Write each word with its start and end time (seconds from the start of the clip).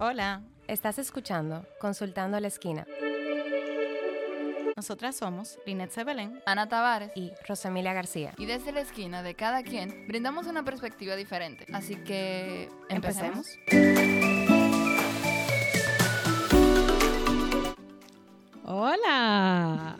Hola, 0.00 0.42
estás 0.68 0.98
escuchando 1.00 1.66
Consultando 1.80 2.36
a 2.36 2.40
la 2.40 2.46
Esquina 2.46 2.86
Nosotras 4.76 5.16
somos 5.16 5.58
Linet 5.66 5.90
Sebelén. 5.90 6.40
Ana 6.46 6.68
Tavares. 6.68 7.10
y 7.16 7.32
Rosemilia 7.48 7.92
García. 7.92 8.32
Y 8.38 8.46
desde 8.46 8.70
la 8.70 8.80
esquina 8.80 9.24
de 9.24 9.34
cada 9.34 9.64
quien 9.64 10.06
brindamos 10.06 10.46
una 10.46 10.62
perspectiva 10.64 11.16
diferente. 11.16 11.66
Así 11.72 11.96
que 11.96 12.68
empecemos. 12.88 13.48
Hola. 18.64 19.96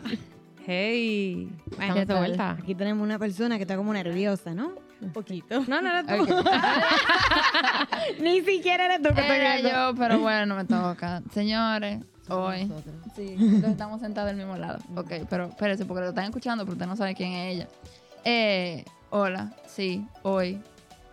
Hey, 0.65 1.51
Bueno, 1.75 1.95
estamos 1.95 2.07
de 2.07 2.13
vuelta. 2.15 2.51
Aquí 2.51 2.75
tenemos 2.75 3.03
una 3.03 3.19
persona 3.19 3.57
que 3.57 3.63
está 3.63 3.75
como 3.75 3.91
nerviosa, 3.91 4.53
¿no? 4.53 4.75
Un 5.01 5.11
poquito. 5.11 5.63
No, 5.67 5.81
no 5.81 5.89
eres 5.89 6.05
tú. 6.05 6.43
Ni 8.21 8.41
siquiera 8.41 8.85
eres 8.85 9.01
tú 9.01 9.13
que 9.13 9.25
Era 9.25 9.59
yo, 9.59 9.95
pero 9.95 10.19
bueno, 10.19 10.45
no 10.47 10.55
me 10.55 10.65
toca. 10.65 11.21
Señores, 11.33 11.99
hoy. 12.29 12.71
Sí, 13.15 13.35
entonces 13.39 13.71
estamos 13.71 14.01
sentados 14.01 14.31
al 14.31 14.35
mismo 14.37 14.57
lado. 14.57 14.79
Ok, 14.95 15.11
pero 15.29 15.45
espérese, 15.47 15.85
porque 15.85 16.01
lo 16.03 16.09
están 16.09 16.25
escuchando, 16.25 16.63
pero 16.65 16.73
usted 16.73 16.85
no 16.87 16.95
sabe 16.95 17.15
quién 17.15 17.31
es 17.33 17.55
ella. 17.55 17.67
Eh, 18.25 18.83
hola, 19.09 19.53
sí, 19.65 20.05
hoy 20.23 20.59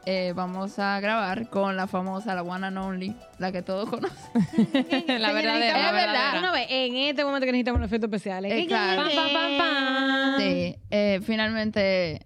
eh, 0.04 0.32
vamos 0.34 0.78
a 0.78 0.98
grabar 1.00 1.48
con 1.48 1.76
la 1.76 1.86
famosa, 1.86 2.34
la 2.34 2.42
one 2.42 2.66
and 2.66 2.78
only, 2.78 3.16
la 3.38 3.52
que 3.52 3.62
todos 3.62 3.88
conocen. 3.88 4.18
la 5.20 5.32
verdadera, 5.32 5.78
la 5.78 5.86
Es 5.88 5.92
verdad. 5.92 6.52
vez, 6.52 6.66
en 6.70 6.96
este 6.96 7.24
momento 7.24 7.46
que 7.46 7.52
necesitamos 7.52 7.80
los 7.80 7.88
efectos 7.88 8.08
especiales. 8.08 8.52
Eh, 8.52 8.66
claro. 8.66 9.02
Pam, 9.02 9.10
pam, 9.14 9.32
pam, 9.32 9.58
pam. 9.58 10.38
Sí, 10.38 10.76
eh, 10.90 11.20
finalmente 11.24 12.25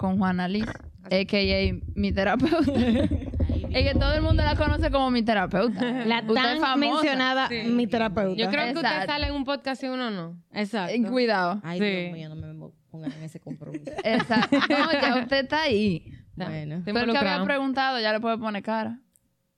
con 0.00 0.16
Juana 0.16 0.48
Liz, 0.48 0.64
a.k.a. 1.04 1.78
mi 1.94 2.10
terapeuta. 2.12 2.72
es 3.70 3.92
que 3.92 3.98
todo 3.98 4.14
el 4.14 4.22
mundo 4.22 4.42
la 4.42 4.56
conoce 4.56 4.90
como 4.90 5.10
mi 5.10 5.22
terapeuta. 5.22 5.84
La 6.06 6.20
Usted 6.20 6.34
tan 6.34 6.58
famosa. 6.58 6.76
mencionada 6.76 7.48
Sí. 7.48 7.62
mi 7.66 7.86
terapeuta. 7.86 8.34
Yo 8.42 8.48
creo 8.48 8.64
que 8.72 8.76
usted 8.76 9.06
sale 9.06 9.26
en 9.26 9.34
un 9.34 9.44
podcast 9.44 9.82
y 9.84 9.88
uno 9.88 10.10
no. 10.10 10.42
Exacto. 10.54 10.94
Eh, 10.94 11.02
Cuidado. 11.02 11.60
Ay, 11.62 11.78
Sí. 11.78 11.84
Dios 11.84 12.12
mío, 12.14 12.28
no 12.30 12.34
me 12.36 12.70
pongan 12.90 13.12
en 13.12 13.22
ese 13.24 13.40
compromiso. 13.40 13.92
Exacto. 14.04 14.56
No, 14.70 14.90
ya 14.92 15.16
usted 15.20 15.42
está 15.44 15.62
ahí. 15.64 16.10
Bueno. 16.34 16.80
Pero 16.82 17.12
que 17.12 17.18
había 17.18 17.44
preguntado 17.44 18.00
ya 18.00 18.12
le 18.14 18.20
puede 18.20 18.38
poner 18.38 18.62
cara. 18.62 18.98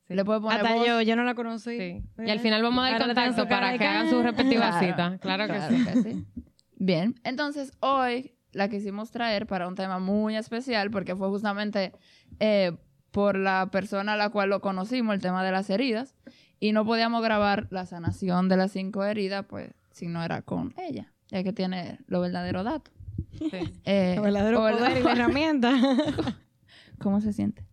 Le 0.09 0.25
puede 0.25 0.41
poner 0.41 0.59
Hasta 0.61 0.75
voz. 0.75 0.87
yo, 0.89 1.01
yo 1.03 1.15
no 1.15 1.23
la 1.23 1.35
conocí. 1.35 1.79
Sí. 1.79 2.03
Y 2.27 2.31
al 2.31 2.41
final 2.41 2.63
vamos 2.65 2.85
a 2.85 2.91
dar 2.91 3.01
contacto 3.07 3.47
para 3.47 3.79
que 3.79 3.85
hagan 3.87 4.11
su 4.11 4.21
respectiva 4.21 4.71
Claro, 4.71 4.87
cita. 4.87 5.19
Claro 5.19 5.69
sí. 5.71 5.85
que 5.85 6.03
sí. 6.03 6.25
Bien, 6.77 7.15
entonces 7.23 7.71
hoy 7.79 8.33
la 8.53 8.69
quisimos 8.69 9.11
traer 9.11 9.47
para 9.47 9.69
un 9.69 9.75
tema 9.75 9.99
muy 9.99 10.37
especial 10.37 10.91
porque 10.91 11.17
fue 11.17 11.29
justamente 11.29 11.93
eh, 12.41 12.77
por 13.11 13.37
la 13.37 13.69
persona 13.71 14.15
a 14.15 14.17
la 14.17 14.31
cual 14.31 14.51
lo 14.51 14.61
conocimos, 14.61 15.15
el 15.15 15.21
tema 15.21 15.45
de 15.45 15.53
las 15.53 15.69
heridas, 15.71 16.15
y 16.61 16.73
no 16.73 16.85
podíamos 16.85 17.23
grabar 17.23 17.67
la 17.71 17.87
sanación 17.87 18.49
de 18.49 18.57
las 18.57 18.73
cinco 18.73 19.05
heridas, 19.05 19.45
pues 19.47 19.73
si 19.91 20.07
no 20.07 20.23
era 20.23 20.43
con 20.43 20.75
ella, 20.79 21.13
ya 21.29 21.43
que 21.43 21.53
tiene 21.53 21.99
lo 22.07 22.21
verdadero 22.21 22.65
dato. 22.65 22.91
Sí. 23.39 23.51
Eh, 23.85 24.15
El 24.17 24.23
verdadero 24.23 24.69
y 24.71 25.03
la 25.03 25.13
herramienta. 25.13 25.73
¿Cómo 26.99 27.21
se 27.21 27.33
siente? 27.33 27.65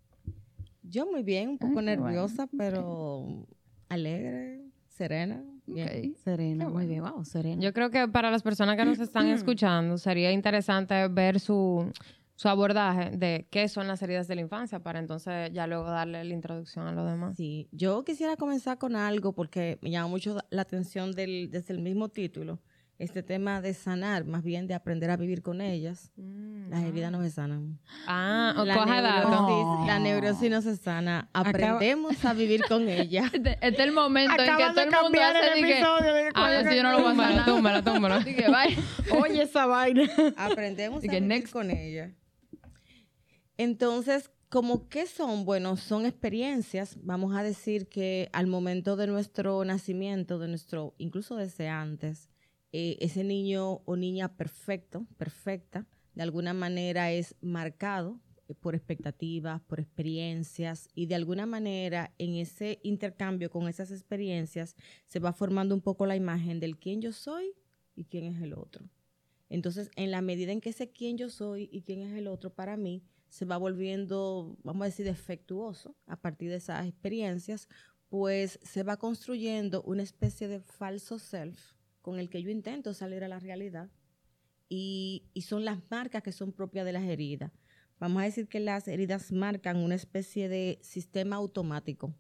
Yo 0.84 1.06
muy 1.06 1.24
bien, 1.24 1.50
un 1.50 1.58
poco 1.60 1.80
Ay, 1.80 1.86
nerviosa, 1.86 2.48
pero 2.58 3.48
alegre, 3.90 4.66
serena. 4.88 5.44
Bien. 5.74 6.12
Ok. 6.12 6.18
Serena, 6.24 6.70
muy 6.70 6.86
bien. 6.88 7.04
Wow, 7.04 7.24
Serena. 7.26 7.62
Yo 7.62 7.74
creo 7.74 7.90
que 7.90 8.08
para 8.08 8.32
las 8.32 8.44
personas 8.44 8.76
que 8.76 8.86
nos 8.86 9.00
están 9.00 9.28
escuchando 9.30 9.98
sería 9.98 10.32
interesante 10.32 11.08
ver 11.08 11.40
su, 11.40 11.92
su 12.36 12.48
abordaje 12.48 13.12
de 13.18 13.48
qué 13.52 13.68
son 13.68 13.88
las 13.88 14.02
heridas 14.02 14.28
de 14.28 14.36
la 14.36 14.42
infancia 14.42 14.80
para 14.80 15.00
entonces 15.00 15.52
ya 15.52 15.68
luego 15.68 15.84
darle 15.86 16.24
la 16.24 16.34
introducción 16.34 16.88
a 16.88 16.94
lo 16.94 17.04
demás. 17.06 17.36
Sí, 17.36 17.68
yo 17.72 18.06
quisiera 18.06 18.38
comenzar 18.38 18.78
con 18.78 18.96
algo 18.96 19.34
porque 19.34 19.78
me 19.82 19.92
llama 19.92 20.08
mucho 20.08 20.38
la 20.50 20.62
atención 20.62 21.12
del, 21.12 21.50
desde 21.52 21.74
el 21.74 21.82
mismo 21.82 22.08
título, 22.08 22.60
este 23.00 23.24
tema 23.24 23.62
de 23.62 23.74
sanar, 23.74 24.26
más 24.26 24.44
bien 24.44 24.68
de 24.68 24.74
aprender 24.74 25.10
a 25.10 25.16
vivir 25.16 25.42
con 25.42 25.62
ellas. 25.62 26.12
Las 26.70 26.84
heridas 26.84 27.12
no 27.14 27.22
se 27.24 27.32
sanan. 27.32 27.80
Ah, 28.06 28.54
o 28.58 28.66
La 28.66 28.86
neurosis, 28.86 29.88
la 29.88 30.00
neurosis 30.00 30.52
no 30.52 30.62
se 30.62 30.76
sana. 30.76 31.30
Aprendemos 31.34 32.24
a 32.26 32.34
vivir 32.34 32.62
con 32.68 32.90
ella. 32.90 33.32
Este, 33.34 33.54
este 33.54 33.68
es 33.68 33.80
el 33.80 33.94
momento 33.94 34.34
en 34.38 34.58
que 34.58 34.64
todo 34.64 34.74
de 34.74 34.82
el 34.82 34.86
mundo 34.88 35.02
cambiar 35.02 35.38
hace 35.38 35.48
el 35.48 35.56
de 35.56 35.62
que, 35.62 35.72
episodio 35.72 36.14
de 36.14 36.30
ah, 36.36 36.60
pues 36.62 36.76
yo 36.76 36.84
no 36.84 36.92
lo 36.92 37.02
voy 37.02 37.14
a 37.14 37.16
sanar. 37.16 38.12
Así 38.12 38.36
que 38.36 38.48
bye. 38.48 39.18
Oye, 39.22 39.44
esa 39.44 39.66
vaina. 39.66 40.04
Aprendemos 40.36 41.00
a 41.00 41.02
que 41.02 41.08
vivir 41.08 41.24
next. 41.24 41.54
con 41.54 41.72
ella. 41.72 42.14
Entonces, 43.56 44.30
¿como 44.50 44.90
qué 44.90 45.08
son? 45.08 45.46
Bueno, 45.46 45.78
son 45.78 46.06
experiencias. 46.06 46.98
Vamos 47.02 47.34
a 47.34 47.44
decir 47.44 47.88
que 47.88 48.30
al 48.34 48.48
momento 48.48 48.98
de 48.98 49.08
nuestro 49.08 49.64
nacimiento, 49.64 50.38
de 50.38 50.50
nuestro, 50.50 50.96
incluso 50.98 51.38
desde 51.38 51.70
antes, 51.70 52.29
eh, 52.72 52.98
ese 53.00 53.24
niño 53.24 53.82
o 53.86 53.96
niña 53.96 54.36
perfecto, 54.36 55.08
perfecta, 55.18 55.88
de 56.14 56.24
alguna 56.24 56.54
manera 56.54 57.12
es 57.12 57.36
marcado 57.42 58.20
eh, 58.48 58.54
por 58.54 58.76
expectativas, 58.76 59.62
por 59.62 59.80
experiencias 59.80 60.88
y 60.94 61.08
de 61.08 61.16
alguna 61.16 61.46
manera 61.46 62.14
en 62.18 62.36
ese 62.36 62.80
intercambio 62.84 63.50
con 63.50 63.68
esas 63.68 63.92
experiencias 63.92 64.76
se 65.06 65.20
va 65.20 65.34
formando 65.34 65.74
un 65.74 65.82
poco 65.82 66.06
la 66.06 66.16
imagen 66.16 66.60
del 66.60 66.78
quién 66.78 67.02
yo 67.02 67.12
soy 67.12 67.56
y 67.96 68.06
quién 68.06 68.26
es 68.26 68.42
el 68.42 68.54
otro. 68.54 68.90
Entonces, 69.50 69.90
en 69.96 70.12
la 70.12 70.22
medida 70.22 70.52
en 70.52 70.62
que 70.62 70.70
ese 70.70 70.92
quién 70.92 71.18
yo 71.18 71.30
soy 71.30 71.70
y 71.72 71.82
quién 71.82 72.02
es 72.02 72.16
el 72.16 72.28
otro 72.28 72.54
para 72.54 72.78
mí 72.78 73.04
se 73.30 73.46
va 73.46 73.58
volviendo, 73.58 74.58
vamos 74.64 74.84
a 74.84 74.86
decir, 74.86 75.06
defectuoso 75.06 75.96
a 76.06 76.20
partir 76.20 76.50
de 76.50 76.58
esas 76.58 76.88
experiencias, 76.88 77.68
pues 78.10 78.60
se 78.64 78.84
va 78.84 78.98
construyendo 78.98 79.82
una 79.84 80.04
especie 80.04 80.48
de 80.48 80.60
falso 80.60 81.20
self 81.20 81.79
con 82.02 82.20
el 82.20 82.30
que 82.30 82.42
yo 82.42 82.50
intento 82.50 82.94
salir 82.94 83.24
a 83.24 83.28
la 83.28 83.40
realidad 83.40 83.90
y, 84.68 85.24
y 85.34 85.42
son 85.42 85.66
las 85.66 85.80
marcas 85.90 86.24
que 86.24 86.32
son 86.32 86.52
propias 86.54 86.86
de 86.86 86.94
las 86.94 87.04
heridas. 87.04 87.52
Vamos 88.00 88.22
a 88.22 88.26
decir 88.26 88.48
que 88.48 88.60
las 88.60 88.88
heridas 88.88 89.32
marcan 89.32 89.78
una 89.78 89.96
especie 89.96 90.48
de 90.48 90.80
sistema 90.82 91.36
automático. 91.36 92.16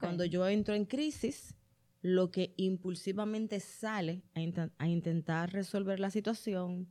Cuando 0.00 0.24
yo 0.26 0.46
entro 0.46 0.74
en 0.74 0.84
crisis, 0.84 1.54
lo 2.02 2.30
que 2.30 2.52
impulsivamente 2.58 3.58
sale 3.58 4.22
a, 4.34 4.40
inten- 4.40 4.72
a 4.76 4.86
intentar 4.86 5.50
resolver 5.52 5.98
la 5.98 6.10
situación 6.10 6.88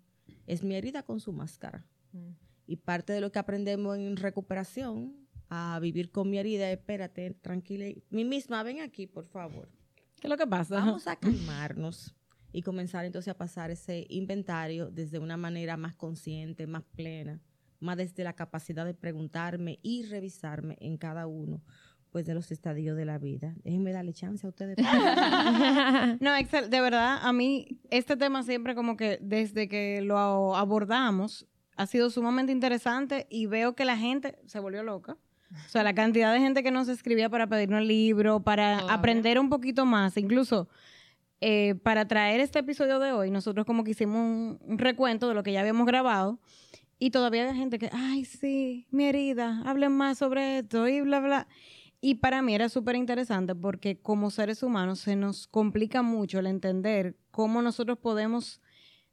es 0.47 0.63
mi 0.63 0.75
herida 0.75 1.03
con 1.03 1.19
su 1.19 1.31
máscara. 1.31 1.85
Mm. 2.11 2.31
Y 2.66 2.78
parte 2.78 3.13
de 3.13 3.22
lo 3.22 3.31
que 3.31 3.39
aprendemos 3.39 3.97
en 3.97 4.17
recuperación 4.17 5.16
a 5.49 5.79
vivir 5.79 6.11
con 6.11 6.29
mi 6.29 6.39
herida, 6.39 6.72
es, 6.72 6.79
espérate, 6.79 7.35
tranquila, 7.35 7.85
mí 8.09 8.25
misma, 8.25 8.63
ven 8.63 8.81
aquí, 8.81 9.05
por 9.05 9.28
favor. 9.28 9.69
¿Qué 10.19 10.28
es 10.28 10.29
lo 10.29 10.38
que 10.38 10.47
pasa? 10.47 10.75
Vamos 10.75 11.07
a 11.07 11.16
calmarnos 11.16 12.16
y 12.51 12.63
comenzar 12.63 13.05
entonces 13.05 13.29
a 13.29 13.38
pasar 13.38 13.69
ese 13.72 14.05
inventario 14.09 14.89
desde 14.89 15.19
una 15.19 15.38
manera 15.38 15.78
más 15.78 15.95
consciente, 15.95 16.66
más 16.66 16.83
plena, 16.95 17.39
más 17.79 17.97
desde 17.97 18.23
la 18.23 18.33
capacidad 18.33 18.85
de 18.85 18.95
preguntarme 18.95 19.79
y 19.83 20.03
revisarme 20.05 20.75
en 20.79 20.97
cada 20.97 21.28
uno 21.28 21.61
pues 22.11 22.25
de 22.25 22.33
los 22.33 22.51
estadios 22.51 22.97
de 22.97 23.05
la 23.05 23.19
vida. 23.19 23.53
Déjenme 23.63 23.91
darle 23.91 24.13
chance 24.13 24.45
a 24.47 24.50
ustedes. 24.50 24.78
No, 26.19 26.35
excel, 26.35 26.69
de 26.69 26.81
verdad, 26.81 27.19
a 27.22 27.31
mí 27.34 27.79
este 27.91 28.16
tema 28.16 28.41
siempre 28.44 28.73
como 28.75 28.97
que 28.97 29.19
desde 29.22 29.67
que 29.67 30.01
lo 30.01 30.55
abordamos 30.55 31.45
ha 31.75 31.85
sido 31.85 32.09
sumamente 32.09 32.51
interesante 32.51 33.28
y 33.29 33.45
veo 33.45 33.75
que 33.75 33.85
la 33.85 33.97
gente 33.97 34.39
se 34.45 34.59
volvió 34.59 34.81
loca. 34.84 35.17
O 35.52 35.69
sea, 35.69 35.84
la 35.84 35.94
cantidad 35.94 36.34
de 36.34 36.40
gente 36.40 36.63
que 36.63 36.72
nos 36.72 36.90
escribía 36.90 37.30
para 37.30 37.47
pedirnos 37.47 37.81
el 37.81 37.88
libro, 37.88 38.41
para 38.41 38.80
aprender 38.94 39.40
un 39.40 39.50
poquito 39.50 39.85
más, 39.85 40.18
incluso 40.18 40.68
eh, 41.40 41.75
para 41.75 42.08
traer 42.08 42.41
este 42.41 42.59
episodio 42.59 43.00
de 43.00 43.12
hoy, 43.12 43.31
nosotros 43.31 43.66
como 43.66 43.84
que 43.84 43.91
hicimos 43.91 44.18
un, 44.18 44.59
un 44.62 44.78
recuento 44.78 45.28
de 45.30 45.35
lo 45.35 45.44
que 45.44 45.53
ya 45.53 45.62
habíamos 45.62 45.85
grabado 45.85 46.40
y 47.00 47.12
todavía 47.12 47.50
hay 47.50 47.56
gente 47.56 47.80
que, 47.80 47.90
ay, 47.94 48.25
sí, 48.25 48.88
mi 48.91 49.06
herida, 49.06 49.62
hablen 49.66 49.91
más 49.91 50.18
sobre 50.18 50.59
esto 50.59 50.88
y 50.88 51.02
bla, 51.02 51.19
bla. 51.19 51.47
Y 52.02 52.16
para 52.16 52.41
mí 52.41 52.53
era 52.53 52.69
súper 52.69 52.96
interesante 52.96 53.56
porque 53.56 54.00
como 54.00 54.29
seres 54.29 54.64
humanos 54.64 54.99
se 54.99 55.16
nos 55.16 55.47
complica 55.47 56.02
mucho 56.02 56.40
el 56.40 56.47
entender 56.47 57.17
cómo 57.32 57.61
nosotros 57.61 57.97
podemos 57.99 58.61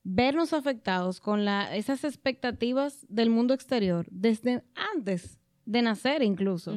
vernos 0.03 0.53
afectados 0.53 1.21
con 1.21 1.45
la, 1.45 1.75
esas 1.75 2.05
expectativas 2.05 3.07
del 3.09 3.31
mundo 3.31 3.55
exterior 3.55 4.07
desde 4.11 4.65
antes 4.95 5.41
de 5.65 5.83
nacer 5.83 6.23
incluso. 6.23 6.77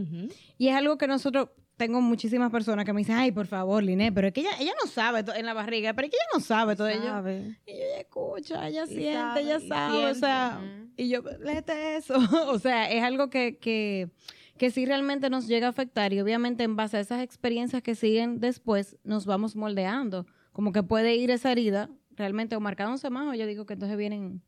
Y 0.57 0.67
es 0.67 0.75
algo 0.75 0.97
que 0.97 1.07
nosotros, 1.07 1.49
tengo 1.77 2.01
muchísimas 2.01 2.51
personas 2.51 2.85
que 2.85 2.93
me 2.93 3.01
dicen, 3.01 3.15
ay, 3.15 3.31
por 3.31 3.47
favor, 3.47 3.83
Liné, 3.83 4.11
pero 4.11 4.27
es 4.27 4.33
que 4.33 4.41
ella, 4.41 4.51
ella 4.59 4.73
no 4.83 4.89
sabe 4.89 5.23
en 5.35 5.45
la 5.45 5.53
barriga, 5.53 5.93
pero 5.93 6.07
es 6.07 6.11
que 6.11 6.17
ella 6.17 6.29
no 6.33 6.39
sabe 6.39 6.75
todo 6.75 6.87
ello. 6.87 7.03
Sabe. 7.03 7.57
Y 7.67 7.71
ella 7.71 7.99
escucha, 7.99 8.67
ella 8.67 8.83
Y 8.85 8.87
siente, 8.87 9.13
sabe, 9.13 9.41
ella 9.41 9.59
sabe, 9.59 10.05
o 10.05 10.15
sea, 10.15 10.61
y 10.97 11.09
yo, 11.09 11.21
léete 11.39 11.97
eso. 11.97 12.15
o 12.47 12.59
sea, 12.59 12.91
es 12.91 13.03
algo 13.03 13.29
que, 13.29 13.57
que, 13.57 14.09
que 14.57 14.71
sí 14.71 14.85
realmente 14.85 15.29
nos 15.29 15.47
llega 15.47 15.67
a 15.67 15.69
afectar 15.69 16.11
y 16.11 16.19
obviamente 16.19 16.63
en 16.63 16.75
base 16.75 16.97
a 16.97 16.99
esas 16.99 17.21
experiencias 17.21 17.83
que 17.83 17.95
siguen 17.95 18.39
después 18.39 18.97
nos 19.03 19.25
vamos 19.25 19.55
moldeando. 19.55 20.25
Como 20.51 20.71
que 20.71 20.81
puede 20.81 21.15
ir 21.15 21.29
esa 21.29 21.51
herida 21.51 21.89
realmente 22.15 22.55
o 22.55 22.59
marcándose 22.59 23.11
más 23.11 23.27
o 23.27 23.35
yo 23.35 23.45
digo 23.45 23.67
que 23.67 23.73
entonces 23.73 23.95
vienen, 23.97 24.41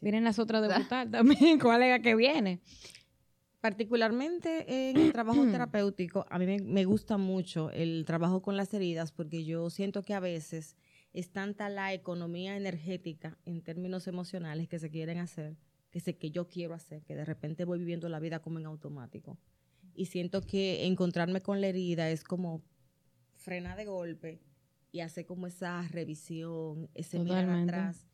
vienen 0.00 0.22
las 0.22 0.38
otras 0.38 0.62
de 0.62 0.68
brutal 0.74 1.10
también, 1.10 1.58
cuál 1.60 1.82
es 1.82 1.90
la 1.90 1.98
que 1.98 2.14
viene. 2.14 2.60
Particularmente 3.64 4.90
en 4.90 4.98
el 4.98 5.10
trabajo 5.14 5.40
terapéutico, 5.50 6.26
a 6.28 6.38
mí 6.38 6.44
me, 6.44 6.58
me 6.58 6.84
gusta 6.84 7.16
mucho 7.16 7.70
el 7.70 8.04
trabajo 8.04 8.42
con 8.42 8.58
las 8.58 8.74
heridas 8.74 9.10
porque 9.10 9.46
yo 9.46 9.70
siento 9.70 10.02
que 10.02 10.12
a 10.12 10.20
veces 10.20 10.76
es 11.14 11.30
tanta 11.30 11.70
la 11.70 11.94
economía 11.94 12.58
energética 12.58 13.38
en 13.46 13.62
términos 13.62 14.06
emocionales 14.06 14.68
que 14.68 14.78
se 14.78 14.90
quieren 14.90 15.16
hacer, 15.16 15.56
que 15.90 16.00
sé 16.00 16.18
que 16.18 16.30
yo 16.30 16.46
quiero 16.46 16.74
hacer, 16.74 17.04
que 17.04 17.16
de 17.16 17.24
repente 17.24 17.64
voy 17.64 17.78
viviendo 17.78 18.10
la 18.10 18.20
vida 18.20 18.40
como 18.40 18.58
en 18.58 18.66
automático. 18.66 19.38
Y 19.94 20.06
siento 20.06 20.42
que 20.42 20.84
encontrarme 20.84 21.40
con 21.40 21.62
la 21.62 21.68
herida 21.68 22.10
es 22.10 22.22
como 22.22 22.62
frena 23.32 23.76
de 23.76 23.86
golpe 23.86 24.42
y 24.92 25.00
hacer 25.00 25.24
como 25.24 25.46
esa 25.46 25.88
revisión, 25.88 26.90
ese 26.92 27.18
mirar 27.18 27.46
Totalmente. 27.46 27.74
atrás. 27.74 28.06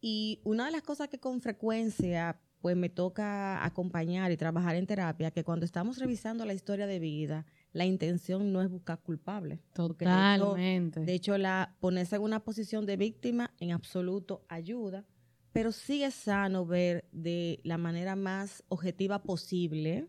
Y 0.00 0.40
una 0.44 0.64
de 0.64 0.72
las 0.72 0.82
cosas 0.82 1.08
que 1.08 1.18
con 1.18 1.42
frecuencia 1.42 2.40
pues 2.64 2.78
me 2.78 2.88
toca 2.88 3.62
acompañar 3.62 4.32
y 4.32 4.38
trabajar 4.38 4.74
en 4.76 4.86
terapia, 4.86 5.30
que 5.30 5.44
cuando 5.44 5.66
estamos 5.66 5.98
revisando 5.98 6.46
la 6.46 6.54
historia 6.54 6.86
de 6.86 6.98
vida, 6.98 7.44
la 7.74 7.84
intención 7.84 8.54
no 8.54 8.62
es 8.62 8.70
buscar 8.70 9.02
culpable. 9.02 9.60
Porque 9.74 10.06
de 10.06 10.10
hecho- 10.12 10.44
Totalmente. 10.46 11.00
de 11.00 11.12
hecho, 11.12 11.36
la 11.36 11.76
ponerse 11.78 12.16
en 12.16 12.22
una 12.22 12.40
posición 12.42 12.86
de 12.86 12.96
víctima 12.96 13.52
en 13.60 13.72
absoluto 13.72 14.46
ayuda, 14.48 15.04
pero 15.52 15.72
sí 15.72 16.04
es 16.04 16.14
sano 16.14 16.64
ver 16.64 17.04
de 17.12 17.60
la 17.64 17.76
manera 17.76 18.16
más 18.16 18.64
objetiva 18.68 19.22
posible, 19.22 20.08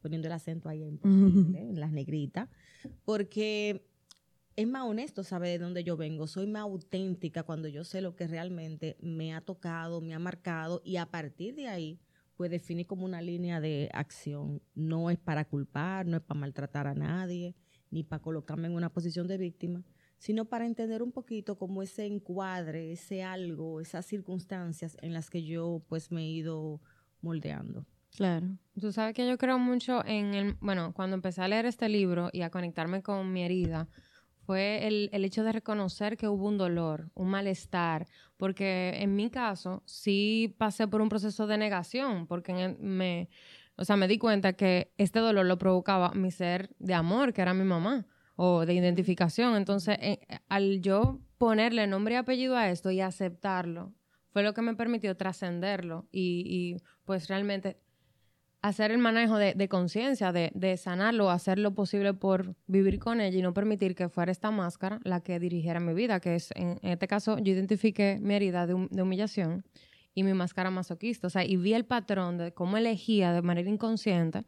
poniendo 0.00 0.28
el 0.28 0.32
acento 0.32 0.70
ahí 0.70 0.82
en 0.82 0.96
posible, 0.96 1.60
en 1.60 1.78
las 1.78 1.92
negritas, 1.92 2.48
porque 3.04 3.84
es 4.60 4.68
más 4.68 4.84
honesto 4.84 5.24
saber 5.24 5.58
de 5.58 5.64
dónde 5.64 5.84
yo 5.84 5.96
vengo, 5.96 6.26
soy 6.26 6.46
más 6.46 6.62
auténtica 6.62 7.42
cuando 7.42 7.66
yo 7.68 7.82
sé 7.84 8.00
lo 8.00 8.14
que 8.14 8.26
realmente 8.26 8.96
me 9.00 9.34
ha 9.34 9.40
tocado, 9.40 10.00
me 10.00 10.14
ha 10.14 10.18
marcado 10.18 10.82
y 10.84 10.96
a 10.96 11.06
partir 11.06 11.54
de 11.54 11.68
ahí 11.68 11.98
pues 12.36 12.50
definir 12.50 12.86
como 12.86 13.04
una 13.04 13.20
línea 13.20 13.60
de 13.60 13.90
acción. 13.92 14.62
No 14.74 15.10
es 15.10 15.18
para 15.18 15.44
culpar, 15.44 16.06
no 16.06 16.16
es 16.16 16.22
para 16.22 16.40
maltratar 16.40 16.86
a 16.86 16.94
nadie, 16.94 17.54
ni 17.90 18.02
para 18.02 18.22
colocarme 18.22 18.66
en 18.66 18.74
una 18.74 18.90
posición 18.90 19.26
de 19.26 19.36
víctima, 19.36 19.84
sino 20.18 20.46
para 20.46 20.66
entender 20.66 21.02
un 21.02 21.12
poquito 21.12 21.58
como 21.58 21.82
ese 21.82 22.06
encuadre, 22.06 22.92
ese 22.92 23.22
algo, 23.22 23.80
esas 23.80 24.06
circunstancias 24.06 24.96
en 25.02 25.12
las 25.12 25.28
que 25.28 25.42
yo 25.42 25.82
pues 25.88 26.10
me 26.10 26.22
he 26.22 26.30
ido 26.30 26.80
moldeando. 27.20 27.86
Claro. 28.16 28.58
Tú 28.78 28.92
sabes 28.92 29.14
que 29.14 29.28
yo 29.28 29.38
creo 29.38 29.58
mucho 29.58 30.04
en 30.04 30.34
el, 30.34 30.54
bueno, 30.60 30.92
cuando 30.94 31.14
empecé 31.14 31.42
a 31.42 31.48
leer 31.48 31.66
este 31.66 31.88
libro 31.88 32.30
y 32.32 32.42
a 32.42 32.50
conectarme 32.50 33.02
con 33.02 33.32
mi 33.32 33.42
herida, 33.42 33.88
fue 34.50 34.84
el, 34.88 35.24
hecho 35.24 35.44
de 35.44 35.52
reconocer 35.52 36.16
que 36.16 36.26
hubo 36.26 36.48
un 36.48 36.58
dolor, 36.58 37.08
un 37.14 37.28
malestar, 37.28 38.08
porque 38.36 38.94
en 38.96 39.14
mi 39.14 39.30
caso 39.30 39.84
sí 39.86 40.56
pasé 40.58 40.88
por 40.88 41.00
un 41.00 41.08
proceso 41.08 41.46
de 41.46 41.56
negación, 41.56 42.26
porque 42.26 42.74
me, 42.80 43.28
o 43.76 43.84
sea, 43.84 43.94
me 43.94 44.08
di 44.08 44.18
cuenta 44.18 44.54
que 44.54 44.92
este 44.96 45.20
dolor 45.20 45.46
lo 45.46 45.56
provocaba 45.56 46.10
mi 46.14 46.32
ser 46.32 46.74
de 46.80 46.94
amor, 46.94 47.32
que 47.32 47.42
era 47.42 47.54
mi 47.54 47.62
mamá, 47.62 48.08
o 48.34 48.66
de 48.66 48.74
identificación. 48.74 49.54
Entonces, 49.54 49.96
eh, 50.00 50.18
al 50.48 50.80
yo 50.80 51.20
ponerle 51.38 51.86
nombre 51.86 52.14
y 52.14 52.16
apellido 52.16 52.56
a 52.56 52.70
esto 52.70 52.90
y 52.90 53.00
aceptarlo, 53.00 53.94
fue 54.32 54.42
lo 54.42 54.52
que 54.52 54.62
me 54.62 54.74
permitió 54.74 55.16
trascenderlo 55.16 56.08
y, 56.10 56.74
pues 57.04 57.28
realmente 57.28 57.78
hacer 58.62 58.90
el 58.90 58.98
manejo 58.98 59.38
de, 59.38 59.68
conciencia, 59.68 60.32
de, 60.32 60.50
de 60.54 60.76
sanarlo, 60.76 61.30
hacer 61.30 61.58
lo 61.58 61.74
posible 61.74 62.12
por 62.12 62.54
vivir 62.66 62.98
con 62.98 63.20
ella 63.20 63.38
y 63.38 63.42
no 63.42 63.54
permitir 63.54 63.94
que 63.94 64.08
fuera 64.08 64.30
esta 64.32 64.50
máscara 64.50 65.00
la 65.04 65.20
que 65.20 65.38
dirigiera 65.38 65.80
mi 65.80 65.94
vida, 65.94 66.20
que 66.20 66.34
es, 66.34 66.50
en, 66.54 66.78
este 66.82 67.08
caso, 67.08 67.38
yo 67.38 67.52
identifiqué 67.52 68.18
mi 68.20 68.34
herida 68.34 68.66
de, 68.66 68.74
hum- 68.74 68.88
de 68.90 69.02
humillación 69.02 69.64
y 70.14 70.24
mi 70.24 70.34
máscara 70.34 70.70
masoquista, 70.70 71.28
o 71.28 71.30
sea, 71.30 71.44
y 71.44 71.56
vi 71.56 71.72
el 71.72 71.84
patrón 71.86 72.36
de 72.36 72.52
cómo 72.52 72.76
elegía 72.76 73.32
de 73.32 73.42
manera 73.42 73.70
inconsciente, 73.70 74.44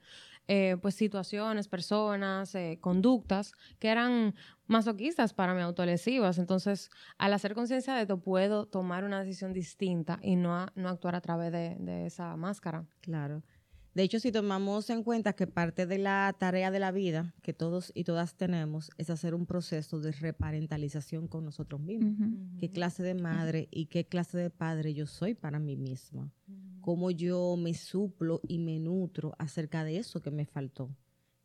eh, 0.48 0.76
pues 0.82 0.96
situaciones, 0.96 1.68
personas, 1.68 2.54
eh, 2.56 2.78
conductas 2.80 3.52
que 3.78 3.88
eran 3.88 4.34
masoquistas 4.66 5.32
para 5.32 5.54
mí, 5.54 5.60
autolesivas. 5.60 6.38
Entonces, 6.38 6.90
al 7.16 7.32
hacer 7.32 7.54
conciencia 7.54 7.94
de 7.94 8.02
esto, 8.02 8.18
puedo 8.20 8.66
tomar 8.66 9.04
una 9.04 9.20
decisión 9.20 9.52
distinta 9.52 10.18
y 10.20 10.34
no, 10.34 10.66
no 10.74 10.88
actuar 10.88 11.14
a 11.14 11.20
través 11.20 11.52
de 11.52 12.06
esa 12.06 12.36
máscara. 12.36 12.84
Claro. 13.00 13.44
De 13.94 14.02
hecho, 14.02 14.18
si 14.18 14.32
tomamos 14.32 14.88
en 14.88 15.02
cuenta 15.02 15.34
que 15.34 15.46
parte 15.46 15.84
de 15.86 15.98
la 15.98 16.34
tarea 16.38 16.70
de 16.70 16.78
la 16.78 16.92
vida 16.92 17.34
que 17.42 17.52
todos 17.52 17.92
y 17.94 18.04
todas 18.04 18.34
tenemos 18.36 18.90
es 18.96 19.10
hacer 19.10 19.34
un 19.34 19.44
proceso 19.44 20.00
de 20.00 20.12
reparentalización 20.12 21.28
con 21.28 21.44
nosotros 21.44 21.78
mismos. 21.80 22.14
¿Qué 22.58 22.70
clase 22.70 23.02
de 23.02 23.14
madre 23.14 23.68
y 23.70 23.86
qué 23.86 24.06
clase 24.06 24.38
de 24.38 24.48
padre 24.48 24.94
yo 24.94 25.06
soy 25.06 25.34
para 25.34 25.58
mí 25.58 25.76
misma? 25.76 26.32
¿Cómo 26.80 27.10
yo 27.10 27.56
me 27.58 27.74
suplo 27.74 28.40
y 28.48 28.58
me 28.58 28.78
nutro 28.78 29.34
acerca 29.38 29.84
de 29.84 29.98
eso 29.98 30.22
que 30.22 30.30
me 30.30 30.46
faltó? 30.46 30.96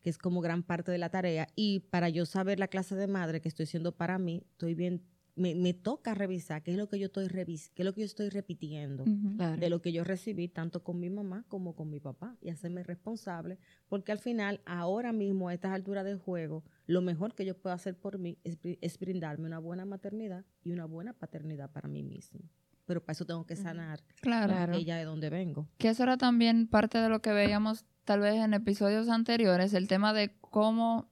Que 0.01 0.09
es 0.09 0.17
como 0.17 0.39
gran 0.39 0.63
parte 0.63 0.91
de 0.91 0.99
la 0.99 1.09
tarea. 1.09 1.49
Y 1.53 1.81
para 1.91 2.07
yo 2.07 2.25
saber 2.25 2.59
la 2.59 2.69
clase 2.69 2.95
de 2.95 3.07
madre 3.07 3.41
que 3.41 3.49
estoy 3.49 3.65
siendo 3.65 3.91
para 3.91 4.17
mí, 4.19 4.43
estoy 4.51 4.73
bien, 4.73 5.03
me, 5.37 5.55
me 5.55 5.73
toca 5.73 6.13
revisar 6.13 6.63
qué 6.63 6.71
es 6.71 6.77
lo 6.77 6.89
que 6.89 6.99
yo 6.99 7.05
estoy 7.05 7.27
revis 7.27 7.69
qué 7.75 7.83
es 7.83 7.85
lo 7.85 7.93
que 7.93 8.01
yo 8.01 8.05
estoy 8.05 8.29
repitiendo 8.29 9.05
Claro. 9.37 9.59
de 9.61 9.69
lo 9.69 9.81
que 9.81 9.91
yo 9.91 10.03
recibí 10.03 10.47
tanto 10.49 10.83
con 10.83 10.99
mi 10.99 11.09
mamá 11.09 11.45
como 11.47 11.75
con 11.75 11.89
mi 11.89 11.99
papá 11.99 12.35
y 12.41 12.49
hacerme 12.49 12.83
responsable 12.83 13.57
porque 13.87 14.11
al 14.11 14.19
final 14.19 14.59
ahora 14.65 15.13
mismo 15.13 15.47
a 15.49 15.53
estas 15.53 15.71
alturas 15.71 16.03
del 16.03 16.17
juego 16.17 16.63
lo 16.87 17.01
mejor 17.01 17.35
que 17.35 17.45
yo 17.45 17.55
puedo 17.57 17.73
hacer 17.75 17.95
por 17.95 18.17
mí 18.19 18.37
es, 18.43 18.57
es 18.81 18.99
brindarme 18.99 19.45
una 19.47 19.59
buena 19.59 19.85
maternidad 19.85 20.43
y 20.63 20.71
una 20.71 20.85
buena 20.85 21.13
paternidad 21.13 21.71
para 21.71 21.87
mí 21.87 22.03
mismo 22.03 22.41
pero 22.85 23.01
para 23.01 23.11
eso 23.13 23.25
tengo 23.25 23.45
que 23.45 23.55
sanar 23.55 24.01
Claro. 24.21 24.73
ella 24.73 24.97
de 24.97 25.03
donde 25.03 25.29
vengo 25.29 25.67
Que 25.77 25.89
eso 25.89 26.03
era 26.03 26.17
también 26.17 26.67
parte 26.67 26.97
de 26.99 27.09
lo 27.09 27.21
que 27.21 27.31
veíamos 27.31 27.85
tal 28.05 28.21
vez 28.21 28.35
en 28.35 28.53
episodios 28.53 29.09
anteriores, 29.09 29.73
el 29.73 29.89
tema 29.89 30.13
de 30.13 30.31
cómo 30.39 31.09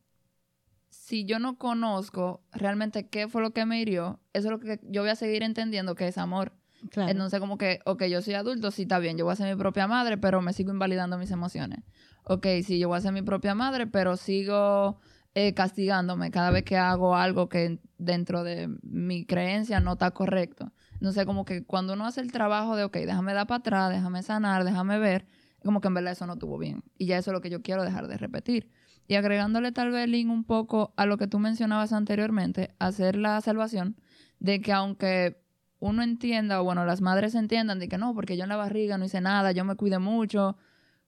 si 0.95 1.25
yo 1.25 1.39
no 1.39 1.57
conozco 1.57 2.44
realmente 2.51 3.07
qué 3.07 3.27
fue 3.27 3.42
lo 3.42 3.51
que 3.51 3.65
me 3.65 3.80
hirió, 3.80 4.19
eso 4.33 4.47
es 4.47 4.51
lo 4.51 4.59
que 4.59 4.80
yo 4.83 5.01
voy 5.01 5.12
a 5.12 5.15
seguir 5.15 5.44
entendiendo 5.44 5.95
que 5.95 6.07
es 6.07 6.18
amor. 6.18 6.53
Claro. 6.89 7.12
Entonces 7.12 7.39
como 7.39 7.57
que, 7.57 7.80
ok, 7.86 8.03
yo 8.06 8.21
soy 8.21 8.36
adulto, 8.36 8.71
sí 8.71 8.83
está 8.83 9.00
bien, 9.00 9.18
yo 9.18 9.25
voy 9.25 9.33
a 9.33 9.36
ser 9.36 9.53
mi 9.53 9.59
propia 9.59 9.88
madre, 9.88 10.18
pero 10.18 10.42
me 10.42 10.53
sigo 10.53 10.71
invalidando 10.71 11.18
mis 11.18 11.31
emociones. 11.31 11.80
Ok, 12.24 12.47
sí, 12.63 12.80
yo 12.80 12.88
voy 12.88 12.97
a 12.97 13.01
ser 13.01 13.12
mi 13.12 13.21
propia 13.21 13.56
madre, 13.56 13.88
pero 13.88 14.18
sigo 14.18 15.00
eh, 15.36 15.53
castigándome 15.53 16.31
cada 16.31 16.50
vez 16.50 16.63
que 16.63 16.77
hago 16.77 17.15
algo 17.15 17.50
que 17.50 17.80
dentro 17.98 18.44
de 18.44 18.69
mi 18.81 19.25
creencia 19.25 19.80
no 19.80 19.94
está 19.94 20.12
correcto. 20.12 20.71
Sé, 21.12 21.25
como 21.25 21.45
que 21.45 21.63
cuando 21.63 21.94
uno 21.94 22.06
hace 22.06 22.21
el 22.21 22.31
trabajo 22.31 22.75
de, 22.75 22.83
ok, 22.83 22.98
déjame 22.98 23.33
dar 23.33 23.45
para 23.48 23.59
atrás, 23.59 23.91
déjame 23.91 24.24
sanar, 24.24 24.63
déjame 24.63 24.98
ver, 24.98 25.27
como 25.63 25.81
que 25.81 25.88
en 25.88 25.94
verdad 25.94 26.13
eso 26.13 26.25
no 26.25 26.33
estuvo 26.33 26.57
bien. 26.57 26.83
Y 26.98 27.07
ya 27.07 27.18
eso 27.18 27.31
es 27.31 27.33
lo 27.33 27.41
que 27.41 27.50
yo 27.50 27.62
quiero 27.62 27.83
dejar 27.83 28.07
de 28.07 28.18
repetir. 28.18 28.71
Y 29.07 29.15
agregándole 29.15 29.71
tal 29.71 29.91
vez, 29.91 30.07
Lynn, 30.09 30.29
un 30.31 30.43
poco 30.43 30.93
a 30.97 31.05
lo 31.05 31.17
que 31.17 31.27
tú 31.27 31.39
mencionabas 31.39 31.93
anteriormente, 31.93 32.71
hacer 32.79 33.15
la 33.15 33.39
salvación 33.41 33.95
de 34.39 34.62
que 34.62 34.74
aunque 34.74 35.41
uno 35.79 36.01
entienda, 36.01 36.62
o 36.62 36.63
bueno, 36.63 36.85
las 36.85 37.01
madres 37.01 37.35
entiendan 37.35 37.77
de 37.79 37.88
que 37.88 37.97
no, 37.97 38.13
porque 38.15 38.38
yo 38.38 38.43
en 38.43 38.50
la 38.50 38.55
barriga 38.55 38.97
no 38.97 39.05
hice 39.05 39.21
nada, 39.21 39.51
yo 39.51 39.63
me 39.65 39.75
cuidé 39.75 40.00
mucho, 40.00 40.57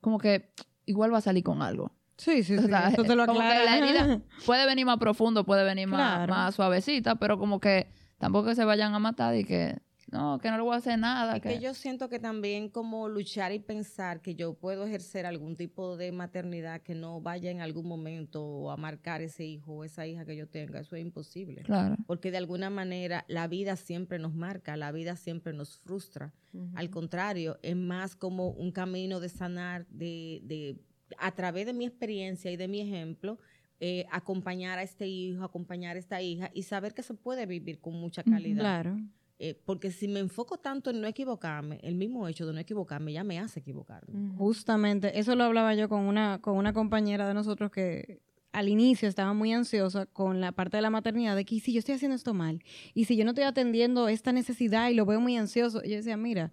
como 0.02 0.20
que 0.20 0.52
igual 0.86 1.12
va 1.14 1.18
a 1.18 1.22
salir 1.22 1.44
con 1.44 1.62
algo. 1.62 1.92
Sí, 2.18 2.44
sí, 2.44 2.56
O 2.58 2.62
sí. 2.62 2.68
sea, 2.68 2.90
Eso 2.90 3.04
te 3.04 3.16
lo 3.16 3.26
como 3.26 3.40
que 3.40 3.46
la 3.48 3.78
herida 3.78 4.20
puede 4.46 4.66
venir 4.66 4.86
más 4.86 4.98
profundo, 4.98 5.44
puede 5.46 5.64
venir 5.64 5.88
más, 5.88 6.18
Claro. 6.18 6.34
más 6.34 6.56
suavecita, 6.56 7.16
pero 7.16 7.38
como 7.40 7.60
que 7.60 7.88
tampoco 8.20 8.54
se 8.56 8.66
vayan 8.66 8.94
a 8.94 9.00
matar 9.00 9.36
y 9.36 9.44
que 9.44 9.78
no, 10.12 10.40
que 10.40 10.50
no 10.50 10.58
le 10.58 10.64
voy 10.64 10.74
a 10.74 10.78
hacer 10.78 10.98
nada. 10.98 11.40
Que... 11.40 11.50
que 11.50 11.60
yo 11.60 11.74
siento 11.74 12.08
que 12.08 12.20
también 12.20 12.70
como 12.70 13.10
luchar 13.10 13.52
y 13.52 13.60
pensar 13.60 14.22
que 14.22 14.36
yo 14.36 14.54
puedo 14.54 14.86
ejercer 14.86 15.26
algún 15.26 15.56
tipo 15.56 15.98
de 15.98 16.12
maternidad 16.12 16.82
que 16.82 16.96
no 16.96 17.20
vaya 17.20 17.52
en 17.52 17.60
algún 17.60 17.88
momento 17.88 18.72
a 18.72 18.78
marcar 18.78 19.22
ese 19.22 19.46
hijo 19.46 19.74
o 19.74 19.84
esa 19.84 20.08
hija 20.08 20.26
que 20.26 20.38
yo 20.38 20.48
tenga, 20.48 20.80
eso 20.80 20.96
es 20.96 21.02
imposible. 21.02 21.64
Claro. 21.64 21.98
Porque 22.08 22.32
de 22.32 22.38
alguna 22.38 22.70
manera 22.70 23.26
la 23.28 23.48
vida 23.48 23.76
siempre 23.76 24.18
nos 24.18 24.34
marca, 24.34 24.78
la 24.78 24.92
vida 24.92 25.16
siempre 25.16 25.54
nos 25.54 25.78
frustra. 25.80 26.34
Al 26.74 26.90
contrario, 26.90 27.60
es 27.62 27.76
más 27.76 28.16
como 28.16 28.50
un 28.50 28.72
camino 28.72 29.20
de 29.20 29.30
sanar, 29.30 29.86
de, 29.90 30.42
de 30.44 30.80
a 31.20 31.32
través 31.32 31.68
de 31.68 31.74
mi 31.74 31.86
experiencia 31.86 32.50
y 32.50 32.58
de 32.58 32.68
mi 32.68 32.82
ejemplo, 32.82 33.38
eh, 33.80 34.08
acompañar 34.10 34.80
a 34.80 34.84
este 34.84 35.08
hijo, 35.08 35.44
acompañar 35.44 35.98
a 35.98 36.00
esta 36.00 36.20
hija 36.20 36.50
y 36.52 36.64
saber 36.64 36.96
que 36.96 37.04
se 37.04 37.14
puede 37.14 37.46
vivir 37.46 37.80
con 37.80 37.94
mucha 37.94 38.24
calidad. 38.24 38.62
Claro. 38.62 38.98
Eh, 39.40 39.60
porque 39.66 39.92
si 39.92 40.08
me 40.08 40.20
enfoco 40.20 40.58
tanto 40.58 40.90
en 40.90 41.00
no 41.00 41.08
equivocarme, 41.08 41.80
el 41.84 41.94
mismo 41.96 42.28
hecho 42.28 42.48
de 42.48 42.54
no 42.54 42.60
equivocarme 42.60 43.14
ya 43.14 43.24
me 43.24 43.38
hace 43.40 43.60
equivocarme. 43.60 44.36
Justamente, 44.36 45.20
eso 45.20 45.36
lo 45.36 45.44
hablaba 45.44 45.76
yo 45.76 45.88
con 45.90 46.02
una, 46.02 46.40
con 46.42 46.58
una 46.58 46.74
compañera 46.74 47.28
de 47.28 47.36
nosotros 47.36 47.70
que 47.70 48.22
al 48.52 48.68
inicio 48.70 49.08
estaba 49.08 49.34
muy 49.34 49.54
ansiosa 49.54 50.08
con 50.08 50.42
la 50.42 50.52
parte 50.54 50.78
de 50.78 50.82
la 50.82 50.90
maternidad, 50.90 51.36
de 51.36 51.46
que 51.46 51.54
"¿Y 51.56 51.60
si 51.60 51.72
yo 51.74 51.80
estoy 51.80 51.94
haciendo 51.96 52.16
esto 52.16 52.34
mal, 52.34 52.64
y 52.96 53.06
si 53.06 53.16
yo 53.16 53.26
no 53.26 53.32
estoy 53.32 53.44
atendiendo 53.44 54.08
esta 54.08 54.32
necesidad 54.32 54.90
y 54.90 54.96
lo 54.96 55.06
veo 55.06 55.22
muy 55.22 55.38
ansioso, 55.38 55.84
yo 55.84 55.96
decía, 55.98 56.18
mira, 56.18 56.52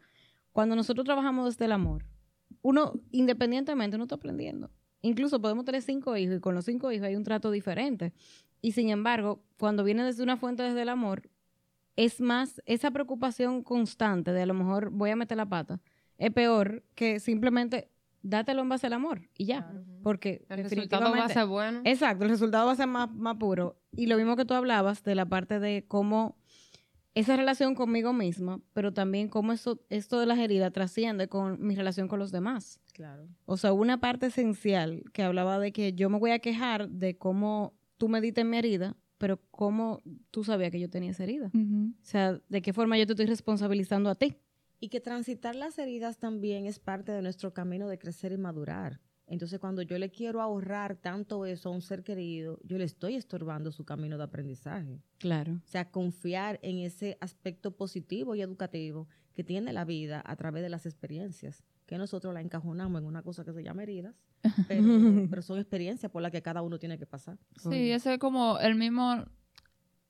cuando 0.52 0.76
nosotros 0.76 1.06
trabajamos 1.06 1.46
desde 1.46 1.64
el 1.64 1.72
amor, 1.72 2.04
uno 2.60 2.92
independientemente 3.12 3.96
uno 3.96 4.04
está 4.04 4.16
aprendiendo. 4.16 4.70
Incluso 5.00 5.40
podemos 5.40 5.64
tener 5.64 5.80
cinco 5.80 6.16
hijos 6.18 6.36
y 6.36 6.40
con 6.40 6.54
los 6.54 6.66
cinco 6.66 6.92
hijos 6.92 7.06
hay 7.06 7.16
un 7.16 7.24
trato 7.24 7.50
diferente. 7.50 8.12
Y 8.60 8.72
sin 8.72 8.90
embargo, 8.90 9.42
cuando 9.58 9.84
viene 9.84 10.04
desde 10.04 10.22
una 10.22 10.36
fuente 10.36 10.62
desde 10.62 10.82
el 10.82 10.88
amor, 10.88 11.28
es 11.96 12.20
más 12.20 12.60
esa 12.66 12.90
preocupación 12.90 13.62
constante 13.62 14.32
de 14.32 14.42
a 14.42 14.46
lo 14.46 14.54
mejor 14.54 14.90
voy 14.90 15.10
a 15.10 15.16
meter 15.16 15.36
la 15.36 15.46
pata, 15.48 15.80
es 16.18 16.30
peor 16.32 16.82
que 16.94 17.20
simplemente 17.20 17.90
dátelo 18.22 18.62
en 18.62 18.68
base 18.70 18.86
al 18.86 18.94
amor 18.94 19.28
y 19.36 19.44
ya. 19.46 19.70
Porque 20.02 20.44
El 20.48 20.62
resultado 20.64 21.02
va 21.02 21.08
a 21.08 21.10
definitivamente- 21.28 21.34
ser 21.34 21.46
bueno. 21.46 21.80
Exacto, 21.84 22.24
el 22.24 22.30
resultado 22.30 22.66
va 22.66 22.72
a 22.72 22.76
ser 22.76 22.86
más, 22.86 23.10
más 23.12 23.36
puro. 23.36 23.76
Y 23.92 24.06
lo 24.06 24.16
mismo 24.16 24.34
que 24.36 24.44
tú 24.44 24.54
hablabas 24.54 25.02
de 25.02 25.14
la 25.14 25.26
parte 25.26 25.60
de 25.60 25.84
cómo 25.86 26.36
esa 27.14 27.36
relación 27.36 27.74
conmigo 27.76 28.12
misma, 28.12 28.60
pero 28.72 28.92
también 28.92 29.28
cómo 29.28 29.52
eso, 29.52 29.80
esto 29.88 30.18
de 30.18 30.26
las 30.26 30.38
heridas 30.38 30.72
trasciende 30.72 31.28
con 31.28 31.64
mi 31.64 31.76
relación 31.76 32.08
con 32.08 32.18
los 32.18 32.32
demás. 32.32 32.80
Claro. 32.92 33.28
O 33.44 33.56
sea, 33.56 33.72
una 33.72 34.00
parte 34.00 34.26
esencial 34.26 35.04
que 35.12 35.22
hablaba 35.22 35.58
de 35.60 35.72
que 35.72 35.92
yo 35.92 36.10
me 36.10 36.18
voy 36.18 36.32
a 36.32 36.38
quejar 36.40 36.88
de 36.88 37.16
cómo 37.16 37.74
tú 37.98 38.08
me 38.08 38.20
diste 38.20 38.42
mi 38.42 38.56
herida, 38.56 38.96
pero 39.24 39.40
cómo 39.50 40.02
tú 40.30 40.44
sabías 40.44 40.70
que 40.70 40.78
yo 40.78 40.90
tenía 40.90 41.12
esa 41.12 41.22
herida. 41.22 41.46
Ujú. 41.54 41.94
O 41.98 42.04
sea, 42.04 42.38
de 42.46 42.60
qué 42.60 42.74
forma 42.74 42.98
yo 42.98 43.06
te 43.06 43.14
estoy 43.14 43.24
responsabilizando 43.24 44.10
a 44.10 44.14
ti. 44.14 44.36
Y 44.80 44.90
que 44.90 45.00
transitar 45.00 45.54
las 45.54 45.78
heridas 45.78 46.18
también 46.18 46.66
es 46.66 46.78
parte 46.78 47.10
de 47.10 47.22
nuestro 47.22 47.54
camino 47.54 47.88
de 47.88 47.98
crecer 47.98 48.32
y 48.32 48.36
madurar. 48.36 49.00
Entonces, 49.26 49.58
cuando 49.60 49.80
yo 49.80 49.98
le 49.98 50.10
quiero 50.10 50.42
ahorrar 50.42 50.96
tanto 50.96 51.46
eso 51.46 51.70
a 51.70 51.72
un 51.72 51.80
ser 51.80 52.04
querido, 52.04 52.60
yo 52.64 52.76
le 52.76 52.84
estoy 52.84 53.14
estorbando 53.14 53.72
su 53.72 53.86
camino 53.86 54.18
de 54.18 54.24
aprendizaje. 54.24 55.00
Claro. 55.16 55.54
O 55.54 55.68
sea, 55.68 55.90
confiar 55.90 56.58
en 56.60 56.80
ese 56.80 57.16
aspecto 57.22 57.70
positivo 57.70 58.34
y 58.34 58.42
educativo 58.42 59.08
que 59.32 59.42
tiene 59.42 59.72
la 59.72 59.86
vida 59.86 60.22
a 60.22 60.36
través 60.36 60.62
de 60.62 60.68
las 60.68 60.84
experiencias, 60.84 61.64
que 61.86 61.96
nosotros 61.96 62.34
la 62.34 62.42
encajonamos 62.42 63.00
en 63.00 63.06
una 63.06 63.22
cosa 63.22 63.42
que 63.42 63.54
se 63.54 63.62
llama 63.62 63.84
heridas, 63.84 64.20
pero, 64.68 64.82
pero 65.30 65.42
son 65.42 65.58
experiencias 65.58 66.10
por 66.12 66.22
las 66.22 66.30
que 66.32 66.42
cada 66.42 66.62
uno 66.62 66.78
tiene 66.78 66.98
que 66.98 67.06
pasar. 67.06 67.38
Sí, 67.56 67.90
ese 67.90 68.14
es 68.14 68.18
como 68.18 68.58
el 68.58 68.74
mismo, 68.74 69.24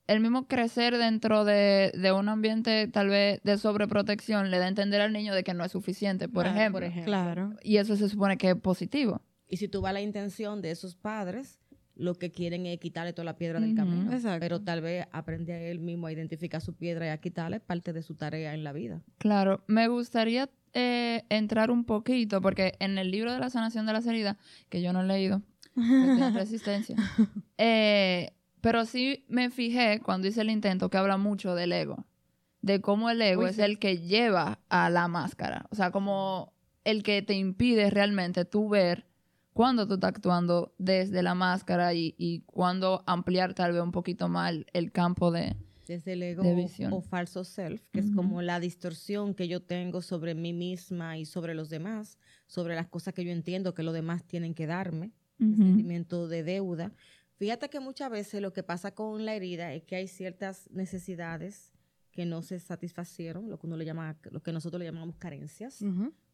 el 0.07 0.21
mismo 0.21 0.47
crecer 0.47 0.97
dentro 0.99 1.45
de, 1.45 1.93
de 1.95 2.13
un 2.13 2.29
ambiente 2.29 2.89
tal 2.89 3.09
vez 3.09 3.41
de 3.43 3.57
sobreprotección 3.59 4.51
le 4.51 4.59
da 4.59 4.67
a 4.67 4.69
entender 4.69 5.01
al 5.01 5.13
niño 5.13 5.35
de 5.35 5.45
que 5.45 5.55
no 5.55 5.65
es 5.65 5.73
suficiente, 5.73 6.29
por, 6.29 6.45
Claro, 6.45 6.59
ejemplo. 6.59 6.77
por 6.81 6.85
ejemplo. 6.85 7.11
Claro. 7.13 7.53
Y 7.63 7.77
eso 7.79 7.97
se 7.97 8.09
supone 8.09 8.37
que 8.37 8.51
es 8.51 8.57
positivo. 8.57 9.23
Y 9.49 9.57
si 9.57 9.69
tú 9.69 9.81
vas 9.81 9.91
a 9.91 9.93
la 9.95 10.01
intención 10.01 10.61
de 10.63 10.71
esos 10.73 10.97
padres, 10.97 11.61
lo 11.97 12.17
que 12.17 12.33
quieren 12.33 12.67
es 12.67 12.81
quitarle 12.81 13.13
toda 13.13 13.25
la 13.25 13.37
piedra 13.37 13.61
del 13.61 13.75
camino. 13.77 14.13
Exacto. 14.13 14.41
Pero 14.41 14.61
tal 14.61 14.81
vez 14.81 15.07
aprende 15.13 15.53
a 15.53 15.61
él 15.61 15.79
mismo 15.79 16.09
a 16.09 16.13
identificar 16.13 16.61
su 16.61 16.75
piedra 16.75 17.07
y 17.07 17.11
a 17.11 17.19
quitarle 17.19 17.61
parte 17.61 17.93
de 17.93 18.03
su 18.03 18.17
tarea 18.17 18.53
en 18.55 18.65
la 18.65 18.73
vida. 18.73 19.03
Claro, 19.19 19.63
me 19.69 19.87
gustaría 19.87 20.51
eh, 20.75 21.25
entrar 21.29 21.71
un 21.71 21.85
poquito, 21.85 22.41
porque 22.41 22.75
en 22.81 22.99
el 22.99 23.11
libro 23.11 23.33
de 23.33 23.39
la 23.39 23.49
sanación 23.49 23.87
de 23.87 23.93
las 23.93 24.07
heridas, 24.07 24.37
que 24.69 24.83
yo 24.83 24.93
no 24.93 25.03
he 25.03 25.07
leído, 25.07 25.43
que 25.75 25.81
en 25.81 26.35
resistencia, 26.35 26.97
eh, 27.59 28.33
pero 28.61 28.85
sí 28.85 29.25
me 29.29 29.51
fijé 29.51 30.01
cuando 30.01 30.29
hice 30.29 30.41
el 30.41 30.51
intento 30.51 30.91
que 30.91 30.99
habla 30.99 31.17
mucho 31.17 31.55
del 31.55 31.73
ego, 31.73 32.05
de 32.61 32.81
cómo 32.81 33.09
el 33.11 33.23
ego 33.23 33.43
Uy, 33.43 33.51
es 33.51 33.57
sí. 33.57 33.63
el 33.63 33.79
que 33.79 33.99
lleva 33.99 34.61
a 34.69 34.91
la 34.91 35.09
máscara, 35.09 35.67
o 35.71 35.75
sea, 35.75 35.91
como 35.91 36.53
el 36.85 37.03
que 37.03 37.23
te 37.23 37.35
impide 37.35 37.91
realmente 37.91 38.45
tú 38.45 38.69
ver 38.69 39.07
cuándo 39.55 39.87
tú 39.87 39.95
estás 39.95 40.09
actuando 40.09 40.75
desde 40.77 41.23
la 41.23 41.35
máscara 41.35 41.95
y, 41.95 42.15
y 42.19 42.41
cuándo 42.41 43.03
ampliar 43.07 43.55
tal 43.55 43.73
vez 43.73 43.83
un 43.83 43.93
poquito 43.93 44.29
más 44.29 44.51
el, 44.51 44.67
el 44.75 44.93
campo 44.93 45.31
de... 45.31 45.57
Desde 45.87 46.13
el 46.15 46.23
ego 46.23 46.43
De 46.43 46.55
o- 46.97 47.01
falso 47.03 47.45
self, 47.45 47.89
que 47.91 48.01
es 48.01 48.11
como 48.11 48.41
la 48.43 48.61
distorsión 48.61 49.35
que 49.35 49.49
yo 49.49 49.61
tengo 49.63 50.01
sobre 50.03 50.35
mí 50.35 50.53
misma 50.53 51.19
y 51.19 51.25
sobre 51.27 51.55
los 51.55 51.69
demás, 51.71 52.19
sobre 52.47 52.75
las 52.75 52.87
cosas 52.89 53.15
que 53.15 53.25
yo 53.25 53.31
entiendo 53.33 53.75
que 53.75 53.83
los 53.83 53.95
demás 53.95 54.25
tienen 54.25 54.55
que 54.55 54.67
darme, 54.67 55.13
el 55.39 55.57
sentimiento 55.57 56.29
de 56.29 56.43
deuda. 56.43 56.93
Fíjate 57.37 57.69
que 57.69 57.81
muchas 57.81 58.11
veces 58.11 58.41
lo 58.41 58.53
que 58.53 58.63
pasa 58.63 58.93
con 58.95 59.25
la 59.25 59.35
herida 59.35 59.75
es 59.75 59.83
que 59.83 59.97
hay 59.97 60.07
ciertas 60.09 60.71
necesidades 60.71 61.73
que 62.13 62.25
no 62.27 62.43
se 62.43 62.61
satisfacieron, 62.61 63.51
lo 63.51 63.59
que 63.59 63.67
uno 63.67 63.77
le 63.77 63.85
llama, 63.85 64.17
lo 64.31 64.41
que 64.43 64.53
nosotros 64.53 64.79
le 64.79 64.87
llamamos 64.87 65.17
carencias. 65.17 65.83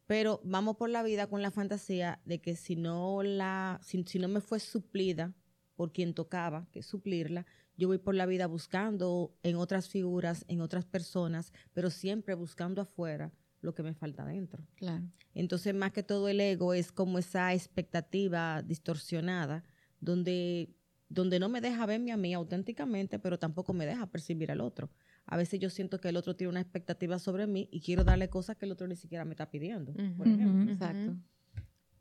Pero 0.05 0.41
vamos 0.43 0.77
por 0.77 0.89
la 0.89 1.01
vida 1.03 1.27
con 1.27 1.41
la 1.41 1.51
fantasía 1.51 2.19
de 2.25 2.39
que 2.39 2.55
si 2.55 2.75
no 2.75 3.23
la 3.23 3.79
si, 3.83 4.03
si 4.03 4.19
no 4.19 4.27
me 4.27 4.41
fue 4.41 4.59
suplida 4.59 5.33
por 5.75 5.91
quien 5.91 6.13
tocaba 6.13 6.67
que 6.71 6.83
suplirla 6.83 7.45
yo 7.81 7.87
voy 7.87 7.97
por 7.97 8.13
la 8.15 8.25
vida 8.27 8.45
buscando 8.45 9.33
en 9.43 9.55
otras 9.55 9.89
figuras 9.89 10.45
en 10.47 10.61
otras 10.61 10.85
personas 10.85 11.51
pero 11.73 11.89
siempre 11.89 12.35
buscando 12.35 12.81
afuera 12.81 13.33
lo 13.61 13.73
que 13.73 13.83
me 13.83 13.93
falta 13.93 14.23
dentro 14.25 14.63
Claro. 14.75 15.03
entonces 15.33 15.73
más 15.73 15.91
que 15.91 16.03
todo 16.03 16.29
el 16.29 16.39
ego 16.39 16.73
es 16.73 16.91
como 16.91 17.17
esa 17.17 17.53
expectativa 17.53 18.61
distorsionada 18.61 19.63
donde 19.99 20.69
donde 21.09 21.39
no 21.39 21.49
me 21.49 21.59
deja 21.59 21.85
verme 21.85 22.11
a 22.11 22.17
mí 22.17 22.33
auténticamente 22.33 23.19
pero 23.19 23.37
tampoco 23.39 23.73
me 23.73 23.85
deja 23.85 24.05
percibir 24.11 24.51
al 24.51 24.61
otro 24.61 24.89
a 25.25 25.37
veces 25.37 25.59
yo 25.59 25.69
siento 25.69 25.99
que 25.99 26.09
el 26.09 26.17
otro 26.17 26.35
tiene 26.35 26.49
una 26.51 26.61
expectativa 26.61 27.17
sobre 27.19 27.47
mí 27.47 27.67
y 27.71 27.81
quiero 27.81 28.03
darle 28.03 28.29
cosas 28.29 28.57
que 28.57 28.65
el 28.65 28.71
otro 28.71 28.87
ni 28.87 28.95
siquiera 28.95 29.23
me 29.25 29.31
está 29.31 29.49
pidiendo, 29.51 29.93
por 30.17 30.27
ejemplo. 30.27 30.71
Exacto. 30.73 31.15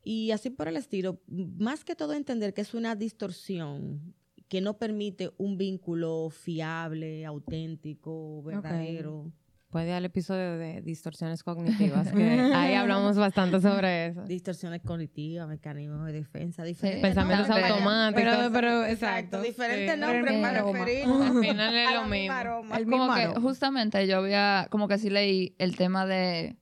Y 0.03 0.31
así 0.31 0.49
por 0.49 0.69
el 0.69 0.77
estilo, 0.77 1.21
más 1.29 1.85
que 1.85 1.95
todo 1.95 2.15
entender 2.15 2.55
que 2.55 2.63
es 2.63 2.73
una 2.73 2.97
distorsión 2.97 4.15
que 4.51 4.61
no 4.61 4.77
permite 4.77 5.31
un 5.39 5.57
vínculo 5.57 6.29
fiable, 6.29 7.25
auténtico, 7.25 8.43
verdadero. 8.43 9.33
Puede 9.71 9.87
ir 9.87 9.93
al 9.93 10.05
episodio 10.05 10.59
de 10.59 10.83
distorsiones 10.83 11.45
cognitivas, 11.45 12.11
que 12.13 12.19
ahí 12.57 12.75
hablamos 12.75 13.17
bastante 13.17 13.61
sobre 13.61 14.07
eso. 14.07 14.23
Distorsiones 14.25 14.83
cognitivas, 14.83 15.47
mecanismos 15.47 16.05
de 16.07 16.13
defensa, 16.15 16.65
diferentes 16.65 17.01
Pensamientos 17.01 17.49
nombres. 17.49 17.71
automáticos. 17.71 18.23
Pero, 18.37 18.53
pero, 18.53 18.85
Exacto, 18.87 19.37
exacto. 19.37 19.43
diferentes 19.43 19.95
Sí. 19.95 20.01
nombres 20.01 20.41
para 20.43 20.59
el 20.59 20.65
mismo 20.65 20.73
aroma. 20.73 20.79
referirnos 20.85 21.27
Al 21.37 21.41
final 21.45 21.77
es 21.77 21.95
lo 21.95 22.05
mismo. 22.09 22.33
aroma. 22.35 22.77
El 22.77 22.85
como 22.87 22.97
mismo 22.97 23.15
que 23.15 23.23
aroma. 23.23 23.41
justamente 23.41 24.07
yo 24.09 24.17
había, 24.19 24.67
como 24.71 24.89
que 24.89 24.99
sí 24.99 25.09
leí 25.11 25.55
el 25.59 25.77
tema 25.77 26.05
de 26.05 26.57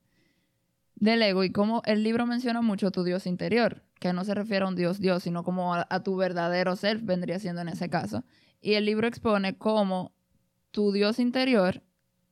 del 1.01 1.23
ego 1.23 1.45
y 1.45 1.51
como 1.51 1.83
el 1.85 2.03
libro 2.03 2.27
menciona 2.27 2.61
mucho 2.63 2.91
tu 2.91 3.05
Dios 3.05 3.27
interior, 3.27 3.83
que 4.01 4.13
no 4.13 4.25
se 4.25 4.35
refiere 4.35 4.65
a 4.65 4.69
un 4.69 4.75
Dios 4.77 4.99
Dios, 4.99 5.23
sino 5.23 5.45
como 5.45 5.75
a, 5.75 5.87
a 5.91 6.03
tu 6.03 6.17
verdadero 6.17 6.77
self 6.77 7.03
vendría 7.05 7.39
siendo 7.39 7.63
en 7.63 7.69
ese 7.69 7.89
caso. 7.89 8.25
Y 8.61 8.75
el 8.75 8.85
libro 8.85 9.07
expone 9.07 9.57
cómo 9.57 10.13
tu 10.71 10.93
Dios 10.93 11.19
interior 11.19 11.83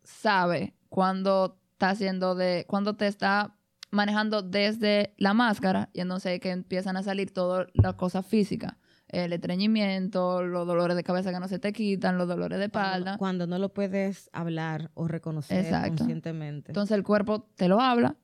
sabe 0.03 0.75
cuando 0.89 1.59
está 1.73 1.91
haciendo 1.91 2.35
de, 2.35 2.65
cuando 2.69 2.97
te 2.97 3.07
está 3.07 3.57
manejando 3.91 4.43
desde 4.43 5.15
la 5.19 5.33
máscara 5.35 5.91
y 5.93 6.01
entonces 6.01 6.41
que 6.41 6.51
empiezan 6.51 6.97
a 6.97 7.03
salir 7.03 7.33
todas 7.33 7.69
las 7.75 7.95
cosas 7.95 8.27
físicas. 8.27 8.75
El 9.09 9.33
estreñimiento, 9.33 10.43
los 10.43 10.67
dolores 10.67 10.97
de 10.97 11.05
cabeza 11.05 11.33
que 11.33 11.39
no 11.39 11.47
se 11.47 11.61
te 11.61 11.73
quitan, 11.73 12.19
los 12.19 12.27
dolores 12.27 12.59
de 12.59 12.69
Cuando, 12.69 12.89
espalda. 12.91 13.19
cuando 13.19 13.47
no 13.47 13.59
lo 13.59 13.73
puedes 13.73 14.29
hablar 14.33 14.91
o 14.95 15.07
reconocer 15.07 15.65
Exacto. 15.65 15.99
conscientemente. 15.99 16.73
Entonces 16.73 16.97
el 16.97 17.05
cuerpo 17.05 17.49
te 17.55 17.69
lo 17.69 17.81
habla 17.81 18.17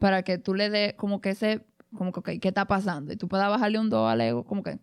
para 0.00 0.22
que 0.24 0.38
tú 0.38 0.54
le 0.54 0.68
des 0.70 0.94
como 0.94 1.20
que 1.20 1.30
ese, 1.30 1.64
como 1.96 2.10
que, 2.12 2.18
ok, 2.20 2.30
¿qué 2.40 2.48
está 2.48 2.64
pasando? 2.66 3.12
Y 3.12 3.16
tú 3.16 3.28
puedas 3.28 3.48
bajarle 3.48 3.78
un 3.78 3.88
do 3.90 4.08
al 4.08 4.20
ego, 4.20 4.44
como 4.44 4.62
que, 4.62 4.78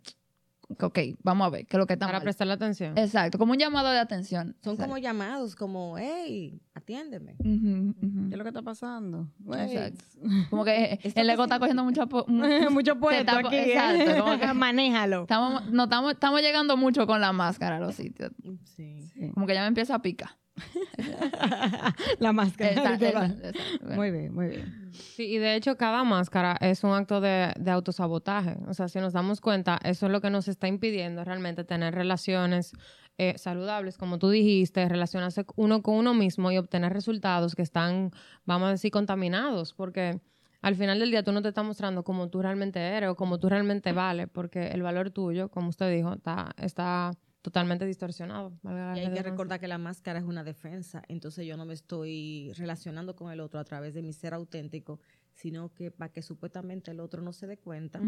ok, 0.79 0.99
vamos 1.23 1.47
a 1.47 1.49
ver, 1.49 1.65
¿qué 1.65 1.77
es 1.77 1.79
lo 1.79 1.87
que 1.87 1.93
está 1.93 2.05
Para 2.05 2.19
mal? 2.19 2.23
prestarle 2.23 2.53
atención. 2.53 2.97
Exacto, 2.97 3.37
como 3.37 3.53
un 3.53 3.57
llamado 3.57 3.89
de 3.89 3.99
atención. 3.99 4.55
Son 4.63 4.75
como 4.77 4.97
llamados, 4.97 5.55
como, 5.55 5.97
hey, 5.97 6.61
atiéndeme. 6.73 7.35
¿Qué 7.39 8.31
es 8.31 8.37
lo 8.37 8.43
que 8.43 8.49
está 8.49 8.61
pasando? 8.61 9.27
Exacto. 9.53 10.03
Como 10.49 10.63
que 10.65 10.99
el 11.15 11.29
ego 11.29 11.43
está 11.43 11.57
cogiendo 11.59 11.83
mucho... 11.83 12.05
Mucho 12.71 12.99
puesto 12.99 13.31
aquí. 13.37 13.55
¿eh? 13.55 13.73
exacto, 13.73 14.23
como 14.23 14.39
que- 14.39 14.53
Manéjalo. 14.53 15.21
Estamos, 15.23 15.65
no, 15.71 15.85
estamos, 15.85 16.11
estamos 16.13 16.41
llegando 16.41 16.77
mucho 16.77 17.07
con 17.07 17.21
la 17.21 17.31
máscara 17.33 17.77
a 17.77 17.79
los 17.79 17.95
sitios. 17.95 18.31
Sí. 18.65 18.99
Como 19.33 19.47
que 19.47 19.53
ya 19.53 19.61
me 19.61 19.67
empieza 19.67 19.95
a 19.95 20.01
picar. 20.01 20.31
La 22.19 22.33
máscara. 22.33 22.71
Exacto, 22.71 23.05
exacto. 23.05 23.59
Muy 23.95 24.11
bien, 24.11 24.33
muy 24.33 24.47
bien. 24.47 24.91
Sí, 24.91 25.23
y 25.23 25.37
de 25.37 25.55
hecho 25.55 25.77
cada 25.77 26.03
máscara 26.03 26.57
es 26.59 26.83
un 26.83 26.91
acto 26.91 27.21
de, 27.21 27.53
de 27.57 27.71
autosabotaje. 27.71 28.57
O 28.67 28.73
sea, 28.73 28.87
si 28.87 28.99
nos 28.99 29.13
damos 29.13 29.41
cuenta, 29.41 29.79
eso 29.83 30.07
es 30.07 30.11
lo 30.11 30.21
que 30.21 30.29
nos 30.29 30.47
está 30.47 30.67
impidiendo 30.67 31.23
realmente 31.23 31.63
tener 31.63 31.93
relaciones 31.93 32.73
eh, 33.19 33.35
saludables, 33.37 33.97
como 33.97 34.19
tú 34.19 34.29
dijiste, 34.29 34.87
relacionarse 34.87 35.43
uno 35.55 35.81
con 35.81 35.95
uno 35.95 36.13
mismo 36.13 36.51
y 36.51 36.57
obtener 36.59 36.93
resultados 36.93 37.55
que 37.55 37.63
están, 37.63 38.11
vamos 38.45 38.67
a 38.67 38.71
decir, 38.71 38.91
contaminados, 38.91 39.73
porque 39.73 40.19
al 40.61 40.75
final 40.75 40.99
del 40.99 41.09
día 41.09 41.23
tú 41.23 41.31
no 41.31 41.41
te 41.41 41.47
estás 41.47 41.65
mostrando 41.65 42.03
como 42.03 42.29
tú 42.29 42.43
realmente 42.43 42.79
eres 42.79 43.09
o 43.09 43.15
como 43.15 43.39
tú 43.39 43.49
realmente 43.49 43.91
vales, 43.91 44.27
porque 44.31 44.67
el 44.67 44.83
valor 44.83 45.09
tuyo, 45.09 45.49
como 45.49 45.69
usted 45.69 45.91
dijo, 45.91 46.13
está, 46.13 46.51
está 46.57 47.11
totalmente 47.47 47.85
distorsionado. 47.85 48.51
Y 48.65 48.99
hay 48.99 49.13
que 49.13 49.23
recordar 49.23 49.57
que 49.57 49.69
la 49.69 49.77
máscara 49.77 50.19
es 50.19 50.25
una 50.25 50.43
defensa, 50.43 51.01
entonces 51.07 51.45
yo 51.45 51.55
no 51.55 51.63
me 51.63 51.75
estoy 51.75 52.51
relacionando 52.57 53.15
con 53.15 53.31
el 53.31 53.39
otro 53.39 53.57
a 53.57 53.63
través 53.63 53.93
de 53.93 54.01
mi 54.01 54.11
ser 54.11 54.33
auténtico, 54.33 54.99
sino 55.37 55.71
que 55.71 55.91
para 55.91 56.11
que 56.11 56.23
supuestamente 56.23 56.89
el 56.89 56.99
otro 56.99 57.21
no 57.21 57.31
se 57.31 57.45
dé 57.45 57.57
cuenta, 57.57 58.01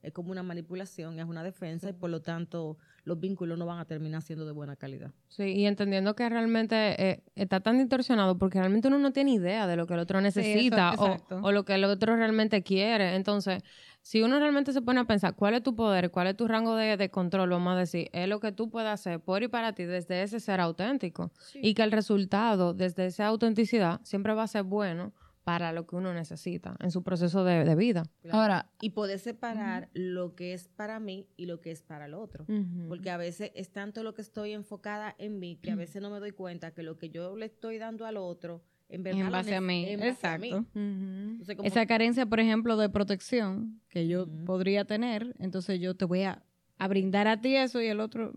es 0.00 0.12
como 0.12 0.30
una 0.30 0.44
manipulación, 0.44 1.18
es 1.18 1.26
una 1.26 1.42
defensa 1.42 1.88
y 1.90 1.92
por 1.92 2.08
lo 2.08 2.22
tanto 2.22 2.78
los 3.04 3.18
vínculos 3.18 3.58
no 3.58 3.66
van 3.66 3.80
a 3.80 3.84
terminar 3.84 4.22
siendo 4.22 4.46
de 4.46 4.52
buena 4.52 4.76
calidad. 4.76 5.10
Sí, 5.28 5.42
y 5.42 5.66
entendiendo 5.66 6.14
que 6.14 6.28
realmente 6.28 6.76
eh, 7.10 7.22
está 7.34 7.58
tan 7.60 7.78
distorsionado 7.78 8.38
porque 8.38 8.60
realmente 8.60 8.86
uno 8.86 8.98
no 8.98 9.12
tiene 9.12 9.32
idea 9.32 9.66
de 9.66 9.74
lo 9.76 9.86
que 9.88 9.94
el 9.94 10.00
otro 10.00 10.20
necesita 10.20 10.92
eso- 10.92 11.02
o, 11.02 11.06
exacto. 11.12 11.40
o 11.42 11.50
lo 11.50 11.64
que 11.64 11.74
el 11.74 11.82
otro 11.84 12.14
realmente 12.16 12.62
quiere. 12.62 13.16
Entonces, 13.16 13.62
si 14.00 14.22
uno 14.22 14.38
realmente 14.38 14.72
se 14.72 14.82
pone 14.82 15.00
a 15.00 15.04
pensar 15.04 15.34
cuál 15.34 15.54
es 15.54 15.62
tu 15.64 15.74
poder, 15.74 16.10
cuál 16.12 16.28
es 16.28 16.36
tu 16.36 16.46
rango 16.46 16.76
de, 16.76 16.96
de 16.96 17.10
control, 17.10 17.50
vamos 17.50 17.74
a 17.74 17.78
decir, 17.78 18.08
es 18.12 18.28
lo 18.28 18.38
que 18.38 18.52
tú 18.52 18.70
puedes 18.70 18.88
hacer 18.90 19.18
por 19.20 19.42
y 19.42 19.48
para 19.48 19.72
ti 19.74 19.84
desde 19.84 20.22
ese 20.22 20.38
ser 20.38 20.60
auténtico. 20.60 21.32
Y 21.54 21.74
que 21.74 21.82
el 21.82 21.90
resultado 21.92 22.72
desde 22.72 23.06
esa 23.06 23.26
autenticidad 23.26 24.00
siempre 24.04 24.32
va 24.34 24.44
a 24.44 24.48
ser 24.48 24.62
bueno 24.64 25.12
para 25.44 25.72
lo 25.72 25.86
que 25.86 25.96
uno 25.96 26.14
necesita 26.14 26.76
en 26.80 26.90
su 26.92 27.02
proceso 27.02 27.42
de, 27.44 27.64
de 27.64 27.74
vida. 27.74 28.04
Ahora, 28.30 28.70
Y 28.80 28.90
poder 28.90 29.18
separar 29.18 29.88
lo 29.92 30.34
que 30.36 30.52
es 30.54 30.68
para 30.68 31.00
mí 31.00 31.26
y 31.36 31.46
lo 31.46 31.60
que 31.60 31.70
es 31.72 31.82
para 31.82 32.06
el 32.06 32.14
otro. 32.14 32.46
Porque 32.88 33.10
a 33.10 33.16
veces 33.16 33.50
es 33.54 33.70
tanto 33.72 34.02
lo 34.04 34.14
que 34.14 34.22
estoy 34.22 34.52
enfocada 34.52 35.14
en 35.18 35.38
mí 35.40 35.58
que 35.60 35.72
a 35.72 35.76
veces 35.76 36.00
no 36.00 36.10
me 36.10 36.20
doy 36.20 36.32
cuenta 36.32 36.70
que 36.72 36.82
lo 36.82 36.96
que 36.98 37.10
yo 37.10 37.36
le 37.36 37.46
estoy 37.46 37.78
dando 37.78 38.06
al 38.06 38.16
otro, 38.18 38.62
en 38.88 39.02
verdad 39.02 39.20
En 39.26 39.30
base 39.32 39.54
a 39.56 39.60
mí. 39.60 39.84
en 39.88 40.00
base 40.00 40.26
a 40.26 40.38
mí. 40.38 40.48
Exacto. 40.50 40.68
Entonces, 40.76 41.56
como- 41.56 41.66
Esa 41.66 41.86
carencia, 41.86 42.26
por 42.26 42.38
ejemplo, 42.40 42.76
de 42.76 42.88
protección 42.88 43.80
que 43.88 44.06
yo 44.06 44.26
podría 44.44 44.84
tener, 44.84 45.34
entonces 45.38 45.80
yo 45.80 45.96
te 45.96 46.04
voy 46.04 46.22
a, 46.22 46.42
a 46.78 46.88
brindar 46.88 47.26
a 47.26 47.40
ti 47.40 47.56
eso 47.56 47.80
y 47.80 47.86
el 47.86 48.00
otro... 48.00 48.32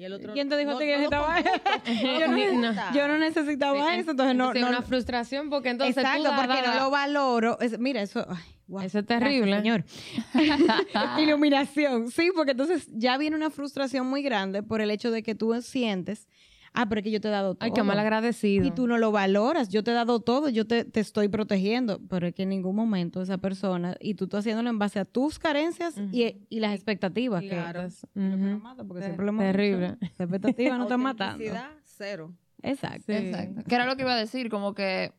y 0.00 0.04
el 0.04 0.12
otro, 0.14 0.32
¿Quién 0.32 0.48
te 0.48 0.56
dijo 0.56 0.72
no- 0.72 0.78
que 0.78 0.86
necesitaba 0.86 1.38
eso? 1.38 1.50
comparto, 1.52 1.92
yo, 2.18 2.28
no, 2.28 2.92
yo 2.94 3.08
no 3.08 3.18
necesitaba 3.18 3.94
eso, 3.96 4.10
entonces 4.12 4.34
no... 4.36 4.44
Entonces, 4.46 4.62
no 4.62 4.68
una 4.68 4.82
frustración 4.82 5.50
porque 5.50 5.68
entonces 5.70 5.94
tú 5.94 6.00
exacto, 6.00 6.32
porque 6.36 6.62
no 6.66 6.74
lo 6.74 6.90
valoro. 6.90 7.58
Es- 7.60 7.78
mira, 7.78 8.00
eso... 8.02 8.26
ay, 8.28 8.38
Eso 8.86 8.98
es 9.00 9.06
gracias, 9.06 9.06
terrible. 9.06 9.56
señor. 9.58 9.84
Iluminación. 11.18 12.10
Sí, 12.10 12.30
porque 12.34 12.52
entonces 12.52 12.88
ya 12.92 13.18
viene 13.18 13.36
una 13.36 13.50
frustración 13.50 14.06
muy 14.06 14.22
grande 14.22 14.62
por 14.62 14.80
el 14.80 14.90
hecho 14.90 15.10
de 15.10 15.22
que 15.22 15.34
tú 15.34 15.60
sientes, 15.62 16.28
ah, 16.74 16.88
pero 16.88 17.00
es 17.00 17.04
que 17.04 17.10
yo 17.10 17.20
te 17.20 17.28
he 17.28 17.30
dado 17.30 17.54
todo. 17.54 17.64
Ay, 17.64 17.72
qué 17.72 17.82
mal 17.82 17.98
agradecido. 17.98 18.64
Y 18.66 18.70
tú 18.70 18.86
no 18.86 18.98
lo 18.98 19.12
valoras. 19.12 19.68
Yo 19.68 19.82
te 19.84 19.90
he 19.90 19.94
dado 19.94 20.20
todo, 20.20 20.48
yo 20.48 20.66
te, 20.66 20.84
te 20.84 21.00
estoy 21.00 21.28
protegiendo, 21.28 22.00
pero 22.08 22.26
es 22.26 22.34
que 22.34 22.42
en 22.44 22.48
ningún 22.50 22.76
momento 22.76 23.22
esa 23.22 23.38
persona, 23.38 23.96
y 24.00 24.14
tú 24.14 24.24
estás 24.24 24.40
haciéndolo 24.40 24.70
en 24.70 24.78
base 24.78 24.98
a 24.98 25.04
tus 25.04 25.38
carencias 25.38 25.94
y, 26.12 26.36
y 26.48 26.60
las 26.60 26.74
expectativas. 26.74 27.42
Claro. 27.42 27.80
Que, 27.88 28.20
lo 28.20 28.30
que 28.36 28.36
nos 28.36 28.62
mata, 28.62 28.84
porque 28.84 29.00
Te- 29.00 29.06
siempre 29.06 29.24
lo 29.26 29.30
hemos 29.30 29.42
terrible. 29.44 29.96
Las 30.00 30.20
expectativas 30.20 30.78
no 30.78 30.84
están 30.84 31.00
matando. 31.00 31.44
Cero. 31.84 32.32
Exacto. 32.62 33.04
Sí. 33.06 33.12
Exacto. 33.12 33.62
Que 33.66 33.74
era 33.74 33.86
lo 33.86 33.96
que 33.96 34.02
iba 34.02 34.12
a 34.12 34.16
decir, 34.16 34.48
como 34.50 34.74
que 34.74 35.12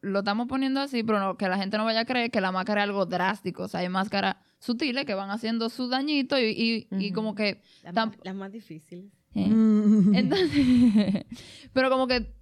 lo 0.00 0.18
estamos 0.20 0.48
poniendo 0.48 0.80
así, 0.80 1.02
pero 1.04 1.20
no- 1.20 1.36
que 1.36 1.48
la 1.48 1.56
gente 1.58 1.76
no 1.78 1.84
vaya 1.84 2.00
a 2.00 2.04
creer 2.04 2.30
que 2.30 2.40
la 2.40 2.50
máscara 2.50 2.82
es 2.82 2.88
algo 2.88 3.06
drástico. 3.06 3.64
O 3.64 3.68
sea, 3.68 3.80
hay 3.80 3.88
máscaras 3.88 4.36
sutiles 4.58 5.04
que 5.04 5.14
van 5.14 5.30
haciendo 5.30 5.68
su 5.68 5.88
dañito 5.88 6.38
y, 6.40 6.86
y- 6.90 6.96
y 6.98 7.12
como 7.12 7.34
que... 7.34 7.60
Las, 7.84 8.08
las 8.24 8.34
más 8.34 8.50
difíciles. 8.50 9.04
¿Eh? 9.34 9.48
Mm. 9.48 10.14
Entonces, 10.14 11.24
pero 11.72 11.90
como 11.90 12.06
que 12.06 12.34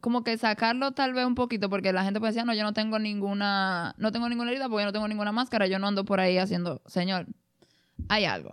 como 0.00 0.22
que 0.22 0.36
sacarlo 0.36 0.92
tal 0.92 1.14
vez 1.14 1.24
un 1.24 1.34
poquito 1.34 1.70
porque 1.70 1.92
la 1.92 2.04
gente 2.04 2.20
puede 2.20 2.32
decir, 2.32 2.42
"Ah, 2.42 2.44
no, 2.44 2.54
yo 2.54 2.62
no 2.62 2.74
tengo 2.74 2.98
ninguna 2.98 3.94
no 3.96 4.12
tengo 4.12 4.28
ninguna 4.28 4.50
herida 4.50 4.68
porque 4.68 4.82
yo 4.82 4.86
no 4.86 4.92
tengo 4.92 5.08
ninguna 5.08 5.32
máscara, 5.32 5.66
yo 5.66 5.78
no 5.78 5.86
ando 5.86 6.04
por 6.04 6.20
ahí 6.20 6.36
haciendo, 6.36 6.82
señor, 6.86 7.26
hay 8.08 8.24
algo. 8.26 8.50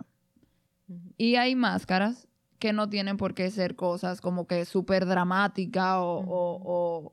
Y 1.16 1.36
hay 1.36 1.54
máscaras 1.54 2.28
que 2.58 2.72
no 2.72 2.88
tienen 2.88 3.16
por 3.16 3.34
qué 3.34 3.50
ser 3.50 3.76
cosas 3.76 4.20
como 4.20 4.46
que 4.46 4.64
súper 4.64 5.04
dramáticas 5.04 5.96
o, 5.96 6.18
o, 6.18 6.60
o, 6.64 7.12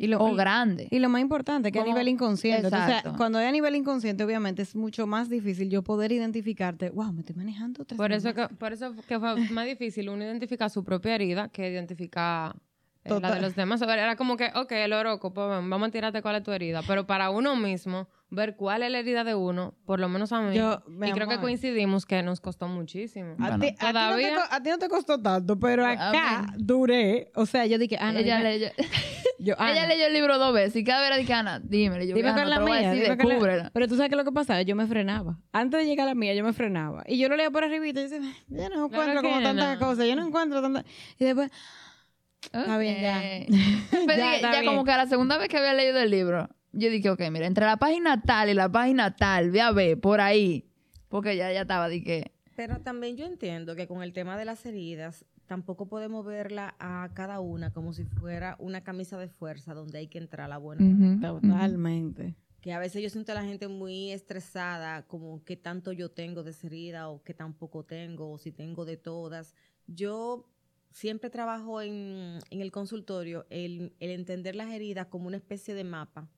y, 0.00 0.06
lo, 0.06 0.18
o 0.20 0.34
grandes. 0.34 0.86
y 0.92 0.98
lo 1.00 1.08
más 1.08 1.20
importante, 1.20 1.72
que 1.72 1.80
a 1.80 1.84
nivel 1.84 2.06
inconsciente. 2.08 2.68
Entonces, 2.68 2.88
Exacto. 2.88 3.14
cuando 3.18 3.40
es 3.40 3.48
a 3.48 3.52
nivel 3.52 3.74
inconsciente, 3.74 4.22
obviamente 4.22 4.62
es 4.62 4.76
mucho 4.76 5.06
más 5.08 5.28
difícil 5.28 5.68
yo 5.68 5.82
poder 5.82 6.12
identificarte. 6.12 6.90
Wow, 6.90 7.12
me 7.12 7.20
estoy 7.20 7.34
manejando 7.34 7.82
otra 7.82 7.96
Por 7.96 8.12
eso, 8.12 8.32
que, 8.32 8.46
por 8.48 8.72
eso 8.72 8.94
que 9.08 9.18
fue 9.18 9.36
más 9.50 9.66
difícil 9.66 10.08
uno 10.08 10.22
identificar 10.24 10.70
su 10.70 10.84
propia 10.84 11.16
herida 11.16 11.48
que 11.48 11.68
identificar 11.68 12.54
eh, 13.04 13.18
la 13.20 13.32
de 13.34 13.40
los 13.40 13.56
demás. 13.56 13.82
Era 13.82 14.14
como 14.16 14.36
que, 14.36 14.50
ok, 14.54 14.70
el 14.72 14.92
oroco, 14.92 15.32
pues 15.34 15.48
vamos 15.48 15.88
a 15.88 15.90
tirarte 15.90 16.22
cuál 16.22 16.36
es 16.36 16.42
tu 16.44 16.52
herida. 16.52 16.82
Pero 16.86 17.06
para 17.06 17.30
uno 17.30 17.56
mismo, 17.56 18.08
ver 18.30 18.54
cuál 18.56 18.82
es 18.84 18.90
la 18.92 18.98
herida 19.00 19.24
de 19.24 19.34
uno, 19.34 19.74
por 19.84 19.98
lo 19.98 20.08
menos 20.08 20.30
a 20.32 20.40
mí, 20.42 20.54
Yo, 20.54 20.80
mi 20.86 21.08
y 21.08 21.12
creo 21.12 21.26
que 21.26 21.38
coincidimos 21.40 22.06
que 22.06 22.22
nos 22.22 22.40
costó 22.40 22.68
muchísimo. 22.68 23.32
A, 23.38 23.48
Bueno, 23.48 23.58
ti, 23.60 23.66
a 23.66 23.70
ti 23.70 23.76
no 23.80 23.86
te, 23.86 23.92
todavía- 23.92 24.38
a 24.50 24.62
ti 24.62 24.70
no 24.70 24.78
te 24.78 24.88
costó 24.88 25.20
tanto, 25.20 25.58
pero 25.58 25.84
acá 25.86 26.52
duré. 26.56 27.30
O 27.34 27.46
sea, 27.46 27.66
yo 27.66 27.78
dije, 27.78 27.96
Ana, 27.98 28.20
ella, 28.20 28.38
dime- 28.38 28.72
yo, 29.38 29.54
ella 29.58 29.86
leyó 29.86 30.06
el 30.06 30.12
libro 30.12 30.38
dos 30.38 30.52
veces 30.52 30.76
y 30.76 30.84
cada 30.84 31.00
vez 31.00 31.08
era 31.08 31.16
de 31.16 31.24
que, 31.24 31.32
Ana, 31.32 31.60
dímelo. 31.60 32.04
Yo, 32.04 32.14
dime 32.14 32.30
"Ana, 32.30 32.40
con 32.42 32.50
la 32.50 32.60
mía. 32.60 32.90
decir, 32.90 33.04
dime 33.04 33.16
con 33.16 33.28
la- 33.28 33.34
descúbrela". 33.34 33.70
Pero 33.72 33.88
tú 33.88 33.96
sabes 33.96 34.10
que 34.10 34.16
lo 34.16 34.24
que 34.24 34.32
pasaba, 34.32 34.62
yo 34.62 34.74
me 34.76 34.86
frenaba. 34.86 35.38
Antes 35.52 35.80
de 35.80 35.86
llegar 35.86 36.06
a 36.06 36.10
la 36.10 36.14
mía, 36.14 36.34
yo 36.34 36.44
me 36.44 36.52
frenaba. 36.52 37.04
Y 37.06 37.18
yo 37.18 37.28
lo 37.28 37.36
leía 37.36 37.50
por 37.50 37.64
arribita 37.64 38.00
y 38.00 38.08
decía, 38.08 38.20
yo 38.48 38.68
no 38.70 38.86
encuentro 38.86 39.22
como 39.22 39.36
no. 39.36 39.42
tantas 39.42 39.78
cosas, 39.78 40.06
yo 40.06 40.16
no 40.16 40.26
encuentro 40.26 40.60
tantas. 40.62 40.84
Y 41.18 41.24
después, 41.24 41.50
Está 42.52 42.78
bien, 42.78 43.00
ya. 43.02 43.20
Pero 43.90 44.06
Ya, 44.06 44.14
dije, 44.16 44.36
está 44.36 44.52
ya 44.52 44.60
bien. 44.60 44.72
como 44.72 44.84
que 44.84 44.92
a 44.92 44.96
la 44.96 45.06
segunda 45.06 45.38
vez 45.38 45.48
que 45.48 45.56
había 45.58 45.74
leído 45.74 45.98
el 45.98 46.10
libro, 46.10 46.48
yo 46.72 46.88
dije, 46.90 47.10
ok, 47.10 47.20
mira, 47.30 47.46
entre 47.46 47.64
la 47.66 47.76
página 47.76 48.20
tal 48.22 48.48
y 48.50 48.54
la 48.54 48.68
página 48.70 49.16
tal, 49.16 49.50
ve 49.50 49.60
a 49.60 49.72
ver, 49.72 49.98
por 50.00 50.20
ahí. 50.20 50.64
Porque 51.08 51.36
ya, 51.36 51.52
ya 51.52 51.62
estaba, 51.62 51.88
dije, 51.88 52.32
Pero 52.54 52.80
también 52.80 53.16
yo 53.16 53.24
entiendo 53.26 53.74
que 53.74 53.86
con 53.86 54.02
el 54.02 54.12
tema 54.12 54.36
de 54.36 54.44
las 54.44 54.64
heridas, 54.66 55.24
tampoco 55.48 55.86
podemos 55.86 56.24
verla 56.24 56.76
a 56.78 57.10
cada 57.14 57.40
una 57.40 57.72
como 57.72 57.92
si 57.92 58.04
fuera 58.04 58.54
una 58.60 58.84
camisa 58.84 59.18
de 59.18 59.28
fuerza 59.28 59.74
donde 59.74 59.98
hay 59.98 60.06
que 60.06 60.18
entrar 60.18 60.44
a 60.44 60.48
la 60.48 60.58
buena. 60.58 61.20
totalmente. 61.20 62.36
Que 62.60 62.72
a 62.72 62.78
veces 62.78 63.02
yo 63.02 63.08
siento 63.08 63.32
a 63.32 63.34
la 63.34 63.44
gente 63.44 63.66
muy 63.66 64.10
estresada, 64.10 65.06
como 65.06 65.42
qué 65.44 65.56
tanto 65.56 65.92
yo 65.92 66.10
tengo 66.10 66.42
de 66.42 66.50
esa 66.50 66.66
herida 66.66 67.08
o 67.08 67.22
qué 67.22 67.32
tan 67.32 67.54
poco 67.54 67.84
tengo, 67.84 68.30
o 68.30 68.38
si 68.38 68.52
tengo 68.52 68.84
de 68.84 68.96
todas. 68.96 69.54
Yo 69.86 70.48
siempre 70.90 71.30
trabajo 71.30 71.80
en, 71.80 72.38
en 72.50 72.60
el 72.60 72.70
consultorio 72.70 73.46
el, 73.48 73.94
el 74.00 74.10
entender 74.10 74.54
las 74.54 74.70
heridas 74.70 75.06
como 75.06 75.28
una 75.28 75.36
especie 75.38 75.74
de 75.74 75.84
mapa 75.84 76.28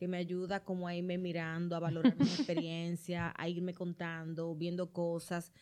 que 0.00 0.08
me 0.08 0.16
ayuda 0.16 0.64
como 0.64 0.88
a 0.88 0.94
irme 0.94 1.18
mirando, 1.18 1.76
a 1.76 1.80
valorar 1.80 2.16
mi 2.16 2.24
experiencia, 2.24 3.34
a 3.36 3.48
irme 3.48 3.74
contando, 3.74 4.54
viendo 4.54 4.92
cosas. 4.92 5.52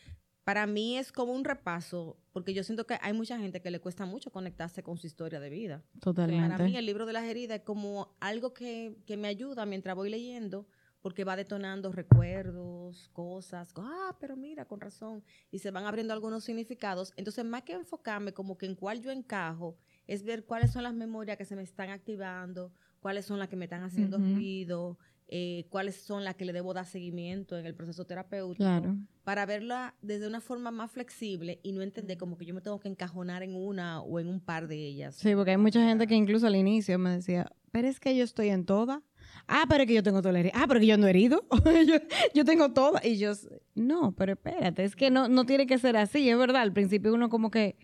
Para 0.49 0.65
mí 0.65 0.97
es 0.97 1.11
como 1.11 1.33
un 1.33 1.43
repaso, 1.45 2.17
porque 2.33 2.55
yo 2.55 2.63
siento 2.63 2.87
que 2.87 2.97
hay 3.03 3.13
mucha 3.13 3.37
gente 3.37 3.61
que 3.61 3.69
le 3.69 3.79
cuesta 3.79 4.07
mucho 4.07 4.31
conectarse 4.31 4.81
con 4.81 4.97
su 4.97 5.05
historia 5.05 5.39
de 5.39 5.51
vida. 5.51 5.83
Totalmente. 5.99 6.49
Para 6.49 6.63
mí 6.63 6.75
el 6.75 6.87
libro 6.87 7.05
de 7.05 7.13
las 7.13 7.25
heridas 7.25 7.59
es 7.59 7.63
como 7.63 8.17
algo 8.19 8.51
que, 8.51 8.97
que 9.05 9.15
me 9.15 9.27
ayuda 9.27 9.67
mientras 9.67 9.95
voy 9.95 10.09
leyendo, 10.09 10.65
porque 11.01 11.23
va 11.23 11.35
detonando 11.35 11.91
recuerdos, 11.91 13.11
cosas, 13.13 13.71
ah, 13.75 14.17
pero 14.19 14.35
mira, 14.35 14.65
con 14.65 14.81
razón, 14.81 15.23
y 15.51 15.59
se 15.59 15.69
van 15.69 15.85
abriendo 15.85 16.13
algunos 16.15 16.45
significados. 16.45 17.13
Entonces, 17.15 17.45
más 17.45 17.61
que 17.61 17.73
enfocarme 17.73 18.33
como 18.33 18.57
que 18.57 18.65
en 18.65 18.73
cuál 18.73 19.01
yo 19.01 19.11
encajo, 19.11 19.77
es 20.07 20.23
ver 20.23 20.45
cuáles 20.45 20.71
son 20.71 20.81
las 20.81 20.95
memorias 20.95 21.37
que 21.37 21.45
se 21.45 21.55
me 21.55 21.61
están 21.61 21.91
activando, 21.91 22.73
cuáles 23.01 23.23
son 23.23 23.37
las 23.37 23.49
que 23.49 23.55
me 23.55 23.65
están 23.65 23.83
haciendo 23.83 24.17
Ujú. 24.17 24.25
ruido, 24.33 24.97
eh, 25.31 25.65
cuáles 25.69 25.95
son 25.95 26.23
las 26.23 26.35
que 26.35 26.45
le 26.45 26.53
debo 26.53 26.73
dar 26.73 26.85
seguimiento 26.85 27.57
en 27.57 27.65
el 27.65 27.75
proceso 27.75 28.05
terapéutico 28.05 28.63
Claro. 28.63 28.95
para 29.23 29.45
verla 29.45 29.95
desde 30.01 30.27
una 30.27 30.41
forma 30.41 30.71
más 30.71 30.91
flexible 30.91 31.59
y 31.63 31.71
no 31.71 31.81
entender 31.83 32.17
como 32.17 32.37
que 32.37 32.45
yo 32.45 32.53
me 32.55 32.61
tengo 32.61 32.79
que 32.79 32.87
encajonar 32.89 33.43
en 33.43 33.55
una 33.55 34.01
o 34.01 34.19
en 34.19 34.27
un 34.27 34.39
par 34.39 34.67
de 34.67 34.75
ellas. 34.75 35.15
Sí, 35.15 35.35
porque 35.35 35.51
hay 35.51 35.57
mucha 35.57 35.83
gente 35.85 36.07
que 36.07 36.15
incluso 36.15 36.47
al 36.47 36.55
inicio 36.55 36.97
me 36.97 37.11
decía, 37.11 37.51
pero 37.71 37.87
es 37.87 37.99
que 37.99 38.15
yo 38.15 38.23
estoy 38.23 38.49
en 38.49 38.65
toda. 38.65 39.03
Ah, 39.47 39.65
pero 39.69 39.83
es 39.83 39.87
que 39.87 39.93
yo 39.93 40.03
tengo 40.03 40.21
toda 40.21 40.31
la. 40.33 40.49
Ah, 40.53 40.65
pero 40.67 40.79
es 40.79 40.83
que 40.83 40.87
yo 40.87 40.97
no 40.97 41.05
he 41.07 41.11
herido. 41.11 41.45
yo, 41.87 41.95
yo 42.33 42.45
tengo 42.45 42.73
toda. 42.73 42.99
Y 43.05 43.17
yo, 43.17 43.33
no, 43.75 44.13
pero 44.15 44.33
espérate, 44.33 44.83
es 44.83 44.95
que 44.95 45.11
no, 45.11 45.27
no 45.27 45.45
tiene 45.45 45.67
que 45.67 45.77
ser 45.77 45.95
así, 45.97 46.27
es 46.29 46.37
verdad. 46.37 46.61
Al 46.63 46.73
principio 46.73 47.13
uno 47.13 47.29
como 47.29 47.51
que 47.51 47.75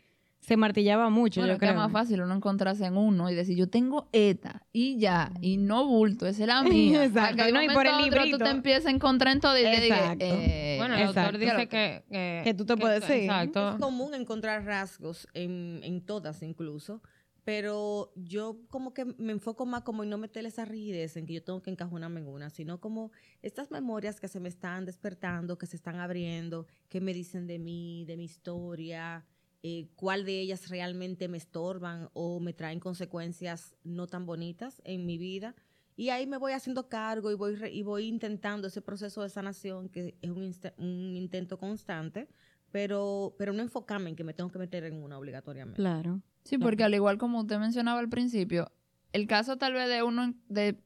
se 0.45 0.57
martillaba 0.57 1.09
mucho, 1.09 1.41
bueno, 1.41 1.53
yo 1.55 1.59
que 1.59 1.65
es 1.65 1.71
creo. 1.71 1.81
más 1.81 1.91
fácil 1.91 2.21
uno 2.21 2.35
encontrarse 2.35 2.85
en 2.85 2.95
uno 2.97 3.29
y 3.31 3.35
decir, 3.35 3.57
yo 3.57 3.67
tengo 3.67 4.09
esta 4.11 4.61
y 4.71 4.97
ya, 4.99 5.31
y 5.41 5.57
no 5.57 5.85
bulto, 5.87 6.27
esa 6.27 6.43
es 6.43 6.47
la 6.47 6.61
mía. 6.63 7.03
Exacto, 7.05 7.43
no, 7.51 7.63
y 7.63 7.69
por 7.69 7.85
el 7.87 7.93
otro 8.07 8.23
tú 8.29 8.37
te 8.37 8.49
empiezas 8.49 8.85
a 8.85 8.91
encontrar 8.91 9.33
en 9.33 9.39
todo 9.41 9.57
y 9.57 9.63
te 9.63 9.81
digas, 9.81 9.99
Exacto. 9.99 10.25
eh, 10.29 10.75
bueno, 10.77 10.95
el 10.95 11.03
autor 11.07 11.37
dice 11.37 11.67
que, 11.67 12.03
que, 12.09 12.41
Que 12.43 12.53
tú 12.53 12.65
te 12.65 12.77
puedes- 12.77 13.03
sí. 13.05 13.13
Exacto. 13.13 13.71
Es 13.71 13.75
común 13.81 14.13
encontrar 14.13 14.63
rasgos 14.65 15.27
en, 15.33 15.79
en 15.83 16.01
todas 16.05 16.41
incluso, 16.43 17.01
pero 17.43 18.11
yo 18.15 18.57
como 18.69 18.93
que 18.93 19.05
me 19.05 19.31
enfoco 19.31 19.65
más 19.65 19.81
como 19.83 20.03
en 20.03 20.09
no 20.09 20.17
meterle 20.17 20.49
esa 20.49 20.65
rigidez 20.65 21.15
en 21.15 21.25
que 21.25 21.33
yo 21.33 21.43
tengo 21.43 21.61
que 21.61 21.69
encajonarme 21.69 22.19
en 22.21 22.27
una, 22.27 22.49
sino 22.49 22.79
como 22.79 23.11
estas 23.43 23.69
memorias 23.71 24.19
que 24.19 24.27
se 24.27 24.39
me 24.39 24.49
están 24.49 24.85
despertando, 24.85 25.57
que 25.57 25.67
se 25.67 25.75
están 25.75 25.99
abriendo, 25.99 26.65
que 26.89 27.01
me 27.01 27.13
dicen 27.13 27.45
de 27.45 27.59
mí, 27.59 28.03
de 28.05 28.17
mi 28.17 28.25
historia, 28.25 29.25
eh, 29.63 29.87
cuál 29.95 30.25
de 30.25 30.39
ellas 30.41 30.69
realmente 30.69 31.27
me 31.27 31.37
estorban 31.37 32.09
o 32.13 32.39
me 32.39 32.53
traen 32.53 32.79
consecuencias 32.79 33.75
no 33.83 34.07
tan 34.07 34.25
bonitas 34.25 34.81
en 34.85 35.05
mi 35.05 35.17
vida. 35.17 35.55
Y 35.97 36.09
ahí 36.09 36.27
me 36.27 36.37
voy 36.37 36.51
haciendo 36.51 36.89
cargo 36.89 37.31
y 37.31 37.35
voy, 37.35 37.55
re- 37.55 37.71
y 37.71 37.81
voy 37.83 38.05
intentando 38.07 38.67
ese 38.67 38.81
proceso 38.81 39.21
de 39.23 39.29
sanación 39.29 39.87
que 39.89 40.17
es 40.21 40.29
un, 40.31 40.53
un 40.77 41.15
intento 41.15 41.57
constante, 41.57 42.27
pero, 42.71 43.33
pero 43.37 43.53
no 43.53 43.61
enfocarme 43.61 44.09
en 44.09 44.15
que 44.15 44.23
me 44.25 44.33
tengo 44.33 44.51
que 44.51 44.59
meter 44.59 44.83
en 44.83 45.01
una 45.01 45.17
obligatoriamente. 45.17 45.77
Claro. 45.81 46.21
Sí, 46.43 46.57
porque 46.57 46.83
al 46.83 46.93
igual 46.93 47.17
como 47.17 47.39
usted 47.41 47.57
mencionaba 47.57 47.99
al 47.99 48.09
principio, 48.09 48.71
el 49.13 49.25
caso 49.27 49.57
tal 49.57 49.73
vez 49.73 49.87
de 49.87 50.03
uno, 50.03 50.33
de 50.49 50.77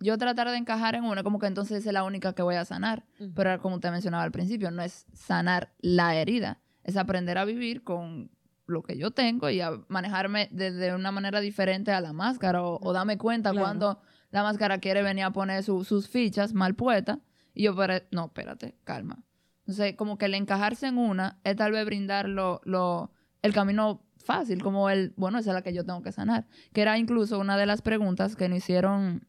yo 0.00 0.18
tratar 0.18 0.50
de 0.50 0.56
encajar 0.56 0.94
en 0.96 1.04
una, 1.04 1.22
como 1.22 1.38
que 1.38 1.46
entonces 1.46 1.86
es 1.86 1.92
la 1.92 2.02
única 2.02 2.34
que 2.34 2.42
voy 2.42 2.56
a 2.56 2.64
sanar. 2.64 3.06
Pero 3.34 3.58
como 3.62 3.76
usted 3.76 3.90
mencionaba 3.92 4.24
al 4.24 4.32
principio, 4.32 4.70
no 4.70 4.82
es 4.82 5.06
sanar 5.14 5.72
la 5.78 6.16
herida, 6.16 6.60
es 6.86 6.96
aprender 6.96 7.36
a 7.38 7.44
vivir 7.44 7.84
con 7.84 8.30
lo 8.66 8.82
que 8.82 8.96
yo 8.96 9.10
tengo 9.10 9.48
y 9.50 9.60
a 9.60 9.72
manejarme 9.88 10.48
desde 10.50 10.94
una 10.94 11.12
manera 11.12 11.40
diferente 11.40 11.92
a 11.92 12.00
la 12.00 12.12
máscara 12.12 12.62
o, 12.62 12.78
o 12.82 12.92
darme 12.92 13.18
cuenta 13.18 13.50
Claro. 13.52 13.64
cuando 13.64 14.00
la 14.30 14.42
máscara 14.42 14.78
quiere 14.78 15.02
venir 15.02 15.24
a 15.24 15.30
poner 15.32 15.62
su- 15.62 15.84
sus 15.84 16.08
fichas 16.08 16.52
mal 16.54 16.74
puestas 16.74 17.18
y 17.54 17.62
yo, 17.64 17.76
pero, 17.76 17.94
no, 18.10 18.26
espérate, 18.26 18.74
calma. 18.84 19.22
Entonces, 19.60 19.94
como 19.96 20.18
que 20.18 20.26
el 20.26 20.34
encajarse 20.34 20.86
en 20.88 20.98
una 20.98 21.38
es 21.44 21.56
tal 21.56 21.72
vez 21.72 21.84
brindar 21.84 22.28
lo, 22.28 22.60
lo- 22.64 23.12
el 23.42 23.52
camino 23.52 24.02
fácil, 24.16 24.62
como 24.62 24.90
el, 24.90 25.12
bueno, 25.16 25.38
esa 25.38 25.50
es 25.50 25.54
la 25.54 25.62
que 25.62 25.72
yo 25.72 25.84
tengo 25.84 26.02
que 26.02 26.10
sanar. 26.12 26.46
Que 26.72 26.82
era 26.82 26.98
incluso 26.98 27.38
una 27.38 27.56
de 27.56 27.66
las 27.66 27.82
preguntas 27.82 28.34
que 28.34 28.48
nos 28.48 28.58
hicieron 28.58 29.26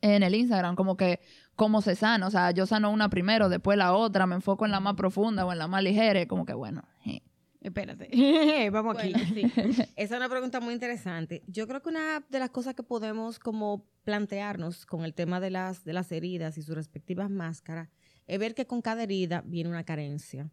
en 0.00 0.22
el 0.24 0.34
Instagram, 0.34 0.74
como 0.76 0.96
que, 0.96 1.20
¿cómo 1.56 1.82
se 1.82 1.96
sana? 1.96 2.26
O 2.26 2.30
sea, 2.30 2.52
yo 2.52 2.66
sano 2.66 2.90
una 2.90 3.08
primero, 3.08 3.48
después 3.48 3.76
la 3.76 3.94
otra, 3.94 4.26
me 4.26 4.36
enfoco 4.36 4.64
en 4.66 4.70
la 4.70 4.80
más 4.80 4.94
profunda 4.94 5.44
o 5.44 5.52
en 5.52 5.58
la 5.58 5.66
más 5.66 5.82
ligera, 5.82 6.20
y 6.20 6.26
como 6.26 6.46
que, 6.46 6.54
bueno, 6.54 6.82
je. 7.02 7.22
Espérate. 7.60 8.08
Vamos 8.70 8.96
aquí. 8.96 9.12
Bueno, 9.12 9.34
sí. 9.34 9.82
Esa 9.96 10.14
es 10.14 10.20
una 10.20 10.28
pregunta 10.28 10.60
muy 10.60 10.72
interesante. 10.72 11.42
Yo 11.48 11.66
creo 11.66 11.82
que 11.82 11.88
una 11.88 12.24
de 12.28 12.38
las 12.38 12.50
cosas 12.50 12.74
que 12.76 12.84
podemos 12.84 13.40
como 13.40 13.84
plantearnos 14.04 14.86
con 14.86 15.04
el 15.04 15.14
tema 15.14 15.40
de 15.40 15.50
las, 15.50 15.82
de 15.82 15.92
las 15.92 16.12
heridas 16.12 16.58
y 16.58 16.62
sus 16.62 16.76
respectivas 16.76 17.28
máscaras 17.28 17.88
es 18.28 18.38
ver 18.38 18.54
que 18.54 18.66
con 18.66 18.82
cada 18.82 19.02
herida 19.02 19.42
viene 19.44 19.70
una 19.70 19.82
carencia. 19.82 20.48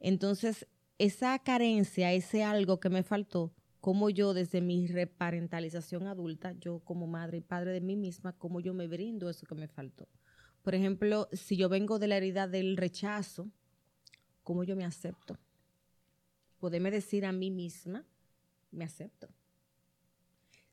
Entonces, 0.00 0.66
esa 0.98 1.38
carencia, 1.38 2.12
ese 2.12 2.44
algo 2.44 2.78
que 2.78 2.90
me 2.90 3.02
faltó, 3.02 3.54
como 3.80 4.10
yo 4.10 4.34
desde 4.34 4.60
mi 4.60 4.86
reparentalización 4.86 6.06
adulta, 6.06 6.52
yo 6.60 6.80
como 6.80 7.06
madre 7.06 7.38
y 7.38 7.40
padre 7.40 7.72
de 7.72 7.80
mí 7.80 7.96
misma, 7.96 8.34
cómo 8.34 8.60
yo 8.60 8.74
me 8.74 8.86
brindo 8.86 9.30
eso 9.30 9.46
que 9.46 9.54
me 9.54 9.66
faltó. 9.66 10.08
Por 10.62 10.74
ejemplo, 10.74 11.28
si 11.32 11.56
yo 11.56 11.68
vengo 11.68 11.98
de 11.98 12.08
la 12.08 12.16
herida 12.16 12.46
del 12.46 12.76
rechazo, 12.76 13.50
¿cómo 14.42 14.64
yo 14.64 14.76
me 14.76 14.84
acepto? 14.84 15.38
Poderme 16.58 16.90
decir 16.90 17.24
a 17.24 17.32
mí 17.32 17.50
misma, 17.50 18.04
me 18.70 18.84
acepto. 18.84 19.28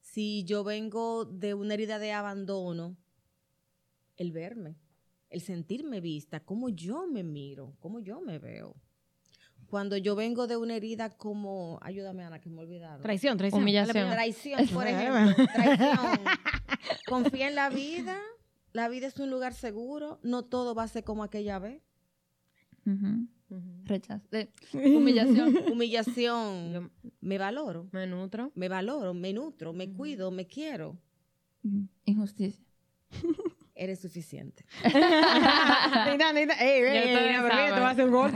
Si 0.02 0.44
yo 0.44 0.64
vengo 0.64 1.26
de 1.26 1.54
una 1.54 1.74
herida 1.74 2.00
de 2.00 2.12
abandono, 2.12 2.98
el 4.18 4.32
verme, 4.32 4.76
el 5.30 5.42
sentirme 5.42 6.02
vista, 6.02 6.40
cómo 6.40 6.70
yo 6.70 7.08
me 7.08 7.24
miro, 7.24 7.76
cómo 7.80 8.00
yo 8.00 8.20
me 8.20 8.40
veo. 8.40 8.76
Cuando 9.68 9.98
yo 9.98 10.16
vengo 10.16 10.48
de 10.48 10.56
una 10.56 10.76
herida 10.76 11.10
como, 11.10 11.78
ayúdame 11.82 12.24
Ana, 12.24 12.40
que 12.40 12.50
me 12.50 12.62
olvidaron. 12.62 13.02
Traición, 13.02 13.38
traición. 13.38 13.62
Humillación. 13.62 14.10
Traición, 14.10 14.68
por 14.70 14.88
ejemplo. 14.88 15.46
Traición. 15.54 16.20
Confía 17.06 17.50
en 17.50 17.56
la 17.56 17.70
vida. 17.70 18.18
La 18.74 18.90
vida 18.90 19.08
es 19.08 19.18
un 19.20 19.30
lugar 19.30 19.54
seguro. 19.54 20.20
No 20.24 20.44
todo 20.46 20.76
va 20.76 20.84
a 20.84 20.88
ser 20.88 21.04
como 21.04 21.24
aquella 21.24 21.60
vez. 21.60 21.82
Ujú. 22.86 23.28
Ujú. 23.50 23.64
rechazo, 23.86 24.28
eh, 24.34 24.50
humillación. 24.74 25.56
Humillación. 25.72 26.74
Yo 26.74 26.90
Me 27.22 27.38
valoro. 27.38 27.88
me 27.94 28.06
nutro. 28.06 28.52
Me 28.56 28.68
valoro, 28.68 29.14
me 29.14 29.32
nutro, 29.34 29.72
me 29.74 29.90
cuido, 29.94 30.32
me 30.32 30.48
quiero. 30.48 30.98
Injusticia. 32.06 32.66
Eres 33.80 34.00
suficiente. 34.00 34.66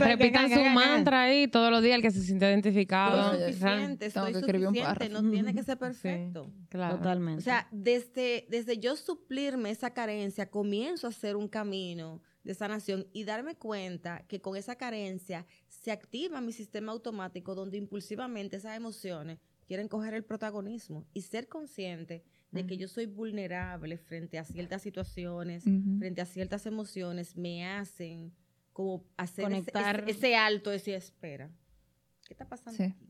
Repitan 0.06 0.50
su 0.50 0.64
mantra 0.66 1.24
ahí 1.24 1.48
todos 1.48 1.72
los 1.72 1.82
días, 1.82 1.96
el 1.96 2.04
que 2.04 2.12
se 2.12 2.22
siente 2.22 2.46
identificado. 2.48 3.32
Soy 3.32 3.40
suficiente, 3.48 4.10
tengo 4.12 4.26
soy 4.26 4.34
que 4.34 4.40
escribir 4.40 4.68
un 4.68 4.76
suficiente. 4.76 5.00
párrafo. 5.00 5.24
No 5.24 5.32
tiene 5.32 5.54
que 5.56 5.64
ser 5.64 5.78
perfecto. 5.80 6.52
Claro. 6.70 6.98
Totalmente. 6.98 7.40
O 7.40 7.44
sea, 7.44 7.68
desde, 7.72 8.46
desde 8.50 8.78
yo 8.78 8.96
suplirme 8.96 9.72
esa 9.72 9.92
carencia, 9.92 10.50
comienzo 10.50 11.08
a 11.08 11.10
hacer 11.10 11.36
un 11.36 11.48
camino 11.48 12.22
de 12.44 12.54
sanación 12.54 13.08
y 13.12 13.24
darme 13.24 13.56
cuenta 13.56 14.24
que 14.28 14.42
con 14.42 14.56
esa 14.56 14.76
carencia 14.76 15.48
se 15.68 15.92
activa 15.92 16.40
mi 16.42 16.52
sistema 16.52 16.92
automático 16.92 17.56
donde 17.56 17.78
impulsivamente 17.78 18.58
esas 18.58 18.78
emociones 18.78 19.40
quieren 19.68 19.88
coger 19.88 20.14
el 20.14 20.24
protagonismo 20.24 21.06
y 21.14 21.22
ser 21.22 21.48
consciente 21.48 22.24
de 22.52 22.66
que 22.68 22.78
yo 22.78 22.88
soy 22.88 23.06
vulnerable 23.06 23.98
frente 23.98 24.38
a 24.38 24.44
ciertas 24.44 24.82
situaciones, 24.82 25.64
frente 26.00 26.22
a 26.22 26.26
ciertas 26.26 26.66
emociones, 26.66 27.36
me 27.38 27.66
hacen 27.66 28.34
como 28.74 29.06
hacer 29.18 29.46
ese- 29.46 29.72
Conectar. 29.72 30.00
ese, 30.02 30.12
ese 30.12 30.36
alto, 30.36 30.72
ese 30.72 30.96
espera. 30.96 31.50
¿Qué 32.28 32.34
está 32.34 32.48
pasando 32.48 32.78
Sí. 32.78 32.84
aquí? 32.84 33.08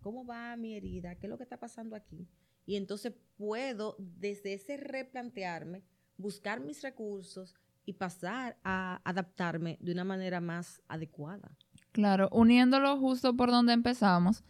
¿Cómo 0.00 0.24
va 0.24 0.56
mi 0.56 0.74
herida? 0.74 1.16
¿Qué 1.16 1.26
es 1.26 1.30
lo 1.30 1.36
que 1.36 1.42
está 1.42 1.58
pasando 1.58 1.96
aquí? 1.96 2.28
Y 2.64 2.76
entonces 2.76 3.12
puedo, 3.36 3.96
desde 3.98 4.54
ese 4.54 4.76
replantearme, 4.76 5.82
buscar 6.16 6.60
mis 6.60 6.82
recursos 6.82 7.54
y 7.84 7.92
pasar 7.94 8.58
a 8.64 9.00
adaptarme 9.04 9.78
de 9.80 9.92
una 9.92 10.04
manera 10.04 10.40
más 10.40 10.82
adecuada. 10.88 11.56
Claro, 11.92 12.28
uniéndolo 12.32 12.96
justo 12.98 13.36
por 13.36 13.50
donde 13.50 13.72
empezamos, 13.72 14.42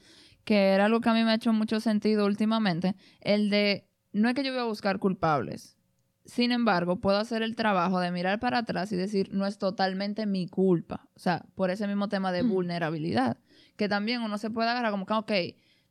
que 0.47 0.69
era 0.69 0.85
algo 0.85 1.01
que 1.01 1.09
a 1.09 1.13
mí 1.13 1.25
me 1.25 1.33
ha 1.33 1.35
hecho 1.35 1.53
mucho 1.53 1.81
sentido 1.81 2.25
últimamente, 2.25 2.95
el 3.21 3.51
de, 3.51 3.91
no 4.13 4.29
es 4.29 4.35
que 4.37 4.45
yo 4.45 4.53
voy 4.53 4.61
a 4.61 4.65
buscar 4.65 5.01
culpables, 5.01 5.77
sin 6.25 6.53
embargo, 6.53 7.01
puedo 7.01 7.19
hacer 7.19 7.43
el 7.43 7.57
trabajo 7.57 7.99
de 7.99 8.13
mirar 8.13 8.39
para 8.39 8.59
atrás 8.59 8.93
y 8.93 8.97
decir, 8.97 9.29
no 9.33 9.45
es 9.45 9.59
totalmente 9.59 10.25
mi 10.25 10.47
culpa, 10.47 11.09
o 11.17 11.19
sea, 11.19 11.45
por 11.57 11.71
ese 11.71 11.89
mismo 11.89 12.09
tema 12.09 12.31
de 12.31 12.43
vulnerabilidad, 12.43 13.39
que 13.77 13.89
también 13.89 14.23
uno 14.23 14.39
se 14.39 14.51
puede 14.51 14.71
agarrar 14.71 14.93
como 14.93 15.05
que, 15.05 15.15
ok, 15.15 15.33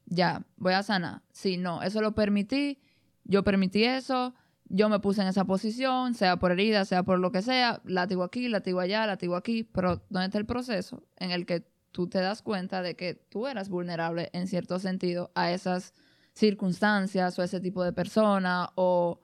ya, 0.06 0.46
voy 0.56 0.72
a 0.72 0.84
sanar, 0.84 1.22
sí, 1.34 1.58
no, 1.58 1.84
eso 1.84 2.00
lo 2.00 2.15
permití, 2.15 2.80
yo 3.26 3.44
permití 3.44 3.84
eso, 3.84 4.36
yo 4.70 4.88
me 4.88 5.00
puse 5.00 5.22
en 5.22 5.28
esa 5.28 5.44
posición, 5.44 6.13
sea 6.13 6.38
por 6.38 6.54
herida, 6.54 6.86
sea 6.86 7.04
por 7.04 7.20
lo 7.20 7.34
que 7.34 7.41
sea, 7.41 7.82
latigo 7.84 8.24
aquí, 8.24 8.48
latigo 8.48 8.80
allá, 8.80 9.06
latigo 9.06 9.36
aquí, 9.36 9.63
pero 9.65 10.02
¿dónde 10.10 10.28
está 10.28 10.38
el 10.38 10.46
proceso 10.46 11.04
en 11.18 11.32
el 11.32 11.46
que 11.46 11.74
tú 11.95 12.10
te 12.10 12.19
das 12.19 12.41
cuenta 12.41 12.81
de 12.81 12.97
que 12.97 13.13
tú 13.13 13.47
eras 13.47 13.69
vulnerable 13.69 14.29
en 14.34 14.47
cierto 14.47 14.79
sentido 14.79 15.31
a 15.34 15.51
esas 15.51 15.93
circunstancias 16.34 17.39
o 17.39 17.41
ese 17.41 17.62
tipo 17.62 17.86
de 17.86 17.93
persona 17.93 18.69
o, 18.75 19.21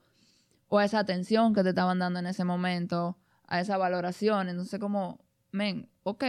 o 0.70 0.80
a 0.80 0.86
esa 0.86 1.00
atención 1.00 1.54
que 1.54 1.64
te 1.64 1.70
estaban 1.70 2.00
dando 2.00 2.20
en 2.20 2.28
ese 2.28 2.46
momento, 2.46 3.18
a 3.46 3.60
esa 3.60 3.76
valoración? 3.78 4.48
Entonces 4.48 4.80
como, 4.80 5.20
men, 5.52 5.90
ok, 6.04 6.24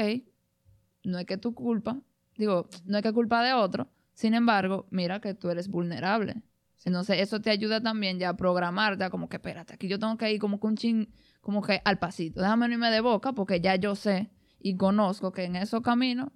no 1.04 1.20
es 1.20 1.26
que 1.26 1.36
tu 1.36 1.54
culpa, 1.54 2.00
digo, 2.36 2.68
no 2.86 2.96
es 2.98 3.04
que 3.04 3.12
culpa 3.12 3.44
de 3.44 3.52
otro, 3.52 3.88
sin 4.12 4.34
embargo, 4.34 4.88
mira 4.90 5.20
que 5.20 5.34
tú 5.34 5.48
eres 5.48 5.68
vulnerable. 5.68 6.42
Entonces, 6.84 7.20
eso 7.20 7.40
te 7.40 7.50
ayuda 7.50 7.80
también 7.80 8.18
ya 8.18 8.30
a 8.30 8.36
programarte, 8.36 9.04
a 9.04 9.10
como 9.10 9.28
que, 9.28 9.36
espérate, 9.36 9.74
aquí 9.74 9.86
yo 9.86 10.00
tengo 10.00 10.16
que 10.16 10.32
ir 10.32 10.40
como 10.40 10.58
que 10.58 10.66
un 10.66 10.76
chin, 10.76 11.14
como 11.40 11.62
que 11.62 11.80
al 11.84 12.00
pasito. 12.00 12.40
Déjame 12.40 12.66
no 12.66 12.74
irme 12.74 12.90
de 12.90 13.00
boca 13.00 13.32
porque 13.32 13.60
ya 13.60 13.76
yo 13.76 13.94
sé 13.94 14.32
y 14.62 14.76
conozco 14.76 15.32
que 15.32 15.44
en 15.44 15.56
esos 15.56 15.80
caminos 15.82 16.28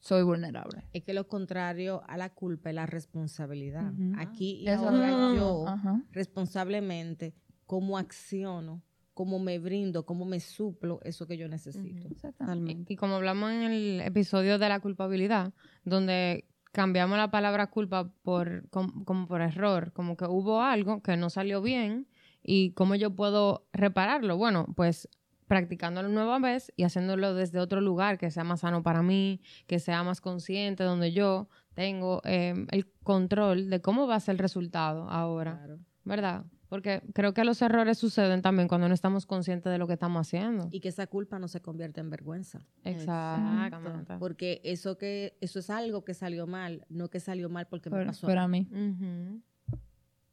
soy 0.00 0.22
vulnerable. 0.22 0.84
Es 0.92 1.02
que 1.02 1.14
lo 1.14 1.26
contrario 1.26 2.02
a 2.06 2.16
la 2.16 2.30
culpa 2.30 2.68
es 2.70 2.74
la 2.76 2.86
responsabilidad. 2.86 3.92
Aquí 4.18 4.62
y 4.62 4.68
Eso- 4.68 4.88
ahora 4.88 5.34
yo, 5.34 5.66
Ajá. 5.66 6.02
responsablemente, 6.12 7.34
cómo 7.66 7.98
acciono, 7.98 8.82
cómo 9.14 9.38
me 9.38 9.58
brindo, 9.58 10.04
cómo 10.06 10.24
me 10.26 10.40
suplo 10.40 11.00
eso 11.02 11.26
que 11.26 11.36
yo 11.36 11.48
necesito. 11.48 12.06
Exactamente. 12.08 12.92
Y 12.92 12.96
como 12.96 13.16
hablamos 13.16 13.50
en 13.50 13.62
el 13.62 14.00
episodio 14.02 14.58
de 14.58 14.68
la 14.68 14.78
culpabilidad, 14.80 15.52
donde 15.84 16.44
cambiamos 16.72 17.16
la 17.16 17.30
palabra 17.30 17.68
culpa 17.68 18.12
por 18.22 18.68
com- 18.68 19.04
como 19.04 19.26
por 19.26 19.40
error, 19.40 19.92
como 19.92 20.16
que 20.16 20.26
hubo 20.26 20.60
algo 20.62 21.02
que 21.02 21.16
no 21.16 21.30
salió 21.30 21.62
bien 21.62 22.06
y 22.42 22.72
cómo 22.72 22.94
yo 22.94 23.10
puedo 23.16 23.66
repararlo. 23.72 24.36
Bueno, 24.36 24.66
pues 24.76 25.08
practicándolo 25.46 26.08
nueva 26.08 26.38
vez 26.38 26.72
y 26.76 26.82
haciéndolo 26.84 27.34
desde 27.34 27.58
otro 27.60 27.80
lugar 27.80 28.18
que 28.18 28.30
sea 28.30 28.44
más 28.44 28.60
sano 28.60 28.82
para 28.82 29.02
mí, 29.02 29.40
que 29.66 29.78
sea 29.78 30.02
más 30.02 30.20
consciente, 30.20 30.84
donde 30.84 31.12
yo 31.12 31.48
tengo 31.74 32.20
eh, 32.24 32.66
el 32.70 32.86
control 33.02 33.70
de 33.70 33.80
cómo 33.80 34.06
va 34.06 34.16
a 34.16 34.20
ser 34.20 34.34
el 34.34 34.38
resultado 34.38 35.08
ahora, 35.08 35.56
Claro. 35.58 35.78
¿verdad? 36.04 36.44
Porque 36.68 37.00
creo 37.14 37.32
que 37.32 37.44
los 37.44 37.62
errores 37.62 37.96
suceden 37.96 38.42
también 38.42 38.66
cuando 38.66 38.88
no 38.88 38.94
estamos 38.94 39.24
conscientes 39.24 39.70
de 39.70 39.78
lo 39.78 39.86
que 39.86 39.92
estamos 39.92 40.26
haciendo. 40.26 40.68
Y 40.72 40.80
que 40.80 40.88
esa 40.88 41.06
culpa 41.06 41.38
no 41.38 41.46
se 41.46 41.60
convierta 41.60 42.00
en 42.00 42.10
vergüenza. 42.10 42.60
Exactamente. 42.82 44.14
Porque 44.18 44.60
eso 44.64 44.98
que 44.98 45.36
eso 45.40 45.60
es 45.60 45.70
algo 45.70 46.04
que 46.04 46.12
salió 46.14 46.46
mal, 46.48 46.84
no 46.88 47.08
que 47.08 47.20
salió 47.20 47.48
mal 47.48 47.66
porque 47.68 47.88
me 47.90 48.04
pasó. 48.04 48.26
pero 48.26 48.40
a 48.40 48.48
mí. 48.48 48.68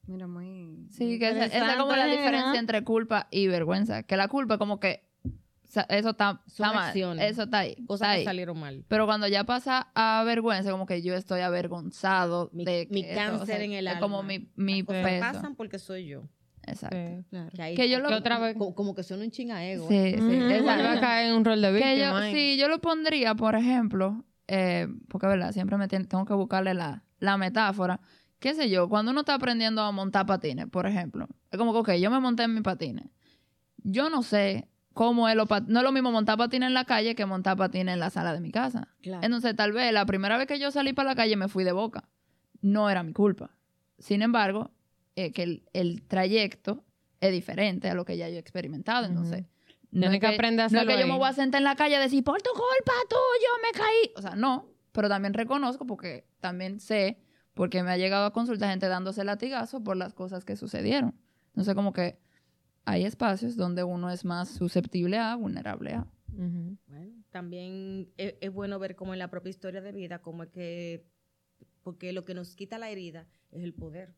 Mira, 0.08 0.28
muy. 0.28 0.88
Sí, 0.92 1.18
que 1.20 1.30
esa, 1.30 1.46
esa 1.46 1.72
es 1.72 1.78
como 1.78 1.96
la 1.96 2.06
diferencia 2.06 2.60
entre 2.60 2.84
culpa 2.84 3.28
y 3.32 3.48
vergüenza. 3.48 4.04
Que 4.04 4.18
la 4.18 4.28
culpa 4.28 4.58
como 4.58 4.80
que 4.80 5.04
o 5.26 5.72
sea, 5.74 5.88
eso 5.90 6.12
está, 6.12 6.42
mal. 6.60 7.20
Eso 7.20 7.44
está 7.44 7.60
ahí. 7.60 7.76
Cosas 7.88 8.02
está 8.06 8.14
que 8.14 8.20
ahí. 8.20 8.26
salieron 8.26 8.60
mal. 8.60 8.86
Pero 8.88 9.06
cuando 9.08 9.28
ya 9.28 9.44
pasa 9.44 9.88
a 9.96 10.24
vergüenza, 10.24 10.70
como 10.70 10.86
que 10.86 11.02
yo 11.02 11.16
estoy 11.16 11.42
avergonzado 11.42 12.50
Mi- 12.54 12.64
de 12.64 12.88
mi 12.92 13.04
que 13.04 13.16
cáncer 13.16 13.62
en 13.62 13.72
el 13.74 13.88
es 13.88 13.96
como 13.96 14.20
alma. 14.20 14.28
mi, 14.28 14.50
mi 14.56 14.82
Las 14.82 14.86
cosas 14.88 15.04
peso. 15.04 15.22
pasan 15.34 15.56
porque 15.56 15.80
soy 15.80 16.06
yo. 16.06 16.24
Exacto. 16.66 16.96
Sí. 16.96 17.26
Claro. 17.30 17.50
Que, 17.56 17.62
ahí- 17.64 17.76
Que 17.76 17.90
yo 17.90 18.00
lo- 18.00 18.10
Que 18.10 18.14
otra 18.16 18.38
vez- 18.40 18.56
co- 18.56 18.76
como, 18.76 18.94
que 18.94 19.02
suena 19.04 19.24
un 19.24 19.32
chinga 19.32 19.66
ego. 19.66 19.88
Sí, 19.88 19.96
¿eh? 19.96 20.16
sí. 20.18 20.22
Mm. 20.22 20.52
Exacto. 20.52 20.88
a 20.90 21.00
caer 21.00 21.30
en 21.30 21.36
un 21.38 21.46
rol 21.46 21.62
de 21.62 21.68
Que 21.74 21.98
yo, 21.98 22.14
víctima. 22.14 22.32
sí, 22.32 22.58
yo 22.58 22.68
lo 22.68 22.80
pondría, 22.80 23.34
por 23.36 23.56
ejemplo, 23.56 24.24
eh, 24.48 24.88
porque 25.10 25.26
verdad, 25.28 25.52
siempre 25.54 25.78
me 25.78 25.88
tengo 25.88 26.24
que 26.26 26.34
buscarle 26.36 26.74
la, 26.76 27.04
la 27.20 27.38
metáfora. 27.38 28.00
¿Qué 28.44 28.54
sé 28.54 28.70
yo? 28.70 28.90
Cuando 28.90 29.12
uno 29.12 29.22
está 29.22 29.36
aprendiendo 29.36 29.82
a 29.82 29.94
montar 29.94 30.26
patines, 30.26 30.68
por 30.68 30.86
ejemplo, 30.86 31.30
es 31.50 31.58
como 31.58 31.72
que, 31.72 31.80
ok, 31.80 31.92
yo 31.94 32.12
me 32.12 32.20
monté 32.20 32.44
en 32.44 32.54
mis 32.54 32.62
patines. 32.62 33.06
Yo 33.78 34.10
no 34.10 34.22
sé 34.22 34.68
cómo 34.92 35.30
es 35.30 35.36
lo 35.38 35.46
no 35.68 35.80
es 35.80 35.84
lo 35.86 35.94
mismo 35.94 36.12
montar 36.12 36.38
patines 36.38 36.68
en 36.68 36.74
la 36.74 36.84
calle 36.84 37.16
que 37.16 37.26
montar 37.26 37.56
patines 37.56 37.94
en 37.94 38.02
la 38.02 38.10
sala 38.10 38.34
de 38.34 38.42
mi 38.42 38.52
casa. 38.52 38.90
Claro. 39.02 39.24
Entonces, 39.24 39.56
tal 39.56 39.72
vez 39.72 39.94
la 39.94 40.06
primera 40.06 40.38
vez 40.38 40.46
que 40.46 40.60
yo 40.60 40.72
salí 40.72 40.92
para 40.92 41.12
la 41.12 41.16
calle 41.16 41.38
me 41.38 41.48
fui 41.48 41.64
de 41.64 41.72
boca. 41.72 42.10
No 42.62 42.90
era 42.90 43.02
mi 43.02 43.14
culpa. 43.14 43.52
Sin 43.98 44.22
embargo, 44.22 44.72
eh, 45.16 45.32
que 45.32 45.44
el, 45.44 45.64
el 45.72 46.02
trayecto 46.02 46.84
es 47.22 47.32
diferente 47.32 47.90
a 47.90 47.94
lo 47.94 48.04
que 48.04 48.18
ya 48.18 48.28
yo 48.28 48.36
he 48.36 48.40
experimentado. 48.40 49.06
Entonces, 49.06 49.46
no 49.90 50.12
es 50.12 50.20
que 50.20 50.28
aprender 50.28 50.66
a 50.66 50.68
no 50.68 50.82
es 50.82 50.86
que 50.86 51.00
yo 51.00 51.08
me 51.08 51.18
voy 51.18 51.30
a 51.30 51.32
sentar 51.32 51.62
en 51.62 51.64
la 51.64 51.78
calle 51.78 51.96
a 51.96 52.02
decir, 52.02 52.26
por 52.26 52.42
tu 52.42 52.50
culpa, 52.50 52.92
tú, 53.10 53.16
yo 53.16 53.62
me 53.62 53.72
caí. 53.72 54.12
O 54.18 54.22
sea, 54.22 54.36
no. 54.36 54.68
pero 54.92 55.08
también 55.08 55.34
reconozco 55.34 55.88
porque 55.88 56.26
también 56.42 56.82
sé, 56.82 57.20
porque 57.54 57.84
me 57.84 57.92
ha 57.92 57.98
llegado 57.98 58.26
a 58.26 58.34
consulta 58.34 58.70
gente 58.70 58.88
dándose 58.88 59.24
latigazo 59.24 59.84
por 59.84 59.98
las 59.98 60.14
cosas 60.14 60.46
que 60.46 60.56
sucedieron. 60.56 61.16
Entonces, 61.48 61.76
como 61.76 61.94
que 61.94 62.20
hay 62.86 63.06
espacios 63.06 63.56
donde 63.56 63.84
uno 63.84 64.10
es 64.10 64.26
más 64.26 64.50
susceptible 64.50 65.18
a, 65.18 65.36
vulnerable 65.36 65.94
a. 65.94 66.08
Bueno, 66.28 67.24
también 67.30 68.10
es, 68.18 68.36
es 68.42 68.52
bueno 68.52 68.80
ver 68.80 68.96
como 68.96 69.14
en 69.14 69.20
la 69.20 69.30
propia 69.30 69.52
historia 69.52 69.82
de 69.82 69.92
vida, 69.92 70.20
como 70.20 70.44
es 70.44 70.50
que, 70.50 71.06
porque 71.84 72.12
lo 72.12 72.26
que 72.26 72.34
nos 72.34 72.56
quita 72.56 72.80
la 72.80 72.90
herida 72.90 73.28
es 73.52 73.64
el 73.64 73.74
poder. 73.74 74.16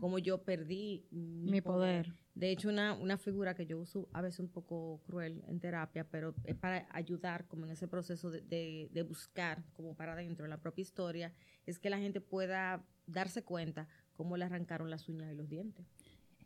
Como 0.00 0.18
yo 0.18 0.44
perdí 0.44 1.06
mi, 1.10 1.50
Mi 1.50 1.60
poder. 1.60 2.14
De 2.38 2.50
hecho, 2.52 2.68
una, 2.68 2.94
una 2.94 3.18
figura 3.18 3.54
que 3.54 3.66
yo 3.66 3.80
uso 3.80 4.08
a 4.12 4.20
veces 4.22 4.38
un 4.38 4.48
poco 4.48 5.00
cruel 5.06 5.42
en 5.48 5.58
terapia, 5.58 6.04
pero 6.08 6.34
es 6.44 6.54
para 6.54 6.86
ayudar 6.92 7.46
como 7.48 7.64
en 7.64 7.72
ese 7.72 7.88
proceso 7.88 8.30
de, 8.30 8.42
de- 8.42 8.88
de 8.92 9.02
buscar 9.02 9.64
como 9.74 9.94
para 9.96 10.12
adentro 10.12 10.44
en 10.46 10.50
la 10.50 10.58
propia 10.60 10.82
historia, 10.82 11.32
es 11.66 11.78
que 11.80 11.90
la 11.90 11.98
gente 11.98 12.20
pueda 12.20 12.84
darse 13.06 13.42
cuenta 13.42 13.88
cómo 14.14 14.36
le 14.36 14.44
arrancaron 14.44 14.88
las 14.88 15.08
uñas 15.08 15.32
y 15.32 15.34
los 15.34 15.48
dientes, 15.48 15.84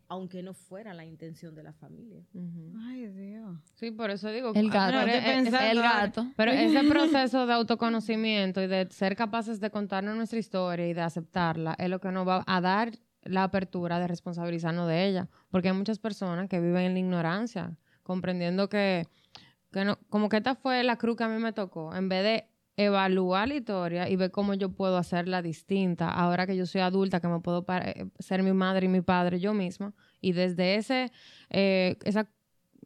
aunque 0.09 0.43
no 0.43 0.55
fuera 0.55 0.95
la 0.95 1.05
intención 1.05 1.55
de 1.55 1.63
la 1.63 1.73
familia. 1.75 2.25
Ay, 2.87 3.09
Dios. 3.09 3.59
Sí, 3.75 3.91
por 3.91 4.11
eso 4.11 4.31
digo. 4.31 4.53
El 4.55 4.71
gato. 4.71 4.93
pero 4.99 5.13
estoy 5.13 5.31
es- 5.31 5.37
es- 5.39 5.43
pensando 5.45 5.71
el 5.73 5.83
gato. 5.83 6.27
Pero 6.37 6.53
ese 6.53 6.83
proceso 7.29 7.47
de 7.47 7.53
autoconocimiento 7.53 8.63
y 8.63 8.67
de 8.67 8.89
ser 8.91 9.15
capaces 9.15 9.61
de 9.61 9.71
contarnos 9.71 10.17
nuestra 10.17 10.39
historia 10.39 10.89
y 10.89 10.95
de 10.95 11.03
aceptarla 11.03 11.75
es 11.79 11.91
lo 11.91 12.01
que 12.01 12.11
nos 12.13 12.27
va 12.27 12.43
a 12.47 12.61
dar 12.63 12.93
la 13.25 13.45
apertura 13.45 13.99
de 13.99 14.09
responsabilizarnos 14.09 14.89
de 14.89 15.07
ella. 15.07 15.29
Porque 15.51 15.69
hay 15.69 15.75
muchas 15.75 15.99
personas 15.99 16.49
que 16.49 16.61
viven 16.61 16.85
en 16.85 16.93
la 16.95 16.99
ignorancia, 17.01 17.77
comprendiendo 18.03 18.69
que, 18.69 19.07
que 19.73 19.85
no, 19.85 19.99
como 20.09 20.29
que 20.29 20.39
esta 20.39 20.55
fue 20.55 20.83
la 20.83 20.97
cruz 20.97 21.17
que 21.17 21.25
a 21.25 21.29
mí 21.29 21.41
me 21.41 21.53
tocó, 21.53 21.95
en 21.95 22.09
vez 22.09 22.23
de 22.25 22.49
evaluar 22.77 23.49
la 23.49 23.55
historia 23.55 24.09
y 24.09 24.17
ver 24.17 24.31
cómo 24.31 24.55
yo 24.55 24.71
puedo 24.71 24.97
hacerla 24.97 25.43
distinta 25.43 26.09
ahora 26.11 26.47
que 26.47 26.57
yo 26.57 26.67
soy 26.67 26.81
adulta, 26.81 27.21
que 27.21 27.29
me 27.29 27.41
puedo 27.41 27.67
ser 28.19 28.43
mi 28.43 28.53
madre 28.53 28.87
y 28.87 28.89
mi 28.89 29.03
padre 29.03 29.41
yo 29.41 29.53
misma 29.53 29.93
y 30.21 30.33
desde 30.33 30.77
ese 30.77 31.13
eh, 31.51 31.99
esa 32.05 32.31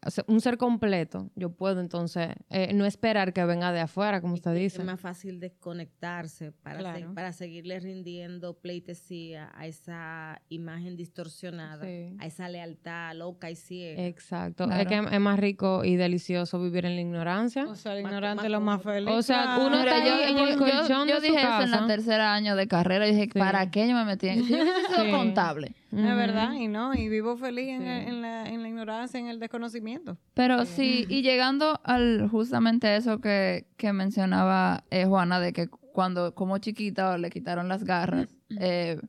o 0.04 0.10
sea, 0.10 0.24
un 0.28 0.40
ser 0.40 0.58
completo, 0.58 1.30
yo 1.36 1.50
puedo 1.50 1.80
entonces 1.80 2.28
eh, 2.50 2.72
no 2.74 2.84
esperar 2.84 3.32
que 3.32 3.44
venga 3.44 3.72
de 3.72 3.80
afuera, 3.80 4.20
como 4.20 4.34
usted 4.34 4.52
dice. 4.54 4.78
Es 4.80 4.84
más 4.84 5.00
fácil 5.00 5.40
desconectarse 5.40 6.52
para, 6.52 6.94
se- 6.94 7.06
para 7.06 7.32
seguirle 7.32 7.80
rindiendo 7.80 8.54
pleitesía 8.54 9.50
a 9.54 9.66
esa 9.66 10.40
imagen 10.48 10.96
distorsionada, 10.96 11.84
Sí. 11.84 12.16
a 12.18 12.26
esa 12.26 12.48
lealtad 12.48 13.14
loca 13.14 13.50
y 13.50 13.56
ciega. 13.56 14.06
Exacto. 14.06 14.66
Claro. 14.66 14.82
Es 14.82 14.88
que 14.88 15.14
es 15.16 15.20
más 15.20 15.38
rico 15.38 15.84
y 15.84 15.96
delicioso 15.96 16.60
vivir 16.60 16.84
en 16.86 16.94
la 16.94 17.00
ignorancia. 17.00 17.64
O 17.66 17.74
sea, 17.74 17.94
el 17.94 18.00
ignorante 18.00 18.44
es 18.44 18.50
lo 18.50 18.60
más 18.60 18.82
feliz. 18.82 19.08
O 19.10 19.22
sea, 19.22 19.58
uno 19.66 19.78
está 19.78 19.96
ahí 20.02 20.30
en 20.30 20.38
el 20.38 20.50
yo- 20.52 20.58
colchón 20.58 21.08
yo 21.08 21.14
de 21.14 21.20
su 21.20 21.26
dije 21.32 21.40
eso 21.42 21.62
en 21.62 21.70
la 21.70 21.86
tercera 21.86 22.34
año 22.34 22.54
de 22.56 22.68
carrera. 22.68 23.06
Dije, 23.06 23.24
Sí. 23.32 23.38
¿para 23.38 23.70
qué 23.70 23.88
yo 23.88 23.94
me 23.94 24.04
metí 24.04 24.28
en 24.28 24.42
yo 24.46 24.56
hubiese 24.62 24.86
sido 24.88 25.04
Sí. 25.04 25.10
contable. 25.10 25.74
Es 25.92 26.02
verdad, 26.16 26.52
y 26.52 26.68
no, 26.68 26.92
y 26.94 27.08
vivo 27.08 27.36
feliz 27.36 27.68
en, 27.70 27.86
el- 27.86 28.08
en 28.08 28.20
la, 28.20 28.46
en 28.48 28.60
la 28.62 28.68
ignorancia, 28.68 29.18
en 29.18 29.28
el 29.28 29.38
desconocimiento. 29.40 29.95
Pero 30.34 30.64
sí, 30.66 31.06
y 31.08 31.22
llegando 31.22 31.80
al 31.84 32.28
justamente 32.28 32.96
eso 32.96 33.20
que, 33.20 33.66
que 33.76 33.92
mencionaba 33.92 34.84
eh, 34.90 35.04
Juana, 35.06 35.40
de 35.40 35.52
que 35.52 35.68
cuando 35.68 36.34
como 36.34 36.58
chiquita 36.58 37.16
le 37.18 37.30
quitaron 37.30 37.68
las 37.68 37.84
garras 37.84 38.28
eh, 38.60 39.00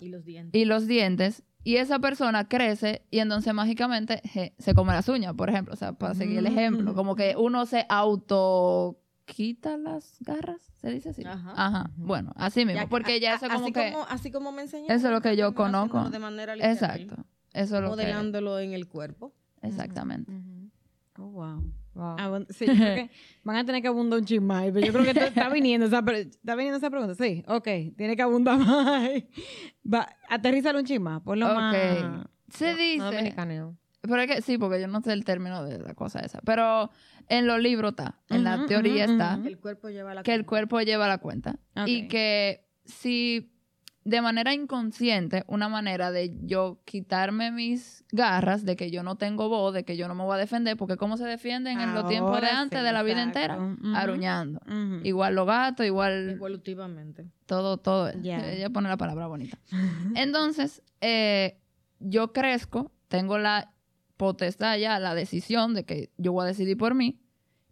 Y 0.00 0.08
los 0.08 0.24
dientes. 0.24 0.60
y 0.60 0.64
los 0.64 0.86
dientes, 0.86 1.42
y 1.62 1.76
esa 1.76 1.98
persona 1.98 2.48
crece 2.48 3.02
y 3.10 3.18
entonces 3.20 3.52
mágicamente 3.54 4.20
je, 4.24 4.54
se 4.58 4.74
come 4.74 4.92
las 4.92 5.08
uñas, 5.08 5.34
por 5.34 5.48
ejemplo, 5.50 5.74
o 5.74 5.76
sea, 5.76 5.92
para 5.92 6.14
seguir 6.14 6.38
el 6.38 6.46
ejemplo, 6.46 6.94
como 6.94 7.14
que 7.14 7.34
uno 7.38 7.66
se 7.66 7.86
auto 7.88 8.96
quita 9.26 9.76
las 9.76 10.16
garras, 10.20 10.60
se 10.80 10.90
dice 10.90 11.10
así. 11.10 11.22
Ajá. 11.24 11.52
Ajá, 11.54 11.90
bueno, 11.96 12.32
así 12.34 12.64
mismo, 12.64 12.82
Ya- 12.82 12.88
porque 12.88 13.20
ya 13.20 13.34
eso 13.34 13.46
a- 13.46 13.50
como 13.50 13.64
así 13.64 13.72
que... 13.72 13.92
Como, 13.92 14.04
así 14.08 14.30
como 14.32 14.50
me 14.52 14.62
enseñó. 14.62 14.86
Eso 14.88 15.06
es 15.06 15.12
lo 15.12 15.20
que 15.20 15.36
yo 15.36 15.54
conozco. 15.54 16.10
De 16.10 16.18
manera 16.18 16.56
literal, 16.56 16.72
Exacto, 16.74 17.14
eso 17.52 17.76
es 17.76 17.82
lo 17.82 17.90
que... 17.90 18.02
Modelándolo 18.02 18.58
en 18.58 18.72
el 18.72 18.88
cuerpo. 18.88 19.32
Exactamente. 19.62 20.32
Oh, 21.18 21.26
wow. 21.28 22.46
Sí, 22.50 22.66
yo 22.66 22.72
creo 22.74 22.94
que 22.94 23.10
van 23.44 23.56
a 23.56 23.64
tener 23.64 23.82
que 23.82 23.88
abundar 23.88 24.20
un 24.20 24.24
chismay, 24.24 24.72
pero 24.72 24.86
yo 24.86 24.92
creo 24.92 25.04
que 25.04 25.10
está 25.20 25.48
viniendo 25.52 25.86
esa, 25.86 26.02
está 26.08 26.54
viniendo 26.54 26.78
esa 26.78 26.88
pregunta. 26.90 27.14
Sí, 27.14 27.42
ok, 27.46 27.68
tiene 27.96 28.16
que 28.16 28.22
abundar 28.22 28.58
más. 28.58 29.10
Va, 29.92 30.08
aterrízalo 30.28 30.78
un 30.78 30.84
chismá, 30.84 31.22
por 31.22 31.36
lo 31.36 31.46
Ok. 31.46 31.54
más. 31.56 32.26
Se 32.48 32.72
No 32.72 32.76
dice... 32.78 33.04
dominicaneo. 33.04 33.76
Pero 34.02 34.22
es 34.22 34.26
que 34.34 34.40
sí, 34.40 34.56
porque 34.56 34.80
yo 34.80 34.88
no 34.88 35.02
sé 35.02 35.12
el 35.12 35.24
término 35.26 35.62
de 35.62 35.78
la 35.78 35.92
cosa 35.94 36.20
esa. 36.20 36.40
Pero 36.40 36.90
en 37.28 37.46
los 37.46 37.60
libros 37.60 37.90
está, 37.90 38.18
en 38.30 38.44
la 38.44 38.64
teoría 38.64 39.04
está. 39.04 39.38
Que 39.42 39.48
el 39.48 39.58
cuerpo 39.58 39.90
lleva 39.90 40.14
la 40.14 40.22
que 40.22 40.32
el 40.32 40.46
cuenta. 40.46 40.48
cuerpo 40.48 40.80
lleva 40.80 41.06
la 41.06 41.18
cuenta. 41.18 41.58
Y 41.84 42.08
que 42.08 42.66
si 42.86 43.52
de 44.10 44.20
manera 44.22 44.52
inconsciente, 44.52 45.44
una 45.46 45.68
manera 45.68 46.10
de 46.10 46.36
yo 46.42 46.80
quitarme 46.84 47.52
mis 47.52 48.04
garras, 48.10 48.64
de 48.64 48.74
que 48.74 48.90
yo 48.90 49.04
no 49.04 49.14
tengo 49.14 49.48
voz, 49.48 49.72
de 49.72 49.84
que 49.84 49.96
yo 49.96 50.08
no 50.08 50.16
me 50.16 50.24
voy 50.24 50.34
a 50.34 50.38
defender, 50.38 50.76
porque 50.76 50.96
cómo 50.96 51.16
se 51.16 51.24
defienden 51.24 51.78
en 51.78 51.94
los 51.94 52.08
tiempos 52.08 52.40
de 52.40 52.48
antes 52.48 52.80
sí, 52.80 52.84
de 52.84 52.92
la 52.92 53.04
vida 53.04 53.22
exacto. 53.22 53.62
entera, 53.62 54.00
aruñando. 54.00 54.60
Igual 55.04 55.36
los 55.36 55.46
gatos, 55.46 55.86
igual 55.86 56.30
Evolutivamente. 56.30 57.28
todo, 57.46 57.76
todo. 57.76 58.08
Ella 58.08 58.70
pone 58.70 58.88
la 58.88 58.96
palabra 58.96 59.28
bonita. 59.28 59.60
Entonces, 60.16 60.82
eh, 61.00 61.60
yo 62.00 62.32
crezco, 62.32 62.90
tengo 63.06 63.38
la 63.38 63.72
potestad 64.16 64.76
ya, 64.76 64.98
la 64.98 65.14
decisión 65.14 65.72
de 65.72 65.84
que 65.84 66.10
yo 66.16 66.32
voy 66.32 66.42
a 66.42 66.46
decidir 66.48 66.76
por 66.76 66.96
mí. 66.96 67.20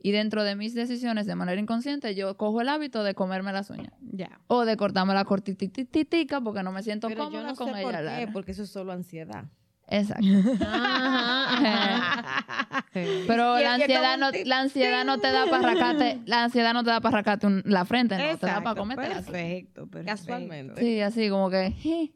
Y 0.00 0.12
dentro 0.12 0.44
de 0.44 0.54
mis 0.54 0.74
decisiones, 0.74 1.26
de 1.26 1.34
manera 1.34 1.60
inconsciente, 1.60 2.14
yo 2.14 2.36
cojo 2.36 2.60
el 2.60 2.68
hábito 2.68 3.02
de 3.02 3.14
comerme 3.14 3.52
las 3.52 3.70
uñas. 3.70 3.92
Ya. 4.00 4.40
O 4.46 4.64
de 4.64 4.76
cortarme 4.76 5.14
la 5.14 5.24
cortititica 5.24 6.40
porque 6.40 6.62
no 6.62 6.70
me 6.72 6.82
siento 6.82 7.08
Pero 7.08 7.24
yo 7.24 7.30
cómoda 7.30 7.48
no 7.48 7.54
sé 7.56 7.64
con 7.64 7.72
por 7.82 7.94
ella. 7.94 8.18
qué, 8.18 8.28
porque 8.32 8.52
eso 8.52 8.62
es 8.62 8.70
solo 8.70 8.92
ansiedad. 8.92 9.44
Exacto. 9.90 10.22
Pero 13.26 13.58
la 13.58 13.74
ansiedad, 13.74 14.18
no, 14.18 14.30
la 14.44 14.60
ansiedad 14.60 15.04
no 15.04 15.18
te 15.18 15.30
da 15.32 15.46
para 15.46 15.68
arrancarte, 15.70 16.20
la 16.26 16.44
ansiedad 16.44 16.74
no 16.74 16.84
te 16.84 16.90
da 16.90 17.00
para 17.00 17.16
arrancarte 17.18 17.46
un- 17.46 17.62
la 17.64 17.84
frente, 17.84 18.16
no, 18.16 18.38
te 18.38 18.46
da 18.46 18.62
para 18.62 18.78
comerte 18.78 19.06
perfecto, 19.06 19.86
perfecto. 19.86 20.06
Casualmente. 20.12 20.80
Sí, 20.80 21.00
así 21.00 21.28
como 21.30 21.50
que, 21.50 21.70
"Je". 21.72 22.12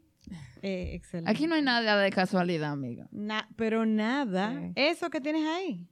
Eh, 0.61 0.91
excelente. 0.95 1.29
aquí 1.29 1.47
no 1.47 1.55
hay 1.55 1.61
nada 1.61 1.97
de 1.97 2.09
casualidad, 2.11 2.71
amiga. 2.71 3.07
Na- 3.11 3.49
pero 3.57 3.85
nada, 3.85 4.53
Sí. 4.57 4.71
eso 4.75 5.09
que 5.09 5.19
tienes 5.19 5.45
ahí. 5.45 5.85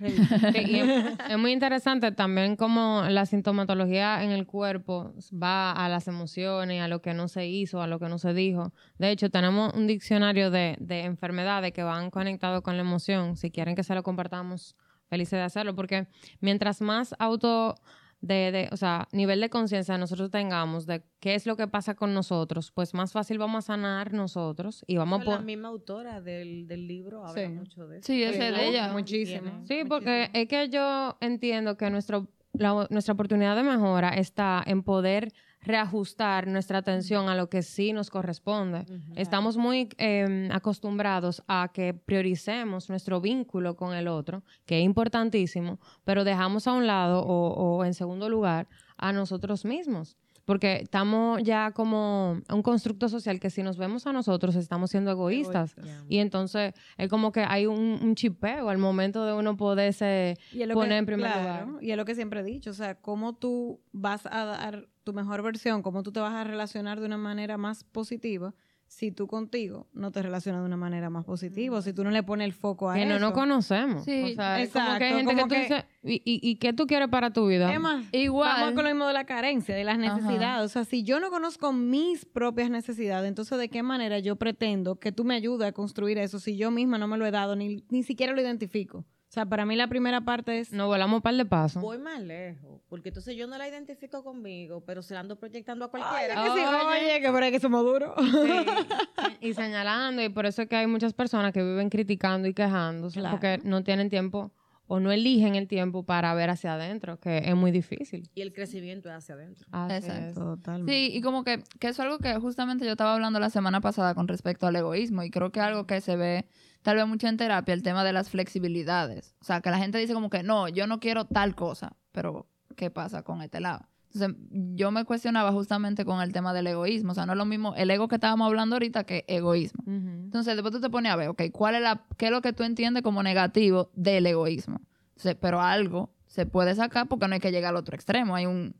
Es 0.00 1.38
muy 1.38 1.52
interesante 1.52 2.12
también 2.12 2.56
cómo 2.56 3.04
la 3.08 3.26
sintomatología 3.26 4.22
en 4.22 4.30
el 4.30 4.46
cuerpo 4.46 5.12
va 5.30 5.72
a 5.72 5.88
las 5.88 6.08
emociones, 6.08 6.82
a 6.82 6.88
lo 6.88 7.02
que 7.02 7.14
no 7.14 7.28
se 7.28 7.46
hizo, 7.46 7.82
a 7.82 7.86
lo 7.86 7.98
que 7.98 8.08
no 8.08 8.18
se 8.18 8.32
dijo. 8.32 8.72
De 8.98 9.10
hecho, 9.10 9.30
tenemos 9.30 9.74
un 9.74 9.86
diccionario 9.86 10.50
de, 10.50 10.76
de 10.80 11.04
enfermedades 11.04 11.72
que 11.72 11.82
van 11.82 12.10
conectados 12.10 12.62
con 12.62 12.76
la 12.76 12.82
emoción. 12.82 13.36
Si 13.36 13.50
quieren 13.50 13.74
que 13.74 13.82
se 13.82 13.94
lo 13.94 14.02
compartamos, 14.02 14.76
felices 15.08 15.38
de 15.38 15.42
hacerlo, 15.42 15.74
porque 15.74 16.06
mientras 16.40 16.80
más 16.80 17.14
auto 17.18 17.74
de, 18.22 18.52
de- 18.52 18.68
o 18.70 18.76
sea, 18.76 19.08
nivel 19.12 19.40
de 19.40 19.48
conciencia 19.48 19.96
nosotros 19.96 20.30
tengamos 20.30 20.84
de 20.86 21.02
qué 21.20 21.34
es 21.34 21.46
lo 21.46 21.56
que 21.56 21.66
pasa 21.68 21.94
con 21.94 22.12
nosotros, 22.12 22.70
pues 22.70 22.92
más 22.92 23.12
fácil 23.12 23.38
vamos 23.38 23.64
a 23.64 23.66
sanar 23.72 24.12
nosotros 24.12 24.84
y 24.86 24.96
vamos 24.98 25.26
a 25.26 25.30
la 25.30 25.38
misma 25.40 25.68
autora 25.68 26.20
del, 26.20 26.66
del 26.66 26.86
libro 26.86 27.24
habla 27.26 27.42
Sí. 27.42 27.48
mucho 27.48 27.86
de 27.88 27.98
eso. 27.98 28.06
Sí, 28.06 28.22
ese 28.22 28.34
Sí, 28.34 28.54
de 28.54 28.68
ella. 28.68 28.92
Muchísimo. 28.92 29.62
Sí, 29.64 29.84
porque 29.88 30.28
es 30.34 30.48
que 30.48 30.68
yo 30.68 31.16
entiendo 31.20 31.76
que 31.78 31.88
nuestro, 31.90 32.28
la- 32.52 32.86
nuestra 32.90 33.14
oportunidad 33.14 33.56
de 33.56 33.62
mejora 33.62 34.10
está 34.10 34.62
en 34.66 34.82
poder 34.82 35.32
reajustar 35.62 36.46
nuestra 36.46 36.78
atención 36.78 37.28
a 37.28 37.34
lo 37.34 37.48
que 37.50 37.62
sí 37.62 37.92
nos 37.92 38.10
corresponde. 38.10 38.86
Estamos 39.14 39.56
muy 39.56 39.88
eh, 39.98 40.48
acostumbrados 40.52 41.42
a 41.48 41.70
que 41.72 41.92
prioricemos 41.92 42.88
nuestro 42.88 43.20
vínculo 43.20 43.76
con 43.76 43.94
el 43.94 44.08
otro, 44.08 44.42
que 44.64 44.78
es 44.78 44.84
importantísimo, 44.84 45.78
pero 46.04 46.24
dejamos 46.24 46.66
a 46.66 46.72
un 46.72 46.86
lado 46.86 47.22
o, 47.22 47.76
o 47.76 47.84
en 47.84 47.94
segundo 47.94 48.28
lugar 48.28 48.68
a 48.96 49.12
nosotros 49.12 49.64
mismos. 49.64 50.16
Porque 50.50 50.80
estamos 50.82 51.40
ya 51.44 51.70
como 51.70 52.40
un 52.52 52.62
constructo 52.62 53.08
social 53.08 53.38
que 53.38 53.50
si 53.50 53.62
nos 53.62 53.76
vemos 53.76 54.04
a 54.08 54.12
nosotros 54.12 54.56
estamos 54.56 54.90
siendo 54.90 55.12
egoístas. 55.12 55.78
Egoístas. 55.78 56.04
Y 56.08 56.18
entonces 56.18 56.74
es 56.98 57.08
como 57.08 57.30
que 57.30 57.44
hay 57.46 57.66
un, 57.66 58.00
un 58.02 58.16
chipeo 58.16 58.68
al 58.68 58.78
momento 58.78 59.24
de 59.24 59.32
uno 59.32 59.56
poderse 59.56 60.36
poner 60.72 60.88
que- 60.88 60.96
en 60.96 61.06
primer 61.06 61.30
claro, 61.30 61.66
lugar. 61.66 61.84
Y 61.84 61.92
es 61.92 61.96
lo 61.96 62.04
que 62.04 62.16
siempre 62.16 62.40
he 62.40 62.42
dicho, 62.42 62.70
o 62.70 62.74
sea, 62.74 62.96
cómo 62.96 63.36
tú 63.36 63.80
vas 63.92 64.26
a 64.26 64.44
dar 64.44 64.88
tu 65.04 65.12
mejor 65.12 65.42
versión, 65.42 65.82
cómo 65.82 66.02
tú 66.02 66.10
te 66.10 66.18
vas 66.18 66.34
a 66.34 66.42
relacionar 66.42 66.98
de 66.98 67.06
una 67.06 67.16
manera 67.16 67.56
más 67.56 67.84
positiva 67.84 68.52
si 68.92 69.12
tú 69.12 69.28
contigo 69.28 69.86
no 69.92 70.10
te 70.10 70.20
relacionas 70.20 70.62
de 70.62 70.66
una 70.66 70.76
manera 70.76 71.10
más 71.10 71.24
positiva, 71.24 71.80
si 71.80 71.92
tú 71.92 72.02
no 72.02 72.10
le 72.10 72.24
pones 72.24 72.44
el 72.46 72.52
foco 72.52 72.90
a 72.90 72.94
Que 72.94 73.02
eso. 73.04 73.08
no 73.08 73.20
nos 73.20 73.30
conocemos. 73.32 74.04
Sí, 74.04 74.32
o 74.32 74.34
sea, 74.34 74.60
es 74.60 74.70
como 74.72 74.98
que 74.98 75.04
hay 75.04 75.12
exacto, 75.12 75.16
gente 75.16 75.34
que 75.36 75.42
tú 75.42 75.48
que- 75.48 75.60
dices, 75.60 75.84
¿y, 76.02 76.14
y, 76.24 76.50
y 76.50 76.56
qué 76.56 76.72
tú 76.72 76.88
quieres 76.88 77.06
para 77.08 77.32
tu 77.32 77.46
vida? 77.46 77.78
Más, 77.78 78.04
Igual. 78.10 78.52
vamos 78.52 78.74
con 78.74 78.82
lo 78.82 78.90
mismo 78.90 79.06
de 79.06 79.12
la 79.12 79.24
carencia, 79.26 79.76
de 79.76 79.84
las 79.84 79.96
Ajá. 79.96 80.16
necesidades. 80.16 80.66
O 80.66 80.68
sea, 80.68 80.84
si 80.84 81.04
yo 81.04 81.20
no 81.20 81.30
conozco 81.30 81.72
mis 81.72 82.24
propias 82.24 82.68
necesidades, 82.68 83.28
entonces 83.28 83.56
¿de 83.60 83.68
qué 83.68 83.84
manera 83.84 84.18
yo 84.18 84.34
pretendo 84.34 84.96
que 84.98 85.12
tú 85.12 85.22
me 85.24 85.36
ayudes 85.36 85.68
a 85.68 85.72
construir 85.72 86.18
eso 86.18 86.40
si 86.40 86.56
yo 86.56 86.72
misma 86.72 86.98
no 86.98 87.06
me 87.06 87.16
lo 87.16 87.24
he 87.26 87.30
dado, 87.30 87.54
ni, 87.54 87.84
ni 87.90 88.02
siquiera 88.02 88.32
lo 88.32 88.40
identifico? 88.42 89.04
O 89.30 89.32
sea, 89.32 89.46
para 89.46 89.64
mí 89.64 89.76
la 89.76 89.86
primera 89.86 90.22
parte 90.22 90.58
es... 90.58 90.72
Nos 90.72 90.88
volamos 90.88 91.18
un 91.18 91.22
par 91.22 91.36
de 91.36 91.44
pasos. 91.44 91.80
Voy 91.80 91.98
más 91.98 92.20
lejos, 92.20 92.80
porque 92.88 93.10
entonces 93.10 93.36
yo 93.36 93.46
no 93.46 93.56
la 93.58 93.68
identifico 93.68 94.24
conmigo, 94.24 94.82
pero 94.84 95.02
se 95.02 95.14
la 95.14 95.20
ando 95.20 95.38
proyectando 95.38 95.84
a 95.84 95.88
cualquiera. 95.88 96.34
que 96.34 96.50
sí, 96.50 96.58
oye, 96.66 97.20
que 97.20 97.30
por 97.30 97.40
ahí 97.44 97.52
que 97.52 97.60
somos 97.60 97.84
duros. 97.84 98.12
Sí. 98.18 99.46
y 99.46 99.54
señalando, 99.54 100.20
y 100.20 100.30
por 100.30 100.46
eso 100.46 100.62
es 100.62 100.68
que 100.68 100.74
hay 100.74 100.88
muchas 100.88 101.12
personas 101.12 101.52
que 101.52 101.62
viven 101.62 101.90
criticando 101.90 102.48
y 102.48 102.54
quejándose 102.54 103.20
Claro. 103.20 103.36
porque 103.36 103.60
no 103.62 103.84
tienen 103.84 104.10
tiempo 104.10 104.50
o 104.88 104.98
no 104.98 105.12
eligen 105.12 105.54
el 105.54 105.68
tiempo 105.68 106.02
para 106.02 106.34
ver 106.34 106.50
hacia 106.50 106.74
adentro, 106.74 107.20
que 107.20 107.38
es 107.38 107.54
muy 107.54 107.70
difícil. 107.70 108.28
Y 108.34 108.40
el 108.40 108.52
crecimiento 108.52 109.08
es 109.10 109.14
hacia 109.14 109.36
adentro. 109.36 109.68
Así 109.70 109.94
Exacto. 109.94 110.26
es. 110.26 110.34
Totalmente. 110.34 110.92
Sí, 110.92 111.10
y 111.16 111.20
como 111.20 111.44
que, 111.44 111.62
que 111.78 111.86
es 111.86 112.00
algo 112.00 112.18
que 112.18 112.34
justamente 112.40 112.84
yo 112.84 112.90
estaba 112.90 113.14
hablando 113.14 113.38
la 113.38 113.50
semana 113.50 113.80
pasada 113.80 114.16
con 114.16 114.26
respecto 114.26 114.66
al 114.66 114.74
egoísmo 114.74 115.22
y 115.22 115.30
creo 115.30 115.52
que 115.52 115.60
algo 115.60 115.86
que 115.86 116.00
se 116.00 116.16
ve 116.16 116.46
tal 116.82 116.96
vez 116.96 117.06
mucho 117.06 117.26
en 117.28 117.36
terapia, 117.36 117.74
el 117.74 117.82
tema 117.82 118.04
de 118.04 118.12
las 118.12 118.30
flexibilidades. 118.30 119.34
O 119.40 119.44
sea, 119.44 119.60
que 119.60 119.70
la 119.70 119.78
gente 119.78 119.98
dice 119.98 120.14
como 120.14 120.30
que 120.30 120.42
no, 120.42 120.68
yo 120.68 120.86
no 120.86 121.00
quiero 121.00 121.24
tal 121.26 121.54
cosa, 121.54 121.96
pero 122.12 122.46
¿qué 122.76 122.90
pasa 122.90 123.22
con 123.22 123.42
este 123.42 123.60
lado? 123.60 123.86
Entonces, 124.12 124.36
yo 124.74 124.90
me 124.90 125.04
cuestionaba 125.04 125.52
justamente 125.52 126.04
con 126.04 126.20
el 126.20 126.32
tema 126.32 126.52
del 126.52 126.66
egoísmo. 126.66 127.12
O 127.12 127.14
sea, 127.14 127.26
no 127.26 127.32
es 127.32 127.38
lo 127.38 127.44
mismo 127.44 127.74
el 127.76 127.90
ego 127.90 128.08
que 128.08 128.16
estábamos 128.16 128.46
hablando 128.46 128.74
ahorita 128.74 129.04
que 129.04 129.24
egoísmo. 129.28 129.84
Entonces, 129.86 130.56
después 130.56 130.74
tú 130.74 130.80
te 130.80 130.90
pones 130.90 131.12
a 131.12 131.16
ver, 131.16 131.28
ok, 131.28 131.42
¿cuál 131.52 131.76
es 131.76 131.82
la, 131.82 132.04
¿qué 132.16 132.26
es 132.26 132.32
lo 132.32 132.42
que 132.42 132.52
tú 132.52 132.64
entiendes 132.64 133.04
como 133.04 133.22
negativo 133.22 133.90
del 133.94 134.26
egoísmo? 134.26 134.80
Entonces, 135.10 135.36
pero 135.40 135.60
algo 135.60 136.12
se 136.26 136.44
puede 136.44 136.74
sacar 136.74 137.06
porque 137.06 137.28
no 137.28 137.34
hay 137.34 137.40
que 137.40 137.52
llegar 137.52 137.70
al 137.70 137.76
otro 137.76 137.94
extremo. 137.94 138.34
Hay 138.34 138.46
un... 138.46 138.74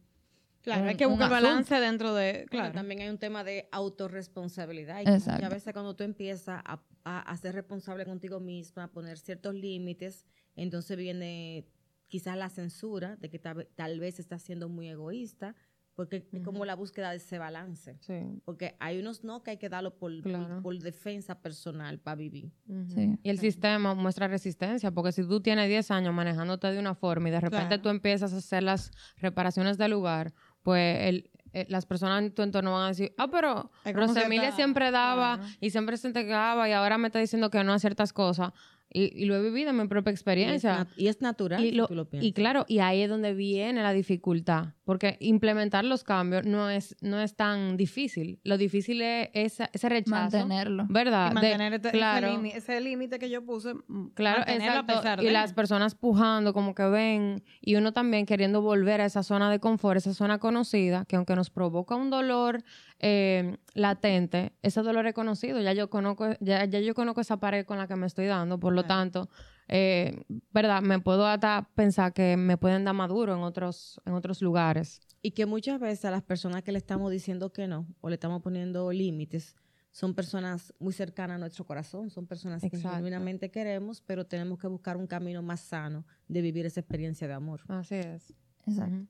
Claro, 0.62 0.82
un- 0.82 0.88
hay 0.88 0.94
que 0.96 1.06
un 1.06 1.12
buscar 1.12 1.32
asunto. 1.32 1.48
balance 1.48 1.74
dentro 1.80 2.14
de... 2.14 2.46
Claro. 2.50 2.72
También 2.74 3.00
hay 3.00 3.08
un 3.08 3.18
tema 3.18 3.44
de 3.44 3.68
autorresponsabilidad. 3.72 4.98
Y 5.00 5.08
Exacto. 5.08 5.32
muchas 5.32 5.50
veces 5.50 5.72
cuando 5.72 5.94
tú 5.96 6.04
empiezas 6.04 6.48
a, 6.64 6.80
a, 7.04 7.20
a 7.20 7.36
ser 7.36 7.54
responsable 7.54 8.04
contigo 8.04 8.40
misma, 8.40 8.84
a 8.84 8.88
poner 8.88 9.18
ciertos 9.18 9.54
límites, 9.54 10.26
entonces 10.56 10.96
viene 10.96 11.66
quizás 12.08 12.36
la 12.36 12.48
censura 12.48 13.16
de 13.16 13.30
que 13.30 13.38
tal, 13.38 13.68
tal 13.74 14.00
vez 14.00 14.18
estás 14.18 14.42
siendo 14.42 14.68
muy 14.68 14.88
egoísta, 14.88 15.54
porque 15.94 16.26
es 16.32 16.42
como 16.42 16.64
la 16.64 16.74
búsqueda 16.76 17.10
de 17.10 17.18
ese 17.18 17.36
balance. 17.38 17.98
Sí. 18.00 18.14
Porque 18.46 18.74
hay 18.80 18.98
unos 18.98 19.22
no 19.22 19.42
que 19.42 19.50
hay 19.52 19.56
que 19.58 19.68
darlo 19.68 19.98
por, 19.98 20.10
por- 20.22 20.32
Claro. 20.32 20.62
por 20.62 20.78
defensa 20.78 21.40
personal 21.42 21.98
para 21.98 22.14
vivir. 22.16 22.52
Sí. 22.88 23.18
Y 23.22 23.28
el 23.28 23.38
sistema 23.38 23.94
muestra 23.94 24.26
resistencia, 24.26 24.90
porque 24.92 25.12
si 25.12 25.22
tú 25.26 25.40
tienes 25.42 25.68
10 25.68 25.90
años 25.90 26.14
manejándote 26.14 26.68
de 26.68 26.78
una 26.78 26.94
forma 26.94 27.28
y 27.28 27.32
de 27.32 27.40
repente 27.40 27.66
Claro. 27.66 27.82
tú 27.82 27.88
empiezas 27.90 28.32
a 28.32 28.38
hacer 28.38 28.62
las 28.62 28.92
reparaciones 29.18 29.76
del 29.76 29.90
lugar, 29.90 30.32
pues 30.62 30.98
el- 31.08 31.30
eh, 31.52 31.66
las 31.68 31.84
personas 31.84 32.22
en 32.22 32.32
tu 32.32 32.42
entorno 32.42 32.72
van 32.72 32.84
a 32.84 32.88
decir, 32.88 33.12
ah, 33.18 33.28
pero 33.28 33.70
Rosemilia 33.92 34.50
siempre 34.56 34.90
daba 34.92 35.36
claro. 35.38 35.52
y 35.60 35.70
siempre 35.70 35.96
se 35.96 36.06
entregaba 36.06 36.68
y 36.68 36.72
ahora 36.72 36.96
me 36.96 37.08
está 37.08 37.18
diciendo 37.18 37.50
que 37.50 37.62
no 37.64 37.72
a 37.72 37.78
ciertas 37.80 38.12
cosas. 38.12 38.52
Y, 38.92 39.22
y 39.22 39.26
lo 39.26 39.36
he 39.36 39.42
vivido 39.42 39.70
en 39.70 39.76
mi 39.76 39.86
propia 39.86 40.10
Y 40.10 40.14
es, 40.14 40.18
experiencia. 40.20 40.78
nat- 40.80 40.88
y 40.96 41.06
es 41.06 41.20
natural 41.20 41.64
Y, 41.64 41.70
si 41.70 41.76
lo- 41.76 41.86
tú 41.86 41.94
lo 41.94 42.08
y 42.12 42.32
claro, 42.32 42.64
y 42.68 42.80
ahí 42.80 43.02
es 43.02 43.08
donde 43.08 43.34
viene 43.34 43.82
la 43.82 43.92
dificultad, 43.92 44.74
porque 44.84 45.16
implementar 45.20 45.84
los 45.84 46.02
cambios 46.02 46.44
no 46.44 46.68
es, 46.68 46.96
no 47.00 47.20
es 47.20 47.36
tan 47.36 47.76
difícil. 47.76 48.40
Lo 48.42 48.58
difícil 48.58 49.00
es 49.02 49.30
ese 49.72 49.88
rechazo. 49.88 50.10
Mantenerlo. 50.38 50.86
¿Verdad? 50.88 51.26
Y 51.26 51.28
De- 51.28 51.34
mantener 51.34 51.72
este- 51.74 51.88
ese 51.88 51.96
claro, 51.98 52.32
límite- 52.32 52.56
ese 52.58 52.80
límite 52.80 53.18
que 53.20 53.30
yo 53.30 53.44
puse, 53.44 53.74
mm, 53.74 54.08
claro, 54.14 54.42
a 54.46 54.52
exacto. 54.52 54.86
pesar 54.94 55.22
Y 55.22 55.30
las 55.30 55.52
personas 55.52 55.94
pujando 55.94 56.52
como 56.52 56.74
que 56.74 56.82
ven, 56.84 57.44
y 57.60 57.76
uno 57.76 57.92
también 57.92 58.26
queriendo 58.26 58.60
volver 58.60 59.00
a 59.00 59.04
esa 59.04 59.22
zona 59.22 59.50
de 59.50 59.60
confort, 59.60 59.98
esa 59.98 60.14
zona 60.14 60.38
conocida, 60.38 61.04
que 61.06 61.14
aunque 61.14 61.36
nos 61.36 61.50
provoca 61.50 61.94
un 61.94 62.10
dolor 62.10 62.64
eh, 63.00 63.56
latente, 63.74 64.52
ese 64.62 64.82
dolor 64.82 65.06
es 65.06 65.14
conocido. 65.14 65.60
Ya 65.60 65.72
yo 65.72 65.90
conozco, 65.90 66.28
ya, 66.40 66.64
ya 66.64 66.80
yo 66.80 66.94
conozco 66.94 67.20
esa 67.20 67.38
pared 67.38 67.64
con 67.64 67.78
la 67.78 67.86
que 67.86 67.96
me 67.96 68.06
estoy 68.06 68.26
dando, 68.26 68.58
por 68.60 68.72
lo 68.72 68.82
Claro. 68.84 69.00
tanto, 69.00 69.30
eh, 69.68 70.22
verdad, 70.52 70.82
me 70.82 70.98
puedo 71.00 71.26
hasta 71.26 71.68
pensar 71.74 72.12
que 72.12 72.36
me 72.36 72.56
pueden 72.56 72.84
dar 72.84 72.94
maduro 72.94 73.34
en 73.34 73.40
otros, 73.42 74.00
en 74.04 74.12
otros 74.14 74.42
lugares. 74.42 75.00
Y 75.22 75.32
que 75.32 75.46
muchas 75.46 75.78
veces 75.80 76.04
a 76.06 76.10
las 76.10 76.22
personas 76.22 76.62
que 76.62 76.72
le 76.72 76.78
estamos 76.78 77.10
diciendo 77.10 77.52
que 77.52 77.66
no 77.68 77.86
o 78.00 78.08
le 78.08 78.14
estamos 78.14 78.42
poniendo 78.42 78.90
límites 78.92 79.54
son 79.92 80.14
personas 80.14 80.72
muy 80.78 80.92
cercanas 80.92 81.34
a 81.34 81.38
nuestro 81.38 81.64
corazón, 81.64 82.10
son 82.10 82.26
personas 82.26 82.62
que 82.62 82.70
genuinamente 82.70 83.50
queremos, 83.50 84.00
pero 84.00 84.24
tenemos 84.24 84.58
que 84.58 84.68
buscar 84.68 84.96
un 84.96 85.06
camino 85.06 85.42
más 85.42 85.60
sano 85.60 86.06
de 86.28 86.40
vivir 86.42 86.64
esa 86.64 86.80
experiencia 86.80 87.26
de 87.26 87.34
amor. 87.34 87.62
Así 87.68 87.96
es. 87.96 88.32
Exacto. 88.66 89.06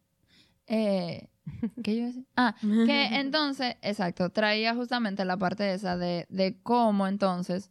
Eh, 0.70 1.28
¿Qué 1.82 1.92
iba 1.92 2.04
a 2.04 2.06
decir? 2.08 2.26
Ah, 2.36 2.54
que 2.62 3.04
entonces, 3.20 3.76
exacto, 3.82 4.30
traía 4.30 4.74
justamente 4.74 5.24
la 5.24 5.36
parte 5.36 5.74
esa 5.74 5.96
de, 5.96 6.26
de 6.30 6.56
cómo 6.62 7.08
entonces, 7.08 7.70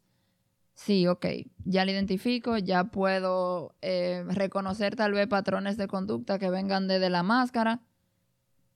sí, 0.75 1.07
ok, 1.07 1.25
ya 1.63 1.85
lo 1.85 1.91
identifico, 1.91 2.57
ya 2.57 2.83
puedo 2.85 3.73
eh, 3.81 4.25
reconocer 4.27 4.95
tal 4.95 5.13
vez 5.13 5.27
patrones 5.27 5.77
de 5.77 5.87
conducta 5.87 6.37
que 6.37 6.49
vengan 6.49 6.87
desde 6.87 7.09
la 7.09 7.23
máscara. 7.23 7.79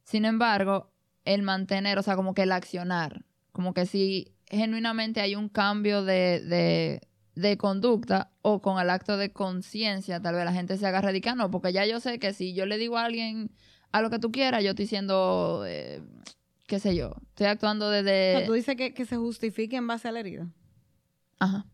Sin 0.04 0.26
embargo, 0.26 0.92
el 1.26 1.44
mantener, 1.44 2.00
o 2.00 2.02
sea, 2.02 2.16
como 2.16 2.34
que 2.34 2.44
el 2.44 2.52
accionar, 2.54 3.26
como 3.52 3.74
que 3.74 3.86
si 3.86 4.34
genuinamente 4.48 5.20
hay 5.20 5.36
un 5.36 5.50
cambio 5.50 6.04
de, 6.04 6.40
de, 6.42 7.02
de 7.36 7.58
conducta 7.58 8.32
o 8.42 8.62
con 8.62 8.80
el 8.80 8.90
acto 8.90 9.18
de 9.18 9.34
conciencia, 9.34 10.22
tal 10.22 10.36
vez 10.36 10.46
la 10.46 10.54
gente 10.54 10.78
se 10.78 10.88
haga 10.88 11.02
radical, 11.02 11.38
no, 11.38 11.52
porque 11.52 11.74
ya 11.74 11.86
yo 11.86 12.00
sé 12.00 12.20
que 12.20 12.34
si 12.34 12.54
yo 12.54 12.66
le 12.66 12.78
digo 12.78 12.98
a 12.98 13.06
alguien 13.06 13.52
a 13.94 14.02
lo 14.02 14.10
que 14.10 14.20
tú 14.20 14.32
quieras, 14.32 14.64
yo 14.64 14.72
estoy 14.72 14.88
siendo, 14.88 15.64
eh, 15.66 16.02
qué 16.68 16.80
sé 16.80 16.96
yo, 16.96 17.16
estoy 17.30 17.46
actuando 17.46 17.90
desde... 17.90 18.38
sea, 18.38 18.46
tú 18.46 18.54
dices 18.54 18.76
que, 18.76 18.94
que 18.94 19.06
se 19.06 19.16
justifique 19.18 19.76
en 19.76 19.88
base 19.88 20.08
a 20.08 20.12
la 20.12 20.20
herida. 20.20 20.50
Ajá. 21.40 21.68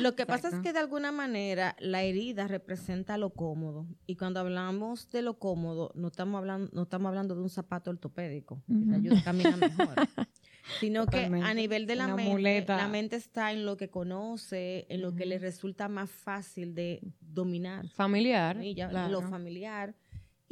Lo 0.00 0.14
que 0.14 0.26
pasa 0.26 0.48
es 0.48 0.56
que 0.56 0.74
de 0.74 0.78
alguna 0.78 1.12
manera 1.12 1.74
la 1.80 2.02
herida 2.02 2.46
representa 2.46 3.16
lo 3.16 3.30
cómodo 3.30 3.86
y 4.06 4.16
cuando 4.16 4.38
hablamos 4.38 5.08
de 5.10 5.22
lo 5.22 5.38
cómodo 5.38 5.92
no 5.94 6.08
estamos 6.08 6.38
hablando 6.38 6.70
no 6.74 6.82
estamos 6.82 7.08
hablando 7.08 7.34
de 7.34 7.40
un 7.40 7.48
zapato 7.48 7.90
ortopédico 7.90 8.62
que 8.66 8.84
te 8.84 8.94
ayuda 8.94 9.18
a 9.18 9.24
caminar 9.24 9.56
mejor, 9.56 9.94
sino 10.78 11.06
que 11.06 11.24
a 11.24 11.54
nivel 11.54 11.86
de 11.86 11.96
la 11.96 12.04
Una 12.04 12.16
mente 12.16 12.32
muleta. 12.32 12.76
la 12.76 12.88
mente 12.88 13.16
está 13.16 13.52
en 13.52 13.64
lo 13.64 13.78
que 13.78 13.88
conoce, 13.88 14.86
en 14.90 15.00
lo 15.00 15.14
que 15.14 15.24
le 15.24 15.38
resulta 15.38 15.88
más 15.88 16.10
fácil 16.10 16.74
de 16.74 17.00
dominar. 17.20 17.88
Familiar. 17.88 18.60
Ya, 18.60 18.90
Claro. 18.90 19.10
Lo 19.10 19.22
familiar 19.22 19.94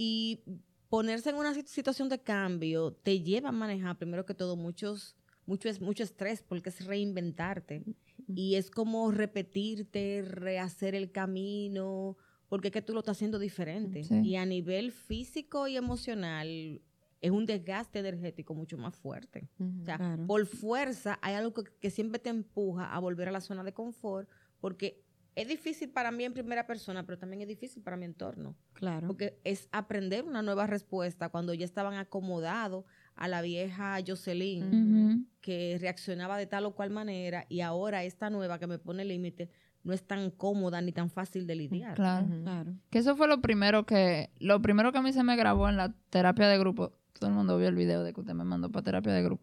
y 0.02 0.42
ponerse 0.88 1.28
en 1.30 1.36
una 1.36 1.52
sit- 1.54 1.66
situación 1.66 2.08
de 2.08 2.18
cambio 2.22 2.92
te 2.92 3.20
lleva 3.20 3.50
a 3.50 3.52
manejar 3.52 3.98
primero 3.98 4.24
que 4.24 4.32
todo 4.34 4.56
muchos 4.56 5.14
mucho 5.46 5.68
mucho 5.80 6.02
estrés 6.04 6.42
porque 6.42 6.70
es 6.70 6.84
reinventarte 6.86 7.84
y 8.28 8.54
es 8.54 8.70
como 8.70 9.10
repetirte, 9.10 10.22
rehacer 10.26 10.94
el 10.94 11.10
camino, 11.12 12.16
porque 12.48 12.68
es 12.68 12.72
que 12.72 12.82
tú 12.82 12.92
lo 12.94 13.00
estás 13.00 13.16
haciendo 13.18 13.38
diferente. 13.38 14.04
Sí. 14.04 14.20
Y 14.24 14.36
a 14.36 14.46
nivel 14.46 14.92
físico 14.92 15.66
y 15.68 15.76
emocional 15.76 16.80
es 17.20 17.30
un 17.30 17.44
desgaste 17.46 17.98
energético 17.98 18.54
mucho 18.54 18.78
más 18.78 18.94
fuerte. 18.96 19.48
O 19.80 19.84
sea, 19.84 19.96
Claro. 19.98 20.26
por 20.26 20.46
fuerza 20.46 21.18
hay 21.22 21.34
algo 21.34 21.52
que, 21.52 21.64
que 21.80 21.90
siempre 21.90 22.18
te 22.20 22.30
empuja 22.30 22.94
a 22.94 22.98
volver 23.00 23.28
a 23.28 23.32
la 23.32 23.40
zona 23.40 23.62
de 23.64 23.72
confort, 23.74 24.28
porque 24.60 25.02
es 25.40 25.48
difícil 25.48 25.90
para 25.90 26.10
mí 26.10 26.24
en 26.24 26.32
primera 26.32 26.66
persona, 26.66 27.04
pero 27.04 27.18
también 27.18 27.42
es 27.42 27.48
difícil 27.48 27.82
para 27.82 27.96
mi 27.96 28.04
entorno, 28.04 28.56
Claro. 28.74 29.06
porque 29.06 29.38
es 29.44 29.68
aprender 29.72 30.24
una 30.24 30.42
nueva 30.42 30.66
respuesta 30.66 31.28
cuando 31.28 31.54
ya 31.54 31.64
estaban 31.64 31.94
acomodados 31.94 32.84
a 33.14 33.28
la 33.28 33.42
vieja 33.42 33.98
Jocelyn 34.06 35.26
que 35.40 35.78
reaccionaba 35.80 36.38
de 36.38 36.46
tal 36.46 36.64
o 36.66 36.74
cual 36.74 36.90
manera 36.90 37.46
y 37.48 37.60
ahora 37.60 38.04
esta 38.04 38.30
nueva 38.30 38.58
que 38.58 38.66
me 38.66 38.78
pone 38.78 39.04
límite 39.04 39.50
no 39.82 39.92
es 39.94 40.02
tan 40.06 40.30
cómoda 40.30 40.80
ni 40.82 40.92
tan 40.92 41.08
fácil 41.10 41.46
de 41.46 41.54
lidiar. 41.54 41.94
Claro. 41.94 42.26
Claro. 42.42 42.74
Que 42.90 42.98
eso 42.98 43.16
fue 43.16 43.26
lo 43.28 43.40
primero 43.40 43.86
que, 43.86 44.30
lo 44.38 44.60
primero 44.60 44.92
que 44.92 44.98
a 44.98 45.02
mí 45.02 45.12
se 45.12 45.22
me 45.22 45.36
grabó 45.36 45.68
en 45.68 45.76
la 45.78 45.94
terapia 46.10 46.48
de 46.48 46.58
grupo. 46.58 46.92
Todo 47.18 47.30
el 47.30 47.36
mundo 47.36 47.56
vio 47.58 47.68
el 47.68 47.74
video 47.74 48.02
de 48.02 48.12
que 48.12 48.20
usted 48.20 48.34
me 48.34 48.44
mandó 48.44 48.70
para 48.70 48.84
terapia 48.84 49.12
de 49.12 49.22
grupo. 49.22 49.42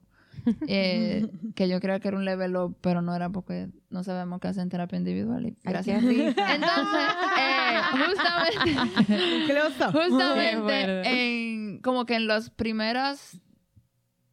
Eh, 0.67 1.28
que 1.56 1.67
yo 1.67 1.80
creía 1.80 2.00
que 2.00 2.08
era 2.08 2.17
un 2.17 2.26
level 2.26 2.56
up, 2.58 2.78
pero 2.82 3.02
no 3.02 3.15
era 3.15 3.30
porque 3.30 3.69
no 3.89 4.04
sabemos 4.04 4.39
qué 4.39 4.47
hacen 4.47 4.69
terapia 4.69 4.97
individual. 4.97 5.45
Y 5.45 5.50
Ay, 5.50 5.73
gracias. 5.73 6.04
rico. 6.04 6.23
Entonces, 6.23 7.08
eh, 7.39 7.82
justamente, 8.06 9.91
justamente 9.93 11.02
en, 11.06 11.82
como 11.82 12.06
que 12.06 12.15
en 12.15 12.28
las 12.28 12.50
primeras 12.50 13.41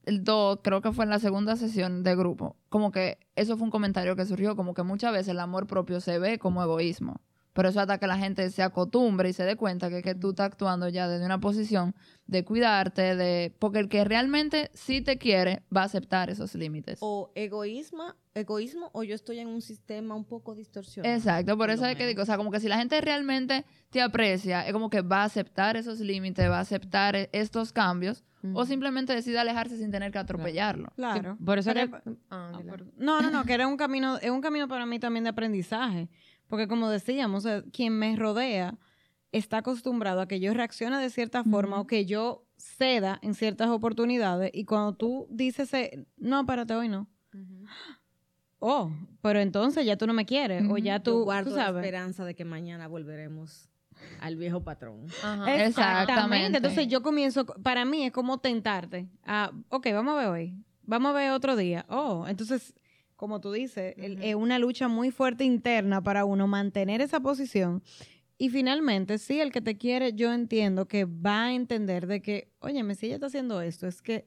el 0.04 0.22
dos, 0.22 0.60
creo 0.62 0.82
que 0.82 0.92
fue 0.92 1.04
en 1.04 1.10
la 1.10 1.18
segunda 1.18 1.56
sesión 1.56 2.02
de 2.02 2.14
grupo, 2.14 2.56
como 2.68 2.92
que 2.92 3.18
eso 3.36 3.56
fue 3.56 3.64
un 3.64 3.70
comentario 3.70 4.16
que 4.16 4.26
surgió, 4.26 4.54
como 4.54 4.74
que 4.74 4.82
muchas 4.82 5.12
veces 5.12 5.28
el 5.28 5.40
amor 5.40 5.66
propio 5.66 6.00
se 6.00 6.18
ve 6.18 6.38
como 6.38 6.62
egoísmo. 6.62 7.20
Pero 7.54 7.68
eso 7.70 7.80
hasta 7.80 7.98
que 7.98 8.06
la 8.08 8.18
gente 8.18 8.50
se 8.50 8.62
acostumbre 8.62 9.28
y 9.28 9.32
se 9.32 9.44
dé 9.44 9.54
cuenta 9.56 9.88
que, 9.88 10.02
que 10.02 10.14
tú 10.14 10.30
estás 10.30 10.46
actuando 10.46 10.88
ya 10.88 11.08
desde 11.08 11.24
una 11.24 11.38
posición 11.40 11.94
de 12.26 12.44
cuidarte, 12.44 13.14
de 13.16 13.54
porque 13.60 13.78
el 13.78 13.88
que 13.88 14.04
realmente 14.04 14.70
sí 14.74 15.00
te 15.00 15.18
quiere 15.18 15.62
va 15.74 15.82
a 15.82 15.84
aceptar 15.84 16.30
esos 16.30 16.54
límites. 16.56 16.98
O 17.00 17.30
egoísmo, 17.36 18.14
egoísmo 18.34 18.90
o 18.92 19.04
yo 19.04 19.14
estoy 19.14 19.38
en 19.38 19.46
un 19.48 19.62
sistema 19.62 20.14
un 20.16 20.24
poco 20.24 20.54
distorsionado. 20.56 21.14
Exacto, 21.14 21.56
por 21.56 21.70
eso 21.70 21.86
es 21.86 21.96
que 21.96 22.06
digo, 22.08 22.22
o 22.22 22.26
sea, 22.26 22.36
como 22.36 22.50
que 22.50 22.58
si 22.60 22.66
la 22.68 22.76
gente 22.76 23.00
realmente 23.00 23.64
te 23.90 24.02
aprecia, 24.02 24.66
es 24.66 24.72
como 24.72 24.90
que 24.90 25.00
va 25.02 25.22
a 25.22 25.24
aceptar 25.24 25.76
esos 25.76 26.00
límites, 26.00 26.50
va 26.50 26.58
a 26.58 26.60
aceptar 26.60 27.14
e- 27.14 27.30
estos 27.32 27.72
cambios, 27.72 28.24
o 28.52 28.66
simplemente 28.66 29.14
decide 29.14 29.38
alejarse 29.38 29.78
sin 29.78 29.90
tener 29.90 30.12
que 30.12 30.18
atropellarlo. 30.18 30.92
Claro. 30.96 31.38
Por 31.42 31.58
eso 31.58 31.72
Pero- 31.72 31.90
que- 31.90 32.10
ah, 32.28 32.52
Ah, 32.54 32.60
perdón. 32.68 32.92
No, 32.98 33.22
no, 33.22 33.30
no, 33.30 33.44
que 33.44 33.54
era 33.54 33.66
un 33.66 33.78
camino, 33.78 34.18
es 34.18 34.28
un 34.30 34.42
camino 34.42 34.68
para 34.68 34.84
mí 34.84 34.98
también 34.98 35.24
de 35.24 35.30
aprendizaje. 35.30 36.10
Porque 36.48 36.68
como 36.68 36.88
decíamos, 36.90 37.46
quien 37.72 37.98
me 37.98 38.16
rodea 38.16 38.76
está 39.32 39.58
acostumbrado 39.58 40.20
a 40.20 40.28
que 40.28 40.38
yo 40.40 40.54
reaccione 40.54 40.98
de 40.98 41.10
cierta 41.10 41.42
forma 41.44 41.80
o 41.80 41.86
que 41.86 42.06
yo 42.06 42.44
ceda 42.56 43.18
en 43.22 43.34
ciertas 43.34 43.68
oportunidades 43.68 44.50
y 44.54 44.64
cuando 44.64 44.94
tú 44.94 45.26
dices, 45.30 45.72
eh, 45.74 46.06
no, 46.16 46.40
espérate, 46.40 46.74
hoy 46.74 46.88
no. 46.88 47.08
Oh, 48.60 48.90
pero 49.20 49.40
entonces 49.40 49.84
ya 49.84 49.96
tú 49.96 50.06
no 50.06 50.14
me 50.14 50.24
quieres 50.24 50.64
o 50.70 50.78
ya 50.78 50.96
Yo 50.98 51.02
tú, 51.02 51.24
guardo 51.24 51.50
tú 51.50 51.56
la 51.56 51.66
sabes. 51.66 51.84
esperanza 51.84 52.24
de 52.24 52.34
que 52.34 52.44
mañana 52.44 52.88
volveremos 52.88 53.68
al 54.20 54.36
viejo 54.36 54.62
patrón. 54.62 55.06
Ajá. 55.22 55.54
Exactamente. 55.54 55.64
Exactamente. 56.12 56.56
Entonces 56.58 56.88
yo 56.88 57.02
comienzo, 57.02 57.44
para 57.44 57.84
mí 57.84 58.04
es 58.06 58.12
como 58.12 58.38
tentarte. 58.38 59.08
a, 59.24 59.50
ok, 59.68 59.88
vamos 59.92 60.14
a 60.14 60.18
ver 60.18 60.28
hoy. 60.28 60.54
Vamos 60.82 61.10
a 61.10 61.14
ver 61.14 61.30
otro 61.32 61.56
día. 61.56 61.84
Oh, 61.88 62.24
entonces, 62.28 62.74
como 63.24 63.40
tú 63.40 63.52
dices, 63.52 63.94
es 63.96 64.34
una 64.34 64.58
lucha 64.58 64.86
muy 64.86 65.10
fuerte 65.10 65.44
interna 65.44 66.02
para 66.02 66.26
uno 66.26 66.46
mantener 66.46 67.00
esa 67.00 67.20
posición. 67.20 67.82
Y 68.36 68.50
finalmente, 68.50 69.16
sí, 69.16 69.40
el 69.40 69.50
que 69.50 69.62
te 69.62 69.78
quiere, 69.78 70.12
yo 70.12 70.30
entiendo 70.30 70.86
que 70.86 71.06
va 71.06 71.44
a 71.44 71.54
entender 71.54 72.06
de 72.06 72.20
que, 72.20 72.52
oye, 72.58 72.82
si 72.94 73.06
ella 73.06 73.14
está 73.14 73.28
haciendo 73.28 73.62
esto, 73.62 73.86
es 73.86 74.02
que 74.02 74.26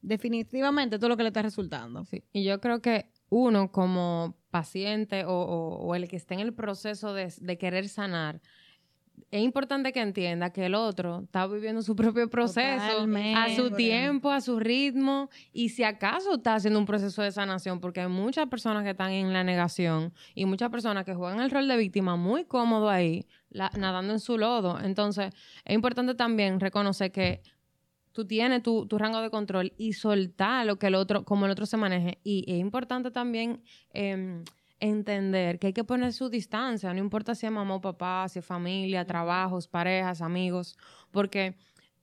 definitivamente 0.00 0.98
todo 0.98 1.10
lo 1.10 1.16
que 1.16 1.22
le 1.22 1.28
está 1.28 1.42
resultando. 1.42 2.04
Sí, 2.04 2.24
Y 2.32 2.42
yo 2.42 2.60
creo 2.60 2.82
que 2.82 3.12
uno 3.28 3.70
como 3.70 4.36
paciente 4.50 5.24
o, 5.24 5.30
o- 5.32 5.76
o 5.86 5.94
el 5.94 6.08
que 6.08 6.16
esté 6.16 6.34
en 6.34 6.40
el 6.40 6.52
proceso 6.52 7.14
de, 7.14 7.32
de 7.40 7.58
querer 7.58 7.88
sanar, 7.88 8.40
es 9.30 9.42
importante 9.42 9.92
que 9.92 10.00
entienda 10.00 10.50
que 10.52 10.66
el 10.66 10.74
otro 10.74 11.20
está 11.24 11.46
viviendo 11.46 11.82
su 11.82 11.94
propio 11.96 12.28
proceso 12.30 12.82
a 13.36 13.48
su 13.56 13.70
tiempo, 13.76 14.30
a 14.30 14.40
su 14.40 14.58
ritmo, 14.58 15.30
y 15.52 15.68
si 15.70 15.84
acaso 15.84 16.34
está 16.34 16.54
haciendo 16.54 16.78
un 16.78 16.86
proceso 16.86 17.22
de 17.22 17.30
sanación, 17.32 17.80
porque 17.80 18.00
hay 18.00 18.08
muchas 18.08 18.48
personas 18.48 18.82
que 18.84 18.90
están 18.90 19.10
en 19.12 19.32
la 19.32 19.44
negación 19.44 20.12
y 20.34 20.44
muchas 20.44 20.70
personas 20.70 21.04
que 21.04 21.14
juegan 21.14 21.40
el 21.40 21.50
rol 21.50 21.68
de 21.68 21.76
víctima 21.76 22.16
muy 22.16 22.44
cómodo 22.44 22.88
ahí, 22.90 23.26
la- 23.50 23.70
nadando 23.78 24.12
en 24.12 24.20
su 24.20 24.36
lodo. 24.38 24.78
Entonces, 24.80 25.32
es 25.64 25.74
importante 25.74 26.14
también 26.14 26.60
reconocer 26.60 27.12
que 27.12 27.42
tú 28.12 28.26
tienes 28.26 28.62
tu, 28.62 28.86
tu 28.86 28.98
rango 28.98 29.20
de 29.22 29.30
control 29.30 29.72
y 29.78 29.94
soltar 29.94 30.66
lo 30.66 30.78
que 30.78 30.88
el 30.88 30.94
otro, 30.94 31.24
como 31.24 31.46
el 31.46 31.52
otro 31.52 31.64
se 31.64 31.78
maneje. 31.78 32.18
Y 32.22 32.44
es 32.46 32.58
importante 32.58 33.10
también 33.10 33.62
em, 33.94 34.44
entender 34.82 35.60
que 35.60 35.68
hay 35.68 35.72
que 35.72 35.84
poner 35.84 36.12
su 36.12 36.28
distancia, 36.28 36.92
no 36.92 36.98
importa 36.98 37.36
si 37.36 37.46
es 37.46 37.52
mamá 37.52 37.76
o 37.76 37.80
papá, 37.80 38.28
si 38.28 38.40
es 38.40 38.44
familia, 38.44 39.06
trabajos, 39.06 39.68
parejas, 39.68 40.20
amigos, 40.20 40.76
porque 41.12 41.54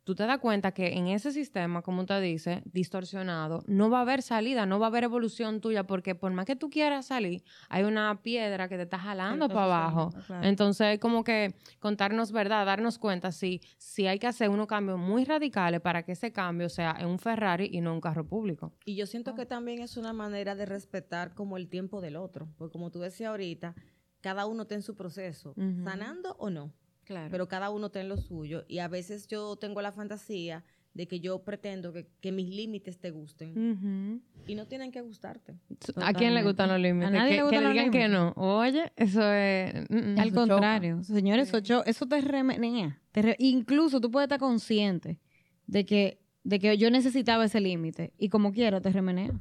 tú 0.09 0.15
te 0.15 0.25
das 0.25 0.39
cuenta 0.39 0.71
que 0.71 0.93
en 0.93 1.05
ese 1.05 1.31
sistema, 1.31 1.83
como 1.83 2.03
te 2.03 2.19
dice, 2.19 2.63
distorsionado, 2.65 3.63
no 3.67 3.91
va 3.91 3.99
a 3.99 4.01
haber 4.01 4.23
salida, 4.23 4.65
no 4.65 4.79
va 4.79 4.87
a 4.87 4.89
haber 4.89 5.03
evolución 5.03 5.61
tuya, 5.61 5.83
porque 5.83 6.15
por 6.15 6.31
más 6.31 6.47
que 6.47 6.55
tú 6.55 6.71
quieras 6.71 7.05
salir, 7.05 7.43
hay 7.69 7.83
una 7.83 8.19
piedra 8.23 8.67
que 8.67 8.75
te 8.75 8.81
está 8.81 8.97
jalando 8.97 9.47
para 9.47 9.65
abajo. 9.65 10.09
claro. 10.25 10.47
Entonces, 10.47 10.97
como 10.97 11.23
que 11.23 11.53
contarnos 11.79 12.31
verdad, 12.31 12.65
darnos 12.65 12.97
cuenta 12.97 13.31
si, 13.31 13.61
si 13.77 14.07
hay 14.07 14.17
que 14.17 14.25
hacer 14.25 14.49
unos 14.49 14.65
cambios 14.65 14.97
muy 14.97 15.25
radicales 15.25 15.79
para 15.79 16.01
que 16.01 16.13
ese 16.13 16.31
cambio 16.31 16.69
sea 16.69 16.97
en 16.99 17.05
un 17.05 17.19
Ferrari 17.19 17.69
y 17.71 17.79
no 17.79 17.91
en 17.91 17.97
un 17.97 18.01
carro 18.01 18.25
público. 18.25 18.73
Y 18.85 18.95
yo 18.95 19.05
siento 19.05 19.35
que 19.35 19.45
también 19.45 19.83
es 19.83 19.95
una 19.95 20.11
manera 20.11 20.55
de 20.55 20.65
respetar 20.65 21.35
como 21.35 21.55
el 21.55 21.69
tiempo 21.69 22.01
del 22.01 22.15
otro. 22.15 22.47
Porque 22.57 22.71
como 22.71 22.89
tú 22.89 22.99
decías 22.99 23.29
ahorita, 23.29 23.75
cada 24.21 24.47
uno 24.47 24.63
está 24.63 24.73
en 24.73 24.81
su 24.81 24.95
proceso, 24.95 25.53
sanando 25.83 26.35
o 26.39 26.49
no. 26.49 26.73
Claro. 27.09 27.27
Pero 27.31 27.47
cada 27.47 27.71
uno 27.71 27.89
en 27.91 28.07
lo 28.07 28.17
suyo. 28.17 28.65
Y 28.67 28.77
a 28.79 28.87
veces 28.87 29.25
yo 29.27 29.55
tengo 29.55 29.81
la 29.81 29.91
fantasía 29.91 30.63
de 30.93 31.07
que 31.07 31.19
yo 31.19 31.39
pretendo 31.43 31.91
que, 31.91 32.07
que 32.21 32.31
mis 32.31 32.49
límites 32.49 32.99
te 32.99 33.09
gusten. 33.09 34.21
Y 34.45 34.53
no 34.53 34.67
tienen 34.67 34.91
que 34.91 35.01
gustarte. 35.01 35.55
¿A 36.03 36.13
quién 36.13 36.35
le 36.35 36.43
gustan 36.43 36.69
los 36.69 36.79
límites? 36.79 37.09
A 37.09 37.11
nadie 37.11 37.29
que, 37.31 37.35
le 37.37 37.41
gustan 37.43 37.59
que 37.59 37.63
los 37.65 37.73
digan 37.73 37.91
que 37.91 37.97
límites. 38.07 38.19
no. 38.19 38.33
Oye, 38.35 38.91
eso 38.95 39.33
es... 39.33 39.89
mm, 39.89 39.95
mm. 39.95 40.19
Al 40.19 40.27
Eso 40.27 40.35
choca. 40.35 40.47
contrario, 40.53 41.03
señores, 41.03 41.51
eso, 41.51 41.83
eso 41.83 42.05
te 42.05 42.21
remenea. 42.21 43.01
Te 43.11 43.21
re- 43.23 43.35
incluso 43.39 43.99
tú 43.99 44.11
puedes 44.11 44.25
estar 44.27 44.39
consciente 44.39 45.19
de 45.65 45.85
que, 45.85 46.19
de 46.43 46.59
que 46.59 46.77
yo 46.77 46.91
necesitaba 46.91 47.45
ese 47.45 47.59
límite 47.59 48.13
y 48.19 48.29
como 48.29 48.51
quiera 48.51 48.79
te 48.81 48.91
remenea. 48.91 49.31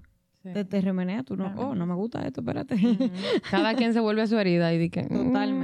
Sí. 0.42 0.50
Te, 0.52 0.64
te 0.64 0.80
remenea, 0.80 1.24
tú 1.24 1.36
no, 1.36 1.52
oh, 1.56 1.74
no 1.74 1.84
me 1.84 1.94
gusta 1.96 2.24
esto, 2.24 2.40
espérate. 2.42 2.76
Cada 3.50 3.74
quien 3.74 3.92
se 3.92 3.98
vuelve 3.98 4.22
a 4.22 4.26
su 4.28 4.38
herida 4.38 4.72
y 4.72 4.78
di 4.78 4.88
que... 4.88 5.02
mm, 5.02 5.08
Totalmente, 5.26 5.57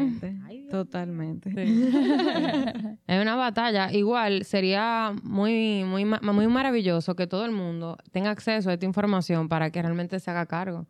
totalmente. 0.75 1.51
Sí. 1.51 1.91
es 3.07 3.23
una 3.23 3.37
batalla. 3.37 3.93
Igual 3.93 4.45
sería 4.45 5.15
muy, 5.23 5.85
muy, 5.85 6.05
muy 6.05 6.49
maravilloso 6.49 7.15
que 7.15 7.27
todo 7.27 7.45
el 7.45 7.53
mundo 7.53 7.97
tenga 8.11 8.31
acceso 8.31 8.71
a 8.71 8.73
esta 8.73 8.85
información 8.85 9.49
para 9.49 9.71
que 9.71 9.81
realmente 9.81 10.19
se 10.19 10.31
haga 10.31 10.47
cargo. 10.47 10.87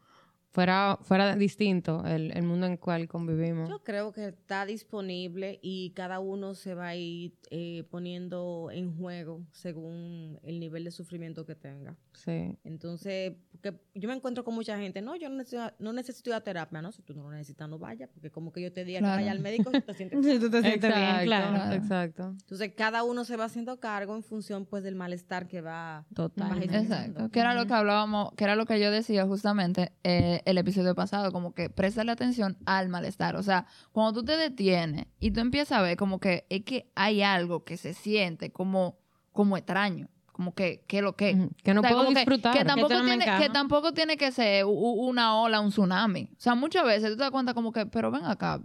Fuera, 0.55 1.01
fuera 1.03 1.35
distinto 1.35 2.05
el, 2.07 2.31
el 2.31 2.45
mundo 2.45 2.67
en 2.67 2.73
el 2.75 2.79
cual 2.79 3.09
convivimos. 3.09 3.69
Yo 3.69 3.83
creo 3.83 4.13
que 4.13 4.29
está 4.29 4.65
disponible 4.65 5.59
y 5.63 5.91
cada 5.97 6.21
uno 6.21 6.55
se 6.55 6.75
va 6.77 6.87
a 6.87 6.95
ir 6.95 7.35
eh, 7.51 7.83
poniendo 7.91 8.69
en 8.73 8.97
juego 8.97 9.41
según 9.51 10.39
el 10.45 10.61
nivel 10.61 10.85
de 10.85 10.93
sufrimiento 10.93 11.45
que 11.45 11.57
tenga. 11.57 11.97
Sí. 12.13 12.57
Entonces, 12.63 13.33
porque 13.51 13.75
yo 13.97 14.09
me 14.09 14.15
encuentro 14.15 14.45
con 14.45 14.55
mucha 14.55 14.79
gente, 14.79 15.03
no, 15.03 15.17
yo 15.17 15.29
no 15.29 15.35
necesito, 15.39 15.73
no 15.81 15.93
necesito 15.93 16.31
ir 16.31 16.35
a 16.35 16.41
terapia, 16.43 16.81
no, 16.81 16.93
si 16.93 17.03
tú 17.03 17.15
no 17.15 17.25
lo 17.25 17.33
necesitas, 17.33 17.69
no 17.69 17.81
vayas, 17.81 18.09
porque 18.15 18.31
como 18.31 18.53
que 18.53 18.63
yo 18.63 18.73
te 18.73 18.85
diga 18.85 19.01
Claro. 19.01 19.17
que 19.19 19.23
vaya 19.25 19.33
al 19.33 19.41
médico, 19.41 19.73
tú 19.73 19.81
te 19.81 19.93
sientes 19.95 20.21
Si 20.25 20.39
tú 20.39 20.51
te 20.51 20.63
sientes 20.63 20.95
bien, 20.95 21.25
claro. 21.25 21.73
Exacto. 21.75 22.29
Entonces, 22.29 22.73
cada 22.77 23.03
uno 23.03 23.25
se 23.25 23.37
va 23.37 23.47
haciendo 23.47 23.81
cargo 23.81 24.15
en 24.15 24.23
función, 24.23 24.67
pues, 24.67 24.85
del 24.85 24.95
malestar 24.95 25.49
que 25.49 25.61
va... 25.61 26.07
Totalmente. 26.15 26.77
Exacto. 26.79 27.29
Que 27.31 27.41
era 27.41 27.55
lo 27.55 27.67
que 27.67 27.75
hablábamos, 27.75 28.31
que 28.37 28.45
era 28.45 28.55
lo 28.55 28.67
que 28.67 28.79
yo 28.79 28.93
decía 28.93 29.27
justamente 29.27 29.91
eh, 30.05 30.43
el 30.45 30.59
episodio 30.59 30.95
pasado, 30.95 31.33
como 31.33 31.55
que 31.55 31.71
préstale 31.71 32.13
atención 32.13 32.57
al 32.67 32.89
malestar. 32.89 33.37
O 33.37 33.43
sea, 33.43 33.67
cuando 33.93 34.13
tú 34.21 34.25
te 34.25 34.37
detienes 34.37 35.07
y 35.21 35.31
tú 35.31 35.41
empiezas 35.41 35.79
a 35.79 35.83
ver 35.83 35.97
como 35.97 36.19
que 36.21 36.47
es 36.51 36.63
que 36.65 36.91
hay 36.95 37.23
algo 37.23 37.65
que 37.65 37.77
se 37.77 37.95
siente 37.95 38.51
como, 38.53 38.99
como 39.33 39.57
extraño. 39.57 40.09
Como 40.33 40.53
que, 40.53 40.83
que 40.89 41.01
lo 41.01 41.15
que. 41.15 41.49
Que 41.63 41.75
no 41.75 41.81
O 41.81 41.85
sea, 41.85 41.93
puedo 41.93 42.09
que- 42.09 42.15
disfrutar. 42.17 42.59
Que, 42.59 42.65
tampoco 42.65 42.93
no 42.95 43.05
tiene, 43.05 43.25
que 43.39 43.49
tampoco 43.51 43.93
tiene 43.95 44.17
que 44.17 44.33
ser 44.33 44.65
una 44.67 45.37
ola, 45.41 45.61
un 45.61 45.71
tsunami. 45.71 46.29
O 46.33 46.41
sea, 46.41 46.57
muchas 46.57 46.85
veces 46.85 47.11
tú 47.11 47.17
te 47.17 47.23
das 47.23 47.31
cuenta 47.31 47.55
como 47.55 47.71
que, 47.71 47.87
pero 47.87 48.11
ven 48.11 48.25
acá, 48.25 48.61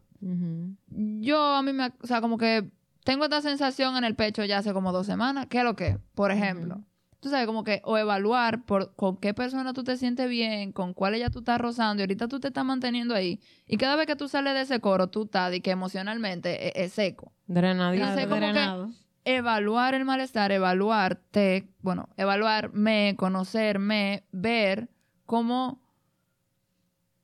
yo 0.90 1.40
a 1.56 1.62
mí 1.62 1.74
me, 1.74 1.92
o 2.02 2.08
sea, 2.08 2.22
como 2.22 2.38
que 2.38 2.72
tengo 3.04 3.24
esta 3.24 3.42
sensación 3.42 3.96
en 3.98 4.04
el 4.04 4.16
pecho 4.16 4.44
ya 4.46 4.58
hace 4.60 4.74
como 4.74 4.92
dos 4.92 5.06
semanas. 5.06 5.46
¿Qué 5.50 5.60
es 5.60 5.64
lo 5.64 5.76
que? 5.76 6.00
Por 6.16 6.32
ejemplo, 6.32 6.82
tú 7.20 7.30
sabes, 7.30 7.46
como 7.46 7.64
que, 7.64 7.82
o 7.84 7.98
evaluar 7.98 8.64
por 8.64 8.96
con 8.96 9.18
qué 9.18 9.34
persona 9.34 9.74
tú 9.74 9.84
te 9.84 9.98
sientes 9.98 10.30
bien, 10.30 10.72
con 10.72 10.94
cuál 10.94 11.16
ella 11.16 11.30
tú 11.30 11.40
estás 11.40 11.60
rozando, 11.60 12.02
y 12.02 12.04
ahorita 12.04 12.28
tú 12.28 12.40
te 12.40 12.48
estás 12.48 12.64
manteniendo 12.66 13.14
ahí. 13.16 13.40
Y 13.68 13.78
cada 13.78 13.96
vez 13.96 14.08
que 14.08 14.16
tú 14.16 14.28
sales 14.28 14.54
de 14.54 14.62
ese 14.62 14.80
coro, 14.80 15.08
tú 15.08 15.24
estás 15.24 15.52
de 15.52 15.62
que 15.62 15.72
emocionalmente 15.72 16.68
es, 16.68 16.86
es 16.88 16.94
seco. 16.94 17.34
Drenadito. 17.48 18.06
Como 18.06 18.16
que- 18.18 18.26
drenado. 18.26 18.90
Evaluar 19.26 19.94
el 19.94 20.06
malestar, 20.06 20.52
evaluarte, 20.52 21.68
bueno, 21.82 22.10
evaluarme, 22.18 23.16
conocerme, 23.18 24.24
ver 24.32 24.90
cómo, 25.26 25.82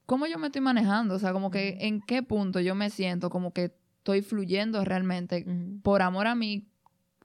cómo 0.06 0.28
yo 0.28 0.38
me 0.38 0.48
estoy 0.48 0.62
manejando, 0.62 1.16
o 1.16 1.20
sea, 1.20 1.34
como 1.34 1.50
que 1.50 1.78
en 1.82 2.02
qué 2.02 2.22
punto 2.22 2.60
yo 2.60 2.76
me 2.76 2.90
siento, 2.90 3.30
como 3.30 3.54
que 3.54 3.74
estoy 3.98 4.22
fluyendo 4.22 4.84
realmente 4.86 5.46
por 5.82 6.02
amor 6.04 6.28
a 6.28 6.36
mí, 6.36 6.68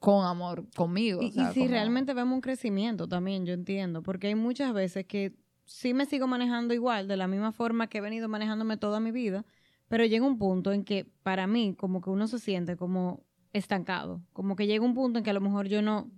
con 0.00 0.24
amor 0.24 0.64
conmigo. 0.74 1.22
Y, 1.22 1.26
o 1.26 1.28
y 1.28 1.32
sea, 1.32 1.52
si 1.52 1.68
realmente 1.68 2.14
vemos 2.14 2.34
un 2.34 2.40
crecimiento 2.40 3.06
también, 3.06 3.46
yo 3.46 3.52
entiendo, 3.52 4.02
porque 4.02 4.28
hay 4.28 4.34
muchas 4.34 4.72
veces 4.72 5.06
que 5.06 5.34
sí 5.66 5.94
me 5.94 6.06
sigo 6.06 6.26
manejando 6.26 6.74
igual, 6.74 7.06
de 7.06 7.16
la 7.16 7.28
misma 7.28 7.52
forma 7.52 7.86
que 7.86 7.98
he 7.98 8.00
venido 8.00 8.28
manejándome 8.28 8.76
toda 8.76 8.98
mi 8.98 9.12
vida, 9.12 9.44
pero 9.88 10.04
llega 10.04 10.26
un 10.26 10.38
punto 10.38 10.72
en 10.72 10.84
que 10.84 11.06
para 11.22 11.46
mí 11.46 11.74
como 11.78 12.00
que 12.00 12.10
uno 12.10 12.26
se 12.26 12.38
siente 12.38 12.76
como 12.76 13.22
estancado, 13.52 14.22
como 14.32 14.56
que 14.56 14.66
llega 14.66 14.84
un 14.84 14.94
punto 14.94 15.18
en 15.18 15.24
que 15.24 15.30
a 15.30 15.34
lo 15.34 15.40
mejor 15.40 15.68
yo 15.68 15.82
no, 15.82 16.10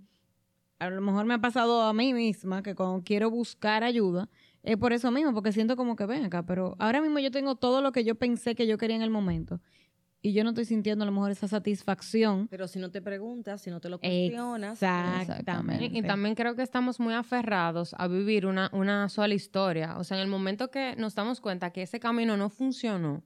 a 0.79 0.89
lo 0.89 1.01
mejor 1.01 1.25
me 1.25 1.33
ha 1.33 1.41
pasado 1.41 1.83
a 1.83 1.93
mí 1.93 2.13
misma 2.13 2.63
que 2.63 2.75
cuando 2.75 3.03
quiero 3.03 3.29
buscar 3.29 3.83
ayuda, 3.83 4.29
es 4.63 4.77
por 4.77 4.93
eso 4.93 5.11
mismo, 5.11 5.33
porque 5.33 5.51
siento 5.51 5.75
como 5.75 5.97
que 5.97 6.05
ven 6.05 6.23
acá, 6.23 6.45
pero 6.45 6.75
ahora 6.79 7.01
mismo 7.01 7.19
yo 7.19 7.31
tengo 7.31 7.55
todo 7.55 7.81
lo 7.81 7.91
que 7.91 8.05
yo 8.05 8.15
pensé 8.15 8.55
que 8.55 8.65
yo 8.65 8.77
quería 8.77 8.95
en 8.95 9.01
el 9.01 9.09
momento. 9.09 9.59
Y 10.25 10.31
yo 10.31 10.45
no 10.45 10.51
estoy 10.51 10.63
sintiendo 10.63 11.03
a 11.03 11.05
lo 11.05 11.11
mejor 11.11 11.31
esa 11.31 11.49
satisfacción 11.49 12.47
Pero 12.47 12.69
si 12.69 12.79
no 12.79 12.89
te 12.89 13.01
preguntas, 13.01 13.61
si 13.61 13.69
no 13.69 13.81
te 13.81 13.89
lo 13.89 13.99
cuestionas... 13.99 14.81
Exactamente. 14.81 15.89
Y, 15.93 15.99
y 15.99 16.01
también 16.01 16.33
creo 16.33 16.55
que 16.55 16.63
estamos 16.63 17.01
muy 17.01 17.13
aferrados 17.13 17.93
a 17.97 18.07
vivir 18.07 18.45
una, 18.45 18.69
una 18.71 19.09
sola 19.09 19.33
historia. 19.33 19.97
O 19.97 20.05
sea, 20.05 20.15
en 20.15 20.23
el 20.23 20.29
momento 20.29 20.71
que 20.71 20.95
nos 20.95 21.13
damos 21.13 21.41
cuenta 21.41 21.71
que 21.71 21.81
ese 21.81 21.99
camino 21.99 22.37
no 22.37 22.49
funcionó, 22.49 23.21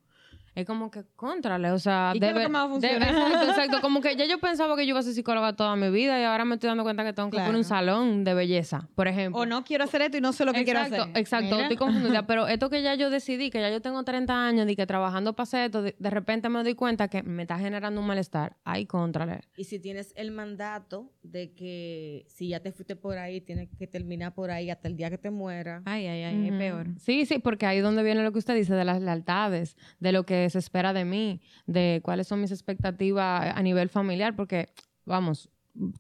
es 0.59 0.65
como 0.65 0.89
que 0.89 1.03
contrale, 1.15 1.71
o 1.71 1.77
sea, 1.79 2.11
¿Y 2.15 2.19
qué 2.19 2.27
es 2.27 2.33
lo 2.33 2.39
debe- 2.39 2.45
que 2.47 2.51
más 2.51 2.69
va 2.69 2.75
a 2.75 2.79
debe- 2.79 2.97
exacto, 3.09 3.49
exacto. 3.49 3.81
Como 3.81 4.01
que 4.01 4.15
ya 4.15 4.25
yo 4.25 4.39
pensaba 4.39 4.75
que 4.75 4.85
yo 4.85 4.89
iba 4.89 4.99
a 4.99 5.03
ser 5.03 5.13
psicóloga 5.13 5.55
toda 5.55 5.75
mi 5.75 5.89
vida 5.91 6.19
y 6.19 6.23
ahora 6.23 6.45
me 6.45 6.55
estoy 6.55 6.67
dando 6.69 6.83
cuenta 6.83 7.03
que 7.03 7.13
tengo 7.13 7.29
que 7.29 7.35
Claro. 7.37 7.47
poner 7.49 7.59
un 7.59 7.63
salón 7.63 8.23
de 8.23 8.33
belleza, 8.33 8.89
por 8.95 9.07
ejemplo. 9.07 9.39
O 9.41 9.45
no 9.45 9.63
quiero 9.63 9.83
hacer 9.83 10.01
esto 10.01 10.17
y 10.17 10.21
no 10.21 10.33
sé 10.33 10.45
lo 10.45 10.53
que 10.53 10.63
quiero 10.63 10.79
hacer. 10.79 11.01
Exacto, 11.13 11.51
Mira. 11.55 11.61
estoy 11.63 11.77
confundida. 11.77 12.25
Pero 12.27 12.47
esto 12.47 12.69
que 12.71 12.81
ya 12.81 12.95
yo 12.95 13.09
decidí, 13.11 13.49
que 13.51 13.61
ya 13.61 13.69
yo 13.69 13.81
tengo 13.81 14.03
30 14.03 14.33
años 14.47 14.67
y 14.69 14.75
que 14.75 14.87
trabajando 14.87 15.33
para 15.33 15.43
hacer 15.43 15.65
esto, 15.65 15.83
de, 15.83 15.95
de 15.99 16.09
repente 16.09 16.49
me 16.49 16.63
doy 16.63 16.73
cuenta 16.73 17.07
que 17.07 17.21
me 17.21 17.43
está 17.43 17.59
generando 17.59 18.01
un 18.01 18.07
malestar. 18.07 18.55
Ay, 18.63 18.87
contrale. 18.87 19.41
Y 19.57 19.65
si 19.65 19.77
tienes 19.79 20.11
el 20.15 20.31
mandato 20.31 21.11
de 21.21 21.53
que 21.53 22.25
si 22.29 22.47
ya 22.49 22.59
te 22.61 22.71
fuiste 22.71 22.95
por 22.95 23.19
ahí, 23.19 23.41
tienes 23.41 23.69
que 23.77 23.85
terminar 23.85 24.33
por 24.33 24.49
ahí 24.49 24.71
hasta 24.71 24.87
el 24.87 24.95
día 24.97 25.11
que 25.11 25.19
te 25.19 25.29
muera. 25.29 25.83
Ay, 25.85 26.07
ay, 26.07 26.23
ay, 26.23 26.47
es 26.47 26.53
peor. 26.53 26.87
Sí, 26.97 27.25
sí, 27.27 27.37
porque 27.37 27.65
ahí 27.67 27.77
es 27.77 27.83
donde 27.83 28.01
viene 28.01 28.23
lo 28.23 28.31
que 28.31 28.39
usted 28.39 28.55
dice 28.55 28.73
de 28.73 28.85
las 28.85 29.01
lealtades, 29.01 29.77
de 29.99 30.11
lo 30.11 30.23
que 30.25 30.46
se 30.49 30.59
espera 30.59 30.93
de 30.93 31.05
mí, 31.05 31.41
de 31.65 32.01
cuáles 32.03 32.27
son 32.27 32.41
mis 32.41 32.51
expectativas 32.51 33.53
a 33.55 33.61
nivel 33.61 33.89
familiar, 33.89 34.35
porque, 34.35 34.69
vamos, 35.05 35.49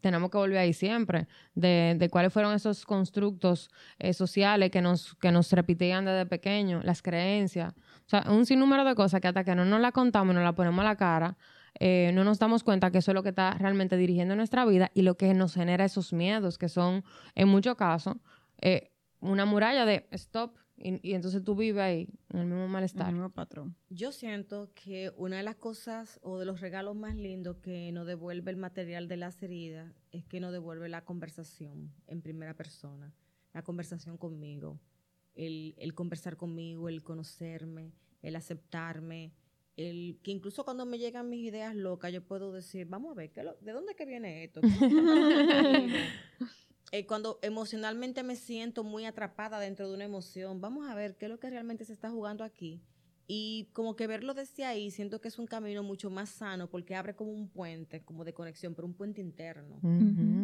tenemos 0.01 0.29
que 0.31 0.37
volver 0.37 0.57
ahí 0.57 0.73
siempre, 0.73 1.27
de, 1.53 2.07
cuáles 2.11 2.33
fueron 2.33 2.53
esos 2.53 2.85
constructos 2.85 3.69
eh, 3.99 4.13
sociales 4.13 4.71
que 4.71 4.81
nos, 4.81 5.15
que 5.15 5.31
nos 5.31 5.51
repetían 5.51 6.05
desde 6.05 6.25
pequeños, 6.25 6.83
las 6.83 7.01
creencias, 7.01 7.73
o 7.73 8.09
sea, 8.09 8.25
un 8.29 8.45
sinnúmero 8.45 8.83
de 8.83 8.95
cosas 8.95 9.21
que 9.21 9.27
hasta 9.27 9.43
que 9.43 9.55
no 9.55 9.65
nos 9.65 9.79
la 9.79 9.91
contamos 9.91 10.33
y 10.33 10.35
nos 10.35 10.43
la 10.43 10.53
ponemos 10.53 10.81
a 10.81 10.87
la 10.87 10.95
cara, 10.95 11.37
eh, 11.79 12.11
no 12.13 12.23
nos 12.23 12.39
damos 12.39 12.63
cuenta 12.63 12.91
que 12.91 12.99
eso 12.99 13.11
es 13.11 13.15
lo 13.15 13.23
que 13.23 13.29
está 13.29 13.51
realmente 13.53 13.97
dirigiendo 13.97 14.35
nuestra 14.35 14.65
vida 14.65 14.89
y 14.93 15.03
lo 15.03 15.15
que 15.15 15.33
nos 15.33 15.53
genera 15.53 15.85
esos 15.85 16.11
miedos, 16.11 16.57
que 16.57 16.69
son, 16.69 17.03
en 17.35 17.47
muchos 17.47 17.75
casos, 17.75 18.15
eh, 18.59 18.91
una 19.19 19.45
muralla 19.45 19.85
de 19.85 20.07
stop, 20.11 20.55
y, 20.77 20.99
y 21.09 21.13
entonces 21.13 21.43
tú 21.43 21.55
vives 21.55 21.81
ahí, 21.81 22.07
en 22.29 22.39
el 22.39 22.45
mismo 22.45 22.67
malestar. 22.67 23.07
El 23.09 23.15
mismo 23.15 23.29
patrón. 23.31 23.75
Yo 23.89 24.11
siento 24.11 24.71
que 24.75 25.11
una 25.17 25.37
de 25.37 25.43
las 25.43 25.55
cosas 25.55 26.19
o 26.23 26.39
de 26.39 26.45
los 26.45 26.61
regalos 26.61 26.95
más 26.95 27.15
lindos 27.15 27.57
que 27.57 27.91
nos 27.91 28.05
devuelve 28.07 28.51
el 28.51 28.57
material 28.57 29.07
de 29.07 29.17
las 29.17 29.41
heridas 29.41 29.91
es 30.11 30.25
que 30.25 30.39
nos 30.39 30.51
devuelve 30.51 30.89
la 30.89 31.03
conversación 31.03 31.91
en 32.07 32.21
primera 32.21 32.53
persona, 32.53 33.13
la 33.53 33.63
conversación 33.63 34.17
conmigo, 34.17 34.79
el, 35.35 35.75
el 35.77 35.93
conversar 35.93 36.37
conmigo, 36.37 36.89
el 36.89 37.03
conocerme, 37.03 37.91
el 38.21 38.35
aceptarme, 38.35 39.33
el 39.75 40.19
que 40.23 40.31
incluso 40.31 40.65
cuando 40.65 40.85
me 40.87 40.97
llegan 40.97 41.29
mis 41.29 41.45
ideas 41.47 41.75
locas 41.75 42.11
yo 42.11 42.23
puedo 42.23 42.51
decir, 42.51 42.87
vamos 42.87 43.11
a 43.11 43.15
ver, 43.15 43.31
¿qué 43.31 43.43
lo- 43.43 43.55
¿de 43.61 43.71
dónde 43.71 43.95
que 43.95 44.05
viene 44.05 44.43
esto? 44.43 44.61
Eh, 46.91 47.05
cuando 47.05 47.37
emocionalmente 47.41 48.23
me 48.23 48.35
siento 48.35 48.83
muy 48.83 49.05
atrapada 49.05 49.59
dentro 49.59 49.89
de 49.89 49.95
una 49.95 50.05
emoción, 50.05 50.61
vamos 50.61 50.89
a 50.89 50.95
ver 50.95 51.17
qué 51.17 51.25
es 51.25 51.31
lo 51.31 51.39
que 51.39 51.49
realmente 51.49 51.83
se 51.83 51.93
está 51.93 52.09
jugando 52.09 52.43
aquí. 52.43 52.81
Y 53.29 53.69
como 53.73 53.97
que 53.97 54.07
verlo 54.07 54.33
desde 54.33 54.63
ahí, 54.63 54.89
siento 54.89 55.19
que 55.19 55.27
es 55.27 55.37
un 55.37 55.47
camino 55.47 55.83
mucho 55.83 56.09
más 56.09 56.29
sano 56.29 56.69
porque 56.69 56.95
abre 56.95 57.13
como 57.13 57.33
un 57.33 57.49
puente, 57.49 58.05
como 58.05 58.23
de 58.23 58.33
conexión, 58.33 58.73
pero 58.73 58.87
un 58.87 58.93
puente 58.93 59.19
interno. 59.19 59.81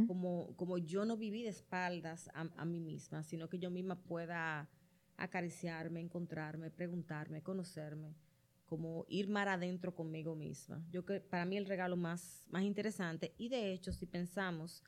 Como, 0.05 0.53
como 0.57 0.77
yo 0.77 1.05
no 1.05 1.15
viví 1.15 1.43
de 1.43 1.49
espaldas 1.49 2.29
a, 2.33 2.49
a 2.57 2.65
mí 2.65 2.81
misma, 2.81 3.23
sino 3.23 3.47
que 3.47 3.57
yo 3.57 3.71
misma 3.71 4.03
pueda 4.03 4.69
acariciarme, 5.15 6.01
encontrarme, 6.01 6.71
preguntarme, 6.71 7.41
conocerme, 7.41 8.17
como 8.65 9.05
ir 9.07 9.29
mar 9.29 9.47
adentro 9.47 9.95
conmigo 9.95 10.35
misma. 10.35 10.83
Yo 10.91 11.05
que 11.05 11.21
para 11.21 11.45
mí 11.45 11.55
el 11.55 11.65
regalo 11.65 11.95
más, 11.95 12.45
más 12.49 12.63
interesante, 12.63 13.33
y 13.37 13.47
de 13.47 13.71
hecho, 13.71 13.93
si 13.93 14.05
pensamos 14.07 14.83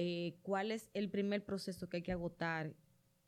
eh, 0.00 0.38
cuál 0.42 0.70
es 0.70 0.90
el 0.94 1.10
primer 1.10 1.44
proceso 1.44 1.88
que 1.88 1.96
hay 1.98 2.02
que 2.04 2.12
agotar 2.12 2.72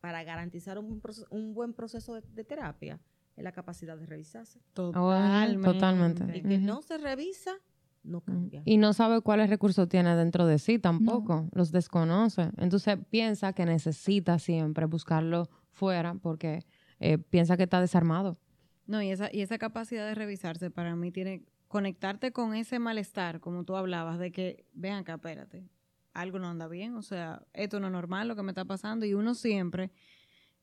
para 0.00 0.22
garantizar 0.22 0.78
un, 0.78 0.86
buen 0.88 1.02
proce- 1.02 1.26
un 1.30 1.52
buen 1.52 1.74
proceso 1.74 2.14
de, 2.14 2.22
de 2.32 2.44
terapia, 2.44 3.00
es 3.36 3.42
la 3.44 3.50
capacidad 3.52 3.98
de 3.98 4.06
revisarse. 4.06 4.60
Totalmente. 4.72 5.66
totalmente. 5.72 6.22
El 6.24 6.42
que 6.48 6.58
no 6.58 6.80
se 6.82 6.96
revisa, 6.98 7.50
no 8.02 8.20
cambia. 8.20 8.62
Y 8.64 8.76
no 8.78 8.92
sabe 8.92 9.20
cuáles 9.20 9.50
recursos 9.50 9.88
tiene 9.88 10.14
dentro 10.14 10.46
de 10.46 10.58
sí 10.58 10.78
tampoco, 10.78 11.48
los 11.52 11.72
desconoce. 11.72 12.50
Entonces 12.56 12.96
piensa 13.10 13.52
que 13.52 13.66
necesita 13.66 14.38
siempre 14.38 14.86
buscarlo 14.86 15.48
fuera 15.72 16.14
porque 16.14 16.64
eh, 17.00 17.18
piensa 17.18 17.56
que 17.56 17.64
está 17.64 17.80
desarmado. 17.80 18.38
No, 18.86 19.02
y 19.02 19.10
esa, 19.10 19.28
y 19.32 19.40
esa 19.42 19.58
capacidad 19.58 20.06
de 20.06 20.14
revisarse 20.14 20.70
para 20.70 20.94
mí 20.96 21.10
tiene 21.10 21.44
conectarte 21.68 22.32
con 22.32 22.54
ese 22.54 22.78
malestar, 22.78 23.40
como 23.40 23.64
tú 23.64 23.76
hablabas, 23.76 24.18
de 24.18 24.32
que, 24.32 24.64
ven 24.72 24.94
acá, 24.94 25.14
espérate, 25.14 25.68
algo 26.12 26.38
no 26.38 26.48
anda 26.48 26.68
bien, 26.68 26.94
o 26.96 27.02
sea, 27.02 27.42
esto 27.52 27.80
no 27.80 27.86
es 27.86 27.92
normal 27.92 28.28
lo 28.28 28.36
que 28.36 28.42
me 28.42 28.50
está 28.50 28.64
pasando, 28.64 29.06
y 29.06 29.14
uno 29.14 29.34
siempre 29.34 29.90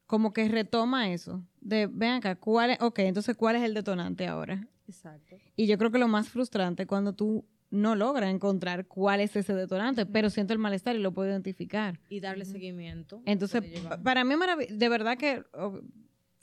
como 0.05 0.31
que 0.31 0.47
retoma 0.47 1.11
eso, 1.11 1.43
de, 1.59 1.87
ven 1.87 2.13
acá, 2.13 2.35
¿cuál 2.35 2.71
es, 2.71 2.81
ok, 2.81 2.99
entonces, 2.99 3.35
¿cuál 3.35 3.57
es 3.57 3.63
el 3.63 3.73
detonante 3.73 4.25
ahora? 4.25 4.67
Exacto. 4.87 5.35
Y 5.55 5.67
yo 5.67 5.77
creo 5.77 5.91
que 5.91 5.99
lo 5.99 6.07
más 6.07 6.29
frustrante 6.29 6.83
es 6.83 6.87
cuando 6.87 7.13
tú 7.13 7.45
no 7.69 7.95
logras 7.95 8.33
encontrar 8.33 8.87
cuál 8.87 9.19
es 9.19 9.35
ese 9.35 9.53
detonante, 9.53 10.05
pero 10.05 10.29
siento 10.29 10.53
el 10.53 10.59
malestar 10.59 10.95
y 10.95 10.99
lo 10.99 11.13
puedo 11.13 11.29
identificar. 11.29 11.99
Y 12.09 12.21
darle 12.21 12.45
seguimiento. 12.45 13.21
Entonces, 13.25 13.63
para 14.03 14.23
mí. 14.23 14.35
De 14.69 14.87
verdad 14.87 15.17
que 15.17 15.43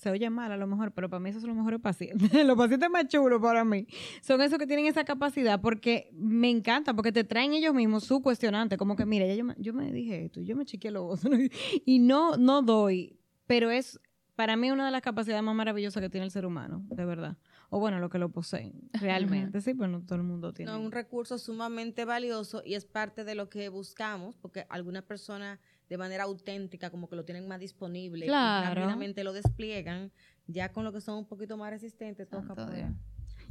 se 0.05 0.11
oye 0.11 0.29
mal 0.29 0.53
a 0.53 0.59
lo 0.59 0.67
mejor, 0.67 0.93
pero 0.93 1.09
para 1.09 1.19
mí 1.19 1.31
esos 1.31 1.41
son 1.41 1.49
los 1.49 1.57
mejores 1.57 1.81
pacientes. 1.81 2.31
los 2.47 2.59
pacientes 2.59 2.91
más 2.91 3.09
chulos 3.09 3.41
para 3.41 3.65
mí 3.65 3.87
son 4.21 4.43
esos 4.43 4.59
que 4.59 4.67
tienen 4.67 4.85
esa 4.85 5.03
capacidad 5.03 5.63
porque 5.63 6.11
me 6.13 6.51
encanta, 6.51 6.93
porque 6.93 7.11
te 7.11 7.25
traen 7.25 7.55
ellos 7.55 7.73
mismos 7.73 8.05
su 8.05 8.21
cuestionante. 8.21 8.77
Como 8.77 8.97
que, 8.97 9.07
mira, 9.07 9.27
ya 9.27 9.35
yo 9.35 9.47
me, 9.47 9.55
yo 9.57 9.73
me 9.73 9.91
dije 9.93 10.27
esto, 10.27 10.43
yo 10.43 10.57
me 10.57 10.67
chequeé 10.67 10.91
lo 10.91 11.07
otro 11.07 11.31
y 11.87 11.99
no, 12.01 12.37
no 12.37 12.61
doy. 12.61 13.19
Pero 13.47 13.71
es 13.71 13.99
para 14.37 14.57
mí 14.57 14.71
una 14.71 14.85
de 14.85 14.91
las 14.91 15.01
capacidades 15.01 15.43
más 15.43 15.55
maravillosas 15.55 16.03
que 16.03 16.11
tiene 16.11 16.27
el 16.27 16.31
ser 16.31 16.45
humano, 16.45 16.85
de 16.89 17.05
verdad. 17.07 17.39
O 17.71 17.81
bueno, 17.81 17.99
lo 17.99 18.11
que 18.11 18.19
lo 18.19 18.29
poseen, 18.29 18.91
realmente. 18.93 19.63
Sí, 19.63 19.73
pues 19.73 19.89
no 19.89 20.03
todo 20.03 20.17
el 20.17 20.25
mundo 20.25 20.53
tiene. 20.53 20.71
No, 20.71 20.79
un 20.79 20.93
recurso 20.93 21.39
sumamente 21.39 22.05
valioso 22.05 22.63
y 22.63 22.75
es 22.75 22.85
parte 22.85 23.25
de 23.25 23.35
lo 23.35 23.49
que 23.49 23.71
buscamos, 23.71 24.37
porque 24.37 24.67
algunas 24.69 25.05
personas 25.05 25.61
de 25.89 25.99
manera 25.99 26.25
auténtica 26.25 26.91
como 26.91 27.09
que 27.09 27.17
lo 27.17 27.25
tienen 27.25 27.47
más 27.47 27.61
disponible 27.61 28.27
Claro. 28.27 28.73
y 28.73 28.75
rápidamente 28.75 29.23
lo 29.25 29.33
despliegan, 29.33 30.11
ya 30.47 30.71
con 30.73 30.85
lo 30.85 30.93
que 30.93 31.01
son 31.01 31.19
un 31.19 31.27
poquito 31.27 31.57
más 31.57 31.71
resistentes, 31.71 32.29
toca 32.29 32.55
Santo 32.55 32.67
Dios. 32.71 32.89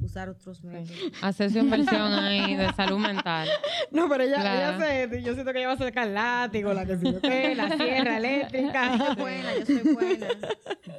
usar 0.01 0.27
otros 0.29 0.63
métodos. 0.63 0.97
Hacer 1.21 1.51
su 1.51 1.59
inversión 1.59 2.11
ahí 2.13 2.55
de 2.55 2.73
salud 2.73 2.97
mental. 2.97 3.47
No, 3.91 4.09
pero 4.09 4.23
ella, 4.23 4.41
Claro. 4.41 4.84
ella 4.84 5.09
se, 5.09 5.21
yo 5.21 5.34
siento 5.34 5.53
que 5.53 5.59
ella 5.59 5.67
va 5.67 5.73
a 5.73 5.77
sacar 5.77 6.07
el 6.07 6.13
látigo, 6.15 6.73
la 6.73 6.86
que 6.86 6.97
qué, 7.21 7.53
la 7.55 7.77
sierra 7.77 8.17
eléctrica. 8.17 8.97
Yo 8.97 9.05
soy 9.05 9.15
buena, 9.21 9.55
yo 9.59 9.65
soy 9.65 9.93
buena. 9.93 10.27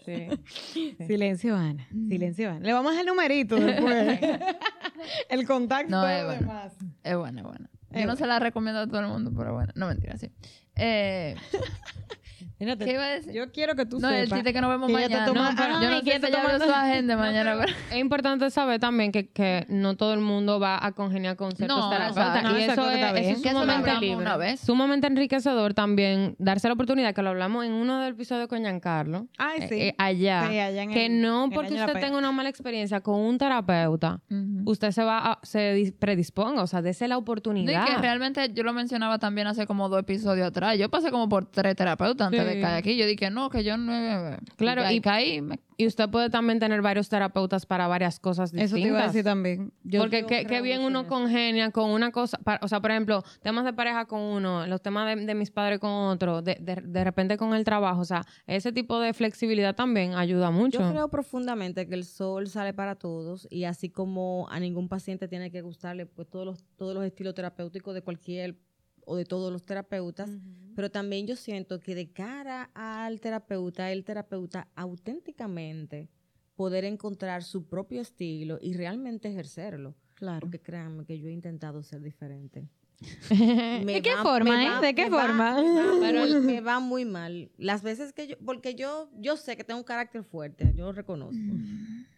Sí. 0.05 0.95
Silencio, 1.07 1.57
Ana. 1.57 1.89
Silencio, 2.09 2.51
Ana. 2.51 2.61
Le 2.61 2.73
vamos 2.73 2.91
a 2.91 2.93
dejar 2.93 3.07
el 3.07 3.09
numerito 3.09 3.57
después. 3.57 4.21
el 5.29 5.47
contacto 5.47 5.91
No, 5.91 6.07
es 6.09 6.25
bueno. 6.25 6.41
demás. 6.41 6.73
Es 7.03 7.17
buena, 7.17 7.41
es 7.41 7.47
buena. 7.47 7.71
Yo 7.95 8.01
no 8.01 8.13
buena. 8.13 8.17
se 8.17 8.27
la 8.27 8.39
recomiendo 8.39 8.81
a 8.81 8.87
todo 8.87 9.01
el 9.01 9.07
mundo, 9.07 9.33
pero 9.37 9.55
bueno. 9.55 9.73
No, 9.77 9.87
mentira, 9.87 10.17
sí. 10.19 10.31
Eh, 10.77 11.37
Mírate, 12.65 12.85
¿Qué 12.85 12.93
iba 12.93 13.05
a 13.05 13.09
decir? 13.09 13.33
Yo 13.33 13.51
quiero 13.53 13.75
que 13.75 13.87
tú 13.87 13.99
no, 14.01 14.09
el 14.11 14.25
sepas. 14.25 14.39
chiste 14.39 14.53
que 14.53 14.61
nos 14.61 14.71
vemos 14.71 14.87
que 14.89 14.93
mañana. 14.95 15.15
está 15.19 15.27
No, 15.27 15.33
pero 15.57 15.81
yo 15.81 15.91
no 15.91 16.03
vio 16.03 16.21
tomando- 16.21 16.65
su 16.67 16.73
agenda 16.73 17.17
mañana, 17.17 17.57
pero... 17.61 17.73
Es 17.91 17.97
importante 17.99 18.51
saber 18.51 18.81
también 18.81 19.13
que, 19.13 19.29
que 19.31 19.67
no 19.69 19.97
todo 19.97 20.15
el 20.15 20.21
mundo 20.21 20.59
va 20.61 20.85
a 20.85 20.93
congeniar 20.93 21.37
con 21.37 21.53
ciertos 21.53 21.77
No, 21.79 21.91
terapeutas. 21.91 22.27
exacto. 22.27 22.49
y 22.51 22.53
No, 22.53 22.59
eso, 22.73 22.91
es, 22.91 22.97
eso 22.99 23.31
es 23.37 23.43
Que 23.43 23.51
sumamente 23.51 23.91
libre. 24.01 24.17
una 24.17 24.37
vez. 24.37 24.61
Sumamente 24.61 25.07
enriquecedor 25.07 25.75
también 25.75 26.37
darse 26.39 26.69
la 26.69 26.75
oportunidad, 26.75 27.15
que 27.15 27.23
lo 27.23 27.31
hablamos 27.31 27.65
en 27.65 27.73
uno 27.73 28.01
del 28.01 28.13
episodio 28.15 28.49
con 28.49 28.61
Giancarlo, 28.61 29.27
Ay, 29.39 29.63
sí. 29.69 29.75
eh, 29.75 29.89
eh, 29.89 29.95
allá, 29.99 30.49
Sí, 30.49 30.59
allá 30.59 30.83
en 30.83 30.91
que 30.91 31.07
el- 31.07 31.21
no 31.21 31.49
porque 31.53 31.71
de 31.75 31.81
usted 31.85 32.01
tenga 32.01 32.19
una 32.19 32.33
mala 32.33 32.49
experiencia 32.49 33.01
con 33.01 33.21
un 33.21 33.39
terapeuta, 33.39 34.21
usted 34.65 34.91
se 34.91 35.05
va 35.05 35.19
a, 35.19 35.39
se 35.43 35.75
dis- 35.77 35.95
predisponga, 35.99 36.63
o 36.63 36.67
sea, 36.67 36.83
dese 36.83 37.09
la 37.09 37.15
No, 37.17 37.21
oportunidad. 37.21 37.83
y 37.87 37.91
que 37.93 37.99
realmente 37.99 38.51
yo 38.53 38.63
lo 38.63 38.73
mencionaba 38.73 39.19
también 39.19 39.47
hace 39.47 39.67
como 39.67 39.89
dos 39.89 40.01
episodios 40.01 40.49
atrás. 40.49 40.79
Yo 40.79 40.89
pasé 40.89 41.11
como 41.11 41.29
por 41.29 41.47
tres 41.47 41.77
terapeutas 41.77 42.27
antes 42.27 42.41
Sí. 42.43 42.47
de 42.47 42.54
caer 42.61 42.77
aquí. 42.77 42.97
Yo 42.97 43.07
dije, 43.07 43.31
no, 43.31 43.51
que 43.51 43.65
yo 43.65 43.77
no... 43.77 44.37
Claro, 44.57 44.91
y, 44.91 44.95
y- 44.97 45.01
caí. 45.01 45.41
me- 45.43 45.59
Y 45.77 45.87
usted 45.89 46.09
puede 46.09 46.31
también 46.31 46.61
tener 46.61 46.81
varios 46.83 47.09
terapeutas 47.09 47.67
para 47.67 47.89
varias 47.89 48.21
cosas 48.21 48.53
distintas. 48.53 48.71
Eso 48.73 48.83
te 48.83 48.89
iba 48.89 49.03
a 49.03 49.07
decir 49.09 49.25
también. 49.25 49.73
Yo- 49.83 50.01
Porque 50.01 50.25
qué, 50.25 50.39
qué 50.43 50.47
creo 50.47 50.63
bien 50.63 50.83
uno 50.83 51.07
congenia 51.09 51.71
con 51.73 51.91
una 51.91 52.13
cosa, 52.13 52.39
o 52.61 52.69
sea, 52.69 52.81
por 52.81 52.91
ejemplo, 52.93 53.23
temas 53.43 53.65
de 53.65 53.73
pareja 53.73 54.05
con 54.07 54.21
uno, 54.21 54.67
los 54.69 54.81
temas 54.83 55.17
de, 55.17 55.25
de 55.27 55.35
mis 55.35 55.51
padres 55.51 55.81
con 55.81 55.91
otro, 55.91 56.43
de, 56.43 56.57
de, 56.61 56.77
de 56.77 57.05
repente 57.05 57.37
con 57.37 57.55
el 57.55 57.65
trabajo, 57.65 58.01
o 58.01 58.05
sea, 58.05 58.25
ese 58.47 58.71
tipo 58.73 59.01
de 59.01 59.13
flexibilidad 59.15 59.75
también 59.75 60.15
ayuda 60.15 60.51
mucho. 60.53 60.79
Yo 60.81 60.91
creo 60.91 61.09
profundamente 61.09 61.89
que 61.89 61.95
el 61.95 62.05
sol 62.05 62.49
sale 62.49 62.73
para 62.73 62.95
todos 62.95 63.49
y 63.51 63.65
así 63.65 63.91
como 63.91 64.47
a 64.51 64.61
ningún 64.61 64.89
paciente 64.89 65.27
tiene 65.29 65.51
que 65.51 65.61
gustarle 65.63 66.07
pues 66.07 66.29
todos 66.29 66.47
los, 66.47 66.65
todos 66.77 66.95
los 66.95 67.05
estilos 67.05 67.35
terapéuticos 67.35 67.95
de 67.95 68.03
cualquier 68.03 68.57
o 69.07 69.17
de 69.17 69.25
todos 69.25 69.53
los 69.53 69.65
terapeutas, 69.65 70.31
pero 70.75 70.91
también 70.91 71.27
yo 71.27 71.37
siento 71.37 71.81
que 71.81 71.95
de 71.95 72.11
cara 72.13 72.71
al 72.75 73.21
terapeuta, 73.21 73.93
el 73.93 74.05
terapeuta 74.05 74.69
auténticamente 74.75 76.09
poder 76.57 76.85
encontrar 76.85 77.43
su 77.43 77.67
propio 77.67 78.01
estilo 78.01 78.59
y 78.61 78.75
realmente 78.75 79.29
ejercerlo. 79.29 79.95
Claro. 80.15 80.41
Porque 80.41 80.61
créanme 80.61 81.05
que 81.05 81.19
yo 81.19 81.29
he 81.29 81.33
intentado 81.33 81.83
ser 81.83 82.01
diferente. 82.01 82.69
¿De 83.31 84.01
qué 84.03 84.13
forma, 84.23 84.57
me 84.57 84.67
eh? 84.67 84.81
¿De 84.81 84.95
qué 84.95 85.09
va- 85.11 85.23
forma? 85.27 85.55
va- 85.61 85.99
pero 86.01 86.25
me 86.41 86.61
va 86.61 86.79
muy 86.81 87.05
mal. 87.05 87.51
Las 87.59 87.83
veces 87.83 88.13
que 88.13 88.29
yo, 88.29 88.37
porque 88.45 88.75
yo, 88.77 89.11
yo 89.19 89.37
sé 89.37 89.57
que 89.57 89.65
tengo 89.65 89.79
un 89.81 89.85
carácter 89.85 90.23
fuerte, 90.23 90.73
yo 90.77 90.85
lo 90.87 90.93
reconozco. 90.93 91.41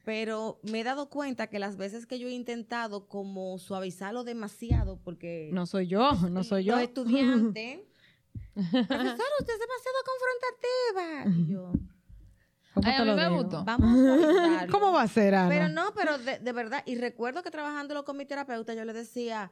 Pero 0.06 0.60
me 0.62 0.80
he 0.80 0.84
dado 0.84 1.10
cuenta 1.10 1.48
que 1.48 1.58
las 1.58 1.76
veces 1.76 2.06
que 2.06 2.20
yo 2.20 2.28
he 2.28 2.30
intentado 2.30 3.08
como 3.08 3.58
suavizarlo 3.58 4.22
demasiado, 4.22 5.00
porque 5.02 5.50
No 5.52 5.66
soy 5.66 5.88
yo, 5.88 6.12
no 6.30 6.44
soy 6.44 6.62
yo. 6.62 6.74
los 6.76 6.82
estudiantes, 6.84 7.80
profesora, 8.54 9.08
usted 9.40 9.54
es 9.54 9.60
demasiado 9.60 9.98
confrontativa. 10.06 11.36
Y 11.40 11.46
yo, 11.52 11.72
¿Cómo 12.72 12.86
Ay, 12.86 12.92
te 12.94 12.98
a 12.98 13.04
mí 13.04 13.10
lo 13.10 13.16
me 13.16 13.22
digo? 13.24 13.42
gustó. 13.42 13.64
vamos 13.64 13.90
a. 13.98 14.66
¿Cómo 14.70 14.92
va 14.92 15.02
a 15.02 15.08
ser, 15.08 15.34
Ana? 15.34 15.48
Pero 15.48 15.68
no, 15.70 15.92
pero 15.96 16.18
de, 16.18 16.38
de 16.38 16.52
verdad, 16.52 16.84
y 16.86 16.94
recuerdo 16.96 17.42
que 17.42 17.50
trabajándolo 17.50 18.04
con 18.04 18.16
mi 18.16 18.26
terapeuta, 18.26 18.74
yo 18.74 18.84
le 18.84 18.92
decía, 18.92 19.50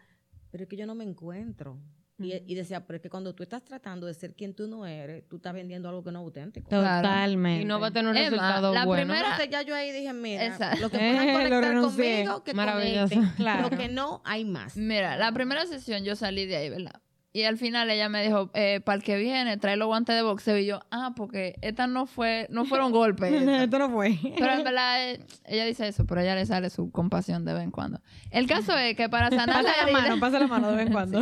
pero 0.53 0.63
es 0.63 0.69
que 0.71 0.77
yo 0.77 0.87
no 0.87 0.95
me 0.95 1.03
encuentro. 1.05 1.81
Y, 2.17 2.33
y 2.47 2.55
decía, 2.55 2.87
pero 2.87 2.99
es 2.99 3.03
que 3.03 3.11
cuando 3.11 3.35
tú 3.35 3.43
estás 3.43 3.65
tratando 3.65 4.07
de 4.07 4.15
ser 4.15 4.35
quien 4.35 4.55
tú 4.55 4.69
no 4.69 4.87
eres, 4.87 5.27
tú 5.29 5.37
estás 5.37 5.53
vendiendo 5.53 5.89
algo 5.89 6.05
que 6.05 6.13
no 6.13 6.21
es 6.21 6.25
auténtico. 6.25 6.69
Totalmente. 6.69 7.63
Y 7.63 7.65
no 7.65 7.81
va 7.81 7.89
a 7.89 7.91
tener 7.91 8.11
un 8.11 8.17
Emma, 8.17 8.31
resultado 8.31 8.73
la 8.73 8.85
bueno. 8.87 9.03
primera- 9.03 9.31
Entonces 9.31 9.51
ya 9.51 9.63
yo 9.63 9.75
ahí 9.75 9.91
dije, 9.91 10.13
mira, 10.13 10.47
Exacto. 10.47 10.81
lo 10.81 10.91
que 10.91 10.99
puedan 10.99 11.33
conectar 11.33 11.81
conmigo, 11.81 12.45
que 12.45 12.55
Maravilloso. 12.55 13.15
conecten. 13.15 13.35
Claro. 13.45 13.69
Lo 13.69 13.77
que 13.77 13.89
no, 13.89 14.23
hay 14.25 14.45
más. 14.45 14.77
Mira, 14.77 15.17
la 15.17 15.33
primera 15.33 15.67
sesión 15.67 16.05
yo 16.05 16.15
salí 16.15 16.47
de 16.47 16.57
ahí, 16.57 16.71
¿verdad? 16.71 17.01
Y 17.37 17.43
al 17.43 17.59
final 17.59 17.91
ella 17.91 18.09
me 18.09 18.23
dijo, 18.23 18.49
eh, 18.55 18.81
para 18.85 18.95
el 18.95 19.03
que 19.03 19.17
viene, 19.17 19.57
trae 19.57 19.77
los 19.77 19.89
guantes 19.89 20.15
de 20.15 20.23
boxeo. 20.23 20.57
Y 20.57 20.67
yo, 20.67 20.79
ah, 20.93 21.15
porque 21.17 21.57
estas 21.63 21.89
no 21.89 22.07
fue, 22.07 22.47
no 22.49 22.65
fueron 22.65 22.93
golpes. 22.93 23.33
estas". 23.33 23.63
Esto 23.65 23.79
no 23.81 23.91
fue. 23.91 24.17
Pero 24.39 24.53
en 24.53 24.63
verdad, 24.63 25.05
eh, 25.11 25.27
ella 25.45 25.65
dice 25.65 25.89
eso, 25.89 26.07
pero 26.07 26.21
a 26.21 26.23
ella 26.23 26.37
le 26.37 26.47
sale 26.47 26.71
su 26.71 26.93
compasión 26.93 27.45
de 27.45 27.53
vez 27.55 27.65
en 27.65 27.73
cuando. 27.73 28.01
El 28.31 28.47
caso 28.47 28.79
es 28.79 28.95
que 28.97 29.09
para 29.09 29.31
sanar 29.31 29.65
Pasa 29.65 29.77
la 29.79 29.83
herida, 29.83 30.01
mano, 30.01 30.21
pasa 30.21 30.39
la 30.39 30.47
mano 30.47 30.71
de 30.71 30.77
vez 30.77 30.87
en 30.87 30.93
cuando. 30.93 31.19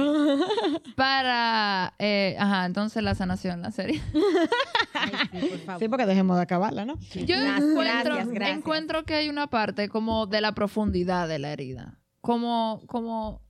para, 0.96 1.94
eh, 1.98 2.36
ajá, 2.38 2.66
entonces 2.66 3.02
la 3.02 3.14
sanación, 3.14 3.62
la 3.62 3.70
serie. 3.70 4.02
Ay, 4.94 5.12
sí, 5.40 5.46
por 5.48 5.58
favor. 5.60 5.80
Sí, 5.80 5.88
porque 5.88 6.04
dejemos 6.06 6.36
de 6.36 6.42
acabarla, 6.42 6.84
¿no? 6.84 6.98
Yo 7.14 7.24
Gracias, 7.26 7.62
encuentro, 7.62 8.14
gracias. 8.16 8.56
encuentro 8.58 9.04
que 9.04 9.14
hay 9.14 9.28
una 9.30 9.46
parte 9.48 9.88
como 9.88 10.26
de 10.26 10.42
la 10.42 10.52
profundidad 10.52 11.26
de 11.26 11.38
la 11.38 11.52
herida. 11.52 11.98
Como, 12.20 12.82
como, 12.86 13.40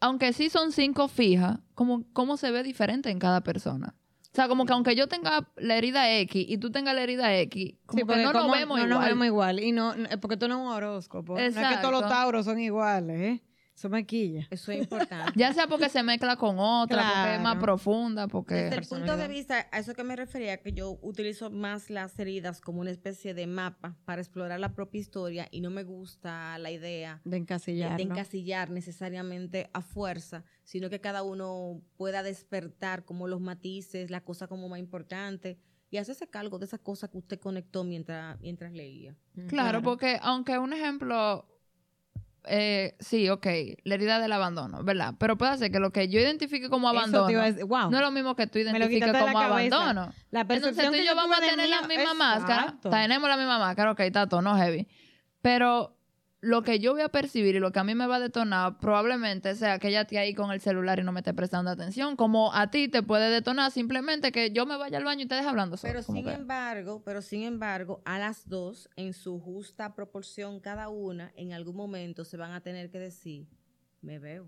aunque 0.00 0.32
sí 0.32 0.50
son 0.50 0.72
cinco 0.72 1.08
fijas, 1.08 1.58
como, 1.74 2.04
como 2.12 2.36
se 2.36 2.50
ve 2.50 2.62
diferente 2.62 3.10
en 3.10 3.18
cada 3.18 3.42
persona. 3.42 3.94
O 4.32 4.36
sea, 4.36 4.48
como 4.48 4.66
que 4.66 4.72
aunque 4.74 4.94
yo 4.94 5.08
tenga 5.08 5.48
la 5.56 5.76
herida 5.76 6.10
X 6.18 6.44
y 6.46 6.58
tú 6.58 6.70
tengas 6.70 6.94
la 6.94 7.02
herida 7.02 7.34
X, 7.38 7.76
como 7.86 8.00
Sí, 8.00 8.06
que 8.06 8.22
no 8.22 8.32
nos 8.34 8.50
vemos 8.52 8.78
no 8.78 8.84
igual. 8.84 8.88
nos 8.90 9.04
vemos 9.04 9.26
igual. 9.26 9.60
Y 9.60 9.72
no, 9.72 9.94
no- 9.96 10.08
porque 10.20 10.36
tú 10.36 10.46
no 10.46 10.56
es 10.56 10.60
un 10.60 10.66
horóscopo. 10.68 11.34
No 11.34 11.38
es 11.40 11.54
que 11.54 11.60
Exacto. 11.60 11.88
todos 11.88 12.02
los 12.02 12.10
tauros 12.10 12.44
son 12.44 12.58
iguales, 12.60 13.18
¿eh? 13.18 13.42
Eso 13.76 13.90
me 13.90 14.06
quilla. 14.06 14.48
Eso 14.50 14.72
es 14.72 14.78
importante. 14.78 15.32
Ya 15.36 15.52
sea 15.52 15.66
porque 15.66 15.90
se 15.90 16.02
mezcla 16.02 16.36
con 16.36 16.58
otra, 16.58 17.12
porque 17.14 17.34
es 17.34 17.40
más 17.42 17.56
profunda, 17.56 18.26
porque... 18.26 18.54
Desde 18.54 18.76
el 18.76 18.86
punto 18.86 19.18
de 19.18 19.28
vista, 19.28 19.68
a 19.70 19.78
eso 19.78 19.94
que 19.94 20.02
me 20.02 20.16
refería, 20.16 20.62
que 20.62 20.72
yo 20.72 20.98
utilizo 21.02 21.50
más 21.50 21.90
las 21.90 22.18
heridas 22.18 22.62
como 22.62 22.80
una 22.80 22.90
especie 22.90 23.34
de 23.34 23.46
mapa 23.46 23.94
para 24.06 24.22
explorar 24.22 24.60
la 24.60 24.72
propia 24.72 24.98
historia 24.98 25.48
y 25.50 25.60
no 25.60 25.68
me 25.68 25.82
gusta 25.84 26.56
la 26.56 26.70
idea 26.70 27.20
De 27.24 27.32
de, 27.32 27.36
encasillar. 27.36 27.98
de 27.98 28.02
encasillar 28.04 28.70
necesariamente 28.70 29.68
a 29.74 29.82
fuerza, 29.82 30.44
sino 30.64 30.88
que 30.88 31.02
cada 31.02 31.22
uno 31.22 31.82
pueda 31.98 32.22
despertar 32.22 33.04
como 33.04 33.28
los 33.28 33.42
matices, 33.42 34.10
la 34.10 34.22
cosa 34.22 34.48
como 34.48 34.70
más 34.70 34.78
importante 34.78 35.58
y 35.90 35.98
hacerse 35.98 36.28
cargo 36.28 36.58
de 36.58 36.64
esa 36.64 36.78
cosa 36.78 37.08
que 37.08 37.18
usted 37.18 37.38
conectó 37.38 37.84
mientras, 37.84 38.40
mientras 38.40 38.72
leía. 38.72 39.14
Claro, 39.48 39.82
porque 39.82 40.18
aunque 40.22 40.58
un 40.58 40.72
ejemplo, 40.72 41.46
eh, 42.46 42.96
sí, 43.00 43.28
ok, 43.28 43.46
la 43.84 43.94
herida 43.94 44.18
del 44.18 44.32
abandono, 44.32 44.82
¿verdad? 44.84 45.14
Pero 45.18 45.36
puede 45.36 45.56
ser 45.58 45.70
que 45.70 45.80
lo 45.80 45.90
que 45.90 46.08
yo 46.08 46.20
identifique 46.20 46.68
como 46.68 46.88
abandono 46.88 47.26
decir, 47.26 47.64
wow. 47.64 47.90
no 47.90 47.96
es 47.96 48.02
lo 48.02 48.10
mismo 48.10 48.36
que 48.36 48.46
tú 48.46 48.58
identifiques 48.58 49.12
la 49.12 49.20
como 49.20 49.38
abandono. 49.38 50.12
La 50.30 50.40
Entonces 50.40 50.86
tú 50.88 50.94
y 50.94 51.04
yo 51.04 51.14
vamos 51.14 51.36
a 51.36 51.40
tener 51.40 51.68
la 51.68 51.82
misma 51.82 52.14
máscara, 52.14 52.76
tenemos 52.82 53.28
la 53.28 53.36
misma 53.36 53.58
máscara, 53.58 53.92
ok, 53.92 54.00
todo, 54.28 54.42
no 54.42 54.56
heavy. 54.56 54.86
Pero 55.42 55.95
lo 56.40 56.62
que 56.62 56.78
yo 56.78 56.92
voy 56.92 57.02
a 57.02 57.08
percibir 57.08 57.56
y 57.56 57.58
lo 57.60 57.72
que 57.72 57.78
a 57.78 57.84
mí 57.84 57.94
me 57.94 58.06
va 58.06 58.16
a 58.16 58.20
detonar 58.20 58.78
probablemente 58.78 59.54
sea 59.54 59.78
que 59.78 59.88
ella 59.88 60.02
esté 60.02 60.18
ahí 60.18 60.34
con 60.34 60.50
el 60.52 60.60
celular 60.60 60.98
y 60.98 61.02
no 61.02 61.10
me 61.12 61.20
esté 61.20 61.32
prestando 61.34 61.70
atención, 61.70 62.14
como 62.14 62.52
a 62.54 62.70
ti 62.70 62.88
te 62.88 63.02
puede 63.02 63.30
detonar 63.30 63.70
simplemente 63.72 64.30
que 64.32 64.50
yo 64.52 64.66
me 64.66 64.76
vaya 64.76 64.98
al 64.98 65.04
baño 65.04 65.22
y 65.22 65.26
te 65.26 65.34
deje 65.34 65.48
hablando 65.48 65.76
solo. 65.76 65.92
Pero 65.92 66.02
sin 66.02 66.24
que- 66.24 66.32
embargo, 66.32 67.02
pero 67.04 67.22
sin 67.22 67.42
embargo, 67.42 68.02
a 68.04 68.18
las 68.18 68.48
dos, 68.48 68.88
en 68.96 69.12
su 69.12 69.40
justa 69.40 69.94
proporción 69.94 70.60
cada 70.60 70.88
una, 70.88 71.32
en 71.36 71.52
algún 71.52 71.74
momento 71.76 72.24
se 72.24 72.36
van 72.36 72.52
a 72.52 72.60
tener 72.60 72.90
que 72.90 72.98
decir, 73.00 73.46
me 74.02 74.18
veo. 74.18 74.46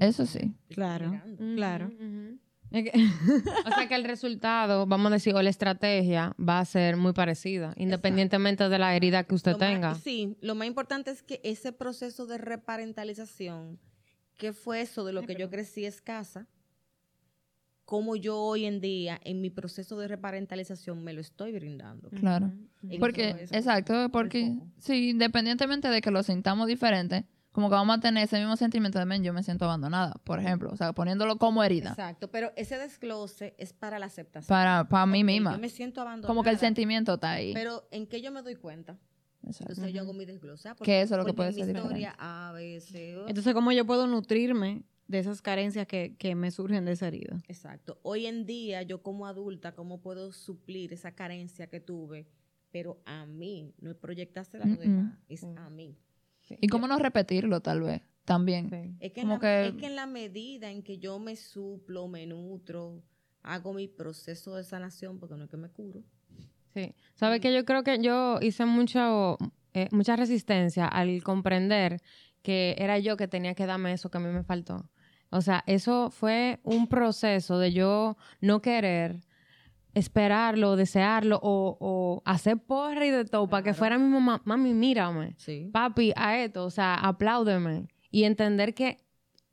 Eso 0.00 0.24
sí. 0.26 0.54
Claro. 0.68 1.10
mirando". 1.10 1.42
Ujú, 1.44 1.54
Claro. 1.56 1.90
O 3.66 3.70
sea 3.74 3.88
que 3.88 3.94
el 3.94 4.04
resultado, 4.04 4.86
vamos 4.86 5.10
a 5.12 5.14
decir, 5.16 5.34
o 5.34 5.42
la 5.42 5.50
estrategia 5.50 6.34
va 6.40 6.58
a 6.60 6.64
ser 6.64 6.96
muy 6.96 7.12
parecida, 7.12 7.74
independientemente 7.76 8.68
de 8.68 8.78
la 8.78 8.96
herida 8.96 9.24
que 9.24 9.34
usted 9.34 9.52
Lo 9.52 9.58
más- 9.58 9.68
tenga. 9.68 9.94
sí, 9.96 10.36
lo 10.40 10.54
más 10.54 10.66
importante 10.66 11.10
es 11.10 11.22
que 11.22 11.40
ese 11.44 11.72
proceso 11.72 12.26
de 12.26 12.38
reparentalización, 12.38 13.78
que 14.38 14.52
fue 14.52 14.80
eso 14.80 15.04
de 15.04 15.12
lo 15.12 15.22
que 15.22 15.34
yo 15.34 15.50
crecí 15.50 15.84
escasa, 15.84 16.46
como 17.84 18.16
yo 18.16 18.38
hoy 18.38 18.64
en 18.64 18.80
día 18.80 19.20
en 19.24 19.40
mi 19.42 19.50
proceso 19.50 19.98
de 19.98 20.08
reparentalización 20.08 21.02
me 21.04 21.12
lo 21.12 21.20
estoy 21.20 21.52
brindando. 21.52 22.08
Claro. 22.10 22.50
Porque, 22.98 23.30
exacto, 23.50 24.08
porque 24.10 24.56
sí, 24.78 25.10
independientemente 25.10 25.88
de 25.88 26.00
que 26.00 26.10
lo 26.10 26.22
sintamos 26.22 26.68
diferente, 26.68 27.26
como 27.52 27.68
que 27.68 27.74
vamos 27.74 27.96
a 27.98 28.00
tener 28.00 28.24
ese 28.24 28.38
mismo 28.38 28.56
sentimiento 28.56 28.98
de, 28.98 29.04
men, 29.04 29.22
yo 29.22 29.32
me 29.32 29.42
siento 29.42 29.66
abandonada, 29.66 30.14
por 30.24 30.40
ejemplo, 30.40 30.70
o 30.72 30.76
sea, 30.76 30.92
poniéndolo 30.92 31.36
como 31.38 31.62
herida 31.62 31.90
Exacto, 31.90 32.30
pero 32.30 32.50
ese 32.56 32.78
desglose 32.78 33.54
es 33.58 33.72
para 33.72 33.98
la 33.98 34.06
aceptación. 34.06 34.48
para, 34.48 34.88
para 34.88 35.06
mí 35.06 35.22
misma. 35.22 35.52
Yo 35.52 35.58
me 35.58 35.68
siento 35.68 36.00
abandonada. 36.00 36.28
Como 36.28 36.42
que 36.42 36.50
el 36.50 36.58
sentimiento 36.58 37.14
está 37.14 37.32
ahí. 37.32 37.52
Pero 37.54 37.86
¿en 37.90 38.06
qué 38.06 38.20
yo 38.20 38.32
me 38.32 38.42
doy 38.42 38.56
cuenta? 38.56 38.98
Exacto. 39.44 39.72
Entonces 39.72 39.92
yo 39.92 40.00
hago 40.02 40.12
mi 40.12 40.24
desglose. 40.24 40.68
Ah, 40.68 40.76
Que 40.82 41.02
eso 41.02 41.14
es 41.14 41.18
lo 41.18 41.24
que 41.26 41.34
puede 41.34 41.52
ser 41.52 41.68
historia 41.68 42.14
A, 42.18 42.52
B, 42.52 42.80
C, 42.80 43.16
O. 43.16 43.28
Entonces, 43.28 43.52
¿cómo 43.54 43.72
yo 43.72 43.84
puedo 43.84 44.06
nutrirme 44.06 44.84
de 45.08 45.18
esas 45.18 45.42
carencias 45.42 45.86
que, 45.86 46.16
que 46.16 46.34
me 46.36 46.50
surgen 46.52 46.84
de 46.84 46.92
esa 46.92 47.08
herida? 47.08 47.36
Exacto. 47.48 47.98
Hoy 48.02 48.26
en 48.26 48.46
día, 48.46 48.82
yo 48.82 49.02
como 49.02 49.26
adulta, 49.26 49.74
¿cómo 49.74 50.00
puedo 50.00 50.32
suplir 50.32 50.92
esa 50.92 51.12
carencia 51.12 51.66
que 51.66 51.80
tuve? 51.80 52.28
Pero 52.70 53.02
a 53.04 53.26
mí, 53.26 53.74
no 53.80 53.90
es 53.90 53.96
proyectársela 53.96 54.64
a 54.64 54.68
los 54.68 54.78
Mm-mm. 54.78 54.80
demás, 54.82 55.18
es 55.28 55.44
a 55.44 55.68
mí. 55.68 55.98
Y 56.60 56.68
cómo 56.68 56.86
no 56.86 56.98
repetirlo, 56.98 57.60
tal 57.60 57.80
vez, 57.82 58.02
también. 58.24 58.68
Sí. 58.70 58.96
Es 59.00 59.12
que, 59.12 59.20
en 59.20 59.26
Como 59.28 59.34
la, 59.34 59.40
que- 59.40 59.66
es 59.68 59.74
que 59.74 59.86
en 59.86 59.96
la 59.96 60.06
medida 60.06 60.70
en 60.70 60.82
que 60.82 60.98
yo 60.98 61.18
me 61.18 61.36
suplo, 61.36 62.08
me 62.08 62.26
nutro, 62.26 63.02
hago 63.42 63.72
mi 63.72 63.88
proceso 63.88 64.54
de 64.56 64.64
sanación, 64.64 65.18
porque 65.18 65.34
no 65.36 65.44
es 65.44 65.50
que 65.50 65.56
me 65.56 65.68
curo. 65.70 66.02
Sí. 66.74 66.94
¿Sabe 67.14 67.40
que 67.40 67.52
yo 67.52 67.64
creo 67.64 67.82
que 67.84 67.98
yo 68.00 68.38
hice 68.40 68.64
mucho, 68.64 69.36
eh, 69.74 69.88
mucha 69.92 70.16
resistencia 70.16 70.86
al 70.86 71.22
comprender 71.22 72.00
que 72.42 72.74
era 72.78 72.98
yo 72.98 73.16
que 73.16 73.28
tenía 73.28 73.54
que 73.54 73.66
darme 73.66 73.92
eso 73.92 74.10
que 74.10 74.18
a 74.18 74.20
mí 74.20 74.28
me 74.28 74.42
faltó? 74.42 74.88
O 75.30 75.40
sea, 75.40 75.64
eso 75.66 76.10
fue 76.10 76.60
un 76.62 76.88
proceso 76.88 77.58
de 77.58 77.72
yo 77.72 78.16
no 78.40 78.60
querer 78.62 79.20
esperarlo, 79.94 80.76
desearlo 80.76 81.38
o, 81.42 81.76
o 81.80 82.22
hacer 82.24 82.58
porra 82.58 83.06
y 83.06 83.10
de 83.10 83.24
todo 83.24 83.48
para 83.48 83.62
que 83.62 83.74
fuera 83.74 83.98
mi 83.98 84.08
mamá, 84.08 84.40
mami, 84.44 84.72
mírame, 84.74 85.34
Sí. 85.36 85.68
papi, 85.72 86.12
a 86.16 86.38
esto, 86.42 86.64
o 86.64 86.70
sea, 86.70 86.94
apláudeme. 86.94 87.86
Y 88.10 88.24
entender 88.24 88.74
que 88.74 88.98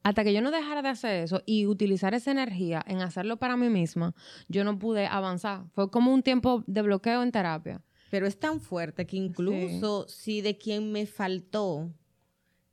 hasta 0.04 0.24
que 0.24 0.34
yo 0.34 0.42
no 0.42 0.50
dejara 0.52 0.82
de 0.82 0.90
hacer 0.90 1.24
eso 1.24 1.42
y 1.46 1.66
utilizar 1.68 2.14
esa 2.14 2.32
energía 2.32 2.84
en 2.88 3.02
hacerlo 3.02 3.38
para 3.38 3.58
mí 3.58 3.70
misma, 3.70 4.16
yo 4.48 4.64
no 4.64 4.80
pude 4.80 5.08
avanzar. 5.08 5.66
Fue 5.74 5.92
como 5.92 6.14
un 6.14 6.24
tiempo 6.24 6.64
de 6.68 6.82
bloqueo 6.82 7.22
en 7.22 7.32
terapia. 7.32 7.82
Pero 8.10 8.26
es 8.26 8.40
tan 8.40 8.60
fuerte 8.62 9.06
que 9.06 9.18
incluso 9.18 10.08
si 10.08 10.42
de 10.42 10.58
quien 10.58 10.92
me 10.92 11.06
faltó, 11.06 11.92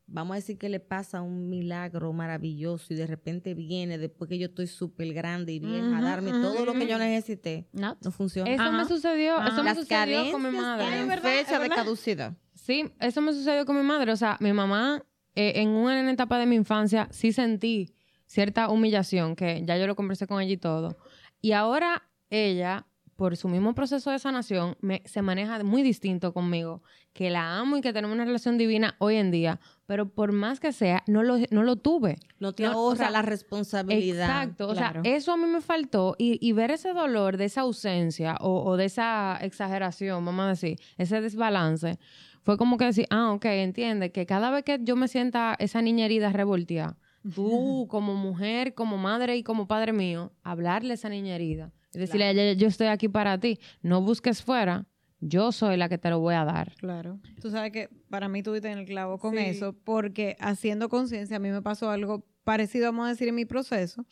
vamos 0.08 0.34
a 0.34 0.36
decir 0.36 0.56
que 0.58 0.68
le 0.68 0.80
pasa 0.80 1.20
un 1.22 1.48
milagro 1.48 2.12
maravilloso 2.12 2.92
y 2.92 2.96
de 2.96 3.06
repente 3.06 3.54
viene 3.54 3.98
después 3.98 4.28
que 4.28 4.38
yo 4.38 4.46
estoy 4.46 4.66
súper 4.66 5.12
grande 5.12 5.52
y 5.52 5.58
vieja 5.58 5.98
a 5.98 6.02
darme 6.02 6.30
todo 6.30 6.64
lo 6.64 6.72
que 6.74 6.86
yo 6.86 6.98
necesité, 6.98 7.68
No. 7.72 7.96
no 8.02 8.10
funciona. 8.12 8.50
Eso 8.50 8.72
me 8.72 8.84
sucedió, 8.84 9.42
eso 9.42 9.56
me 9.62 9.70
Las 9.70 9.78
sucedió 9.78 10.30
con 10.32 10.42
mi 10.42 10.50
madre. 10.56 11.04
¿verdad? 11.06 11.22
fecha 11.30 11.56
¿Es 11.56 11.62
de 11.62 11.68
caducidad. 11.68 12.36
Sí, 12.54 12.90
eso 13.00 13.20
me 13.20 13.32
sucedió 13.32 13.64
con 13.66 13.76
mi 13.76 13.82
madre. 13.82 14.12
O 14.12 14.16
sea, 14.16 14.36
mi 14.40 14.52
mamá, 14.52 15.02
eh, 15.34 15.54
en 15.56 15.68
una 15.70 16.10
etapa 16.10 16.38
de 16.38 16.46
mi 16.46 16.56
infancia, 16.56 17.08
sí 17.10 17.32
sentí 17.32 17.94
cierta 18.26 18.68
humillación, 18.70 19.36
que 19.36 19.62
ya 19.64 19.76
yo 19.76 19.86
lo 19.86 19.94
conversé 19.96 20.26
con 20.26 20.40
ella 20.40 20.52
y 20.52 20.56
todo. 20.56 20.96
Y 21.40 21.52
ahora 21.52 22.08
ella, 22.30 22.86
por 23.16 23.36
su 23.36 23.48
mismo 23.48 23.74
proceso 23.74 24.10
de 24.10 24.18
sanación, 24.18 24.76
me- 24.80 25.02
se 25.06 25.22
maneja 25.22 25.62
muy 25.64 25.82
distinto 25.82 26.32
conmigo, 26.34 26.82
que 27.14 27.30
la 27.30 27.58
amo 27.58 27.78
y 27.78 27.80
que 27.80 27.92
tenemos 27.94 28.14
una 28.14 28.26
relación 28.26 28.58
divina 28.58 28.94
hoy 28.98 29.16
en 29.16 29.30
día, 29.30 29.58
pero 29.86 30.08
por 30.10 30.32
más 30.32 30.60
que 30.60 30.70
sea, 30.72 31.02
no 31.06 31.22
lo, 31.22 31.38
no 31.50 31.62
lo 31.62 31.76
tuve. 31.76 32.18
No 32.38 32.52
te 32.52 32.64
No, 32.64 32.72
o 32.72 32.72
ahorra 32.74 32.96
sea, 32.96 33.10
la 33.10 33.22
responsabilidad. 33.22 34.26
Exacto, 34.26 34.68
o 34.68 34.74
sea, 34.74 34.88
eso 35.04 35.32
a 35.32 35.36
mí 35.38 35.46
me 35.46 35.62
faltó 35.62 36.14
y, 36.18 36.38
y 36.46 36.52
ver 36.52 36.70
ese 36.70 36.92
dolor 36.92 37.38
de 37.38 37.46
esa 37.46 37.62
ausencia 37.62 38.36
o, 38.40 38.62
o 38.64 38.76
de 38.76 38.84
esa 38.84 39.38
exageración, 39.40 40.24
vamos 40.24 40.44
a 40.44 40.48
decir, 40.48 40.78
ese 40.98 41.20
desbalance, 41.22 41.98
fue 42.42 42.58
como 42.58 42.76
que 42.76 42.84
decir, 42.84 43.06
ah, 43.10 43.32
ok, 43.32 43.46
entiende 43.46 44.12
que 44.12 44.26
cada 44.26 44.50
vez 44.50 44.62
que 44.62 44.78
yo 44.82 44.94
me 44.94 45.08
sienta 45.08 45.56
esa 45.58 45.80
niña 45.82 46.04
herida 46.04 46.30
revolteada, 46.32 46.98
tú 47.34 47.86
como 47.90 48.14
mujer, 48.14 48.74
como 48.74 48.98
madre 48.98 49.36
y 49.36 49.42
como 49.42 49.66
padre 49.66 49.92
mío, 49.92 50.32
hablarle 50.42 50.92
a 50.92 50.94
esa 50.94 51.08
niña 51.08 51.34
herida 51.34 51.72
y 51.96 51.98
decirle, 51.98 52.30
ella, 52.30 52.52
yo 52.52 52.68
estoy 52.68 52.86
aquí 52.88 53.08
para 53.08 53.38
ti, 53.40 53.58
no 53.82 54.02
busques 54.02 54.42
fuera, 54.42 54.86
yo 55.20 55.50
soy 55.50 55.76
la 55.76 55.88
que 55.88 55.96
te 55.98 56.10
lo 56.10 56.20
voy 56.20 56.34
a 56.34 56.44
dar. 56.44 56.74
Claro. 56.76 57.18
Tú 57.40 57.50
sabes 57.50 57.72
que 57.72 57.88
para 58.10 58.28
mí 58.28 58.42
tú 58.42 58.52
diste 58.52 58.70
en 58.70 58.78
el 58.78 58.84
clavo 58.86 59.18
con 59.18 59.32
Sí. 59.34 59.40
eso, 59.40 59.72
porque 59.72 60.36
haciendo 60.40 60.88
conciencia, 60.88 61.36
a 61.36 61.40
mí 61.40 61.50
me 61.50 61.62
pasó 61.62 61.90
algo 61.90 62.24
parecido, 62.44 62.86
vamos 62.86 63.06
a 63.06 63.08
decir, 63.10 63.26
en 63.28 63.34
mi 63.34 63.44
proceso. 63.46 64.04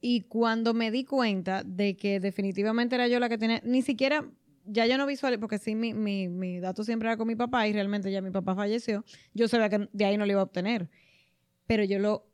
Y 0.00 0.22
cuando 0.22 0.72
me 0.72 0.90
di 0.90 1.04
cuenta 1.04 1.62
de 1.64 1.96
que 1.96 2.20
definitivamente 2.20 2.94
era 2.94 3.08
yo 3.08 3.18
la 3.18 3.28
que 3.28 3.38
tenía, 3.38 3.60
ni 3.64 3.82
siquiera, 3.82 4.24
ya 4.64 4.86
yo 4.86 4.98
no 4.98 5.06
visualicé, 5.06 5.40
porque 5.40 5.58
sí, 5.58 5.74
mi, 5.74 5.94
mi, 5.94 6.28
mi 6.28 6.60
dato 6.60 6.84
siempre 6.84 7.08
era 7.08 7.16
con 7.16 7.26
mi 7.26 7.34
papá 7.34 7.66
y 7.66 7.72
realmente 7.72 8.10
ya 8.12 8.20
mi 8.22 8.30
papá 8.30 8.54
falleció, 8.54 9.04
yo 9.34 9.48
sabía 9.48 9.68
que 9.68 9.88
de 9.92 10.04
ahí 10.04 10.16
no 10.16 10.26
lo 10.26 10.32
iba 10.32 10.40
a 10.40 10.44
obtener. 10.44 10.88
Pero 11.66 11.82
yo 11.82 11.98
lo 11.98 12.28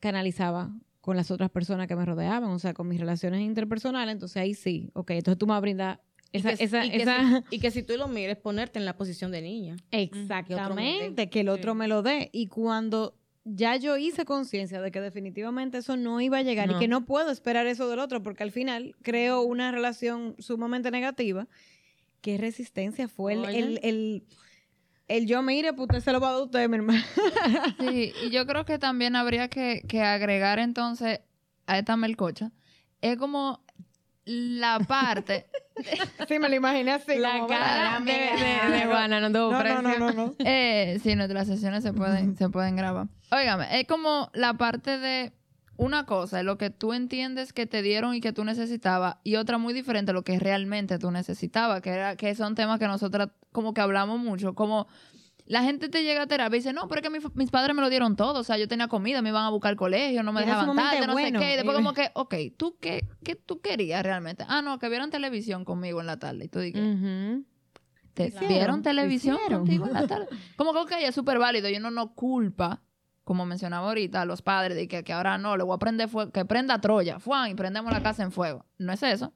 canalizaba 0.00 0.70
con 1.04 1.18
las 1.18 1.30
otras 1.30 1.50
personas 1.50 1.86
que 1.86 1.94
me 1.96 2.06
rodeaban, 2.06 2.48
o 2.50 2.58
sea, 2.58 2.72
con 2.72 2.88
mis 2.88 2.98
relaciones 2.98 3.42
interpersonales, 3.42 4.14
entonces 4.14 4.38
ahí 4.38 4.54
sí, 4.54 4.88
ok, 4.94 5.10
entonces 5.10 5.38
tú 5.38 5.46
me 5.46 5.50
vas 5.50 5.58
a 5.58 5.60
brindar 5.60 6.00
esa, 6.32 6.52
y, 6.52 6.56
que, 6.56 6.64
esa, 6.64 6.86
y 6.86 6.90
que 6.92 7.02
esa- 7.02 7.42
si, 7.42 7.44
y 7.56 7.58
que 7.60 7.70
si 7.70 7.82
tú 7.82 7.98
lo 7.98 8.08
mires, 8.08 8.38
ponerte 8.38 8.78
en 8.78 8.86
la 8.86 8.96
posición 8.96 9.30
de 9.30 9.42
niña. 9.42 9.76
Exactamente, 9.90 11.28
que 11.28 11.40
el 11.40 11.50
otro 11.50 11.72
Sí. 11.72 11.78
me 11.78 11.88
lo 11.88 12.00
dé. 12.02 12.30
Y 12.32 12.46
cuando 12.46 13.14
ya 13.44 13.76
yo 13.76 13.98
hice 13.98 14.24
conciencia 14.24 14.80
de 14.80 14.90
que 14.90 15.02
definitivamente 15.02 15.76
eso 15.76 15.98
no 15.98 16.22
iba 16.22 16.38
a 16.38 16.42
llegar 16.42 16.70
y 16.70 16.76
que 16.78 16.88
no 16.88 17.04
puedo 17.04 17.30
esperar 17.30 17.66
eso 17.66 17.86
del 17.90 17.98
otro, 17.98 18.22
porque 18.22 18.42
al 18.42 18.50
final 18.50 18.96
creo 19.02 19.42
una 19.42 19.70
relación 19.72 20.36
sumamente 20.38 20.90
negativa, 20.90 21.46
¿qué 22.22 22.38
resistencia 22.38 23.08
fue 23.08 23.34
el, 23.34 23.44
el, 23.54 23.80
el, 23.82 24.24
el 25.08 25.26
yo 25.26 25.42
mire, 25.42 25.72
pues 25.72 25.88
usted 25.90 26.00
se 26.00 26.12
lo 26.12 26.20
va 26.20 26.28
a 26.28 26.32
dar 26.32 26.40
a 26.40 26.44
usted, 26.44 26.68
mi 26.68 26.76
hermano? 26.76 27.02
Sí, 27.78 28.12
y 28.24 28.30
yo 28.30 28.46
creo 28.46 28.64
que 28.64 28.78
también 28.78 29.16
habría 29.16 29.48
que, 29.48 29.82
que 29.88 30.02
agregar 30.02 30.58
entonces 30.58 31.20
a 31.66 31.78
esta 31.78 31.96
melcocha. 31.96 32.52
Es 33.00 33.16
como 33.18 33.62
la 34.24 34.78
parte. 34.80 35.46
sí, 36.28 36.38
me 36.38 36.48
lo 36.48 36.54
imaginé 36.54 36.92
así. 36.92 37.16
La 37.16 37.32
como, 37.34 37.48
cara 37.48 38.00
de, 38.00 38.12
de, 38.12 38.78
de 38.78 38.84
Juana 38.86 39.20
no 39.20 39.28
tuvo 39.28 39.52
No, 39.52 39.58
no, 39.58 39.58
precio. 39.60 39.82
no, 39.82 39.98
no, 39.98 40.12
no. 40.12 40.34
eh, 40.38 40.98
sí, 41.02 41.14
nuestras 41.16 41.46
sesiones 41.46 41.82
se 41.82 41.92
pueden, 41.92 42.36
se 42.36 42.48
pueden 42.48 42.76
grabar. 42.76 43.08
Óigame, 43.30 43.80
es 43.80 43.86
como 43.86 44.30
la 44.32 44.54
parte 44.54 44.98
de 44.98 45.32
una 45.76 46.06
cosa, 46.06 46.42
lo 46.44 46.56
que 46.56 46.70
tú 46.70 46.92
entiendes 46.92 47.52
que 47.52 47.66
te 47.66 47.82
dieron 47.82 48.14
y 48.14 48.20
que 48.20 48.32
tú 48.32 48.44
necesitabas, 48.44 49.16
y 49.24 49.34
otra 49.36 49.58
muy 49.58 49.74
diferente, 49.74 50.12
lo 50.12 50.22
que 50.22 50.38
realmente 50.38 50.98
tú 51.00 51.10
necesitabas, 51.10 51.80
que, 51.82 51.90
era, 51.90 52.14
que 52.16 52.34
son 52.36 52.54
temas 52.54 52.78
que 52.78 52.86
nosotras 52.86 53.30
como 53.54 53.72
que 53.72 53.80
hablamos 53.80 54.18
mucho, 54.18 54.54
como 54.54 54.88
la 55.46 55.62
gente 55.62 55.88
te 55.88 56.02
llega 56.02 56.22
a 56.22 56.26
terapia 56.26 56.56
y 56.56 56.60
dice, 56.60 56.72
no, 56.72 56.88
pero 56.88 57.00
es 57.00 57.08
que 57.08 57.10
mi- 57.10 57.24
mis 57.34 57.50
padres 57.50 57.76
me 57.76 57.82
lo 57.82 57.88
dieron 57.88 58.16
todo, 58.16 58.40
o 58.40 58.44
sea, 58.44 58.58
yo 58.58 58.66
tenía 58.66 58.88
comida, 58.88 59.22
me 59.22 59.28
iban 59.28 59.44
a 59.44 59.50
buscar 59.50 59.70
al 59.70 59.76
colegio, 59.76 60.22
no 60.24 60.32
me 60.32 60.42
era 60.42 60.56
dejaban 60.56 60.74
tarde, 60.76 61.06
no 61.06 61.12
bueno. 61.12 61.38
sé 61.38 61.44
qué, 61.46 61.52
y 61.52 61.56
después 61.56 61.74
Y- 61.74 61.76
como 61.82 61.92
que, 61.94 62.10
ok, 62.14 62.34
¿tú 62.56 62.76
qué, 62.80 63.06
qué 63.22 63.36
tú 63.36 63.60
querías 63.60 64.02
realmente? 64.02 64.44
Ah, 64.48 64.60
no, 64.62 64.78
que 64.80 64.88
vieron 64.88 65.10
televisión 65.10 65.64
conmigo 65.64 66.00
en 66.00 66.06
la 66.06 66.18
tarde, 66.18 66.46
y 66.46 66.48
tú 66.48 66.58
dices, 66.58 66.82
Ujú. 66.82 67.44
¿Te 68.14 68.26
hicieron, 68.26 68.48
vieron 68.48 68.82
televisión 68.82 69.36
hicieron. 69.36 69.58
contigo 69.60 69.86
en 69.86 69.92
la 69.92 70.06
tarde? 70.08 70.26
Como 70.56 70.72
que, 70.72 70.78
ok, 70.80 70.92
es 71.02 71.14
súper 71.14 71.38
válido 71.38 71.68
y 71.68 71.76
uno 71.76 71.90
no 71.90 72.14
culpa, 72.14 72.80
como 73.24 73.44
mencionaba 73.46 73.86
ahorita, 73.88 74.22
a 74.22 74.24
los 74.24 74.40
padres 74.42 74.76
de 74.76 74.88
que, 74.88 75.04
que 75.04 75.12
ahora 75.12 75.36
no, 75.38 75.56
le 75.56 75.62
voy 75.64 75.74
a 75.74 75.78
prender 75.78 76.08
fuego, 76.08 76.30
que 76.32 76.44
prenda 76.44 76.80
Troya, 76.80 77.18
fuan, 77.20 77.50
y 77.50 77.54
prendemos 77.54 77.92
la 77.92 78.02
casa 78.02 78.22
en 78.22 78.32
fuego. 78.32 78.64
No 78.78 78.92
es 78.92 79.02
eso. 79.02 79.32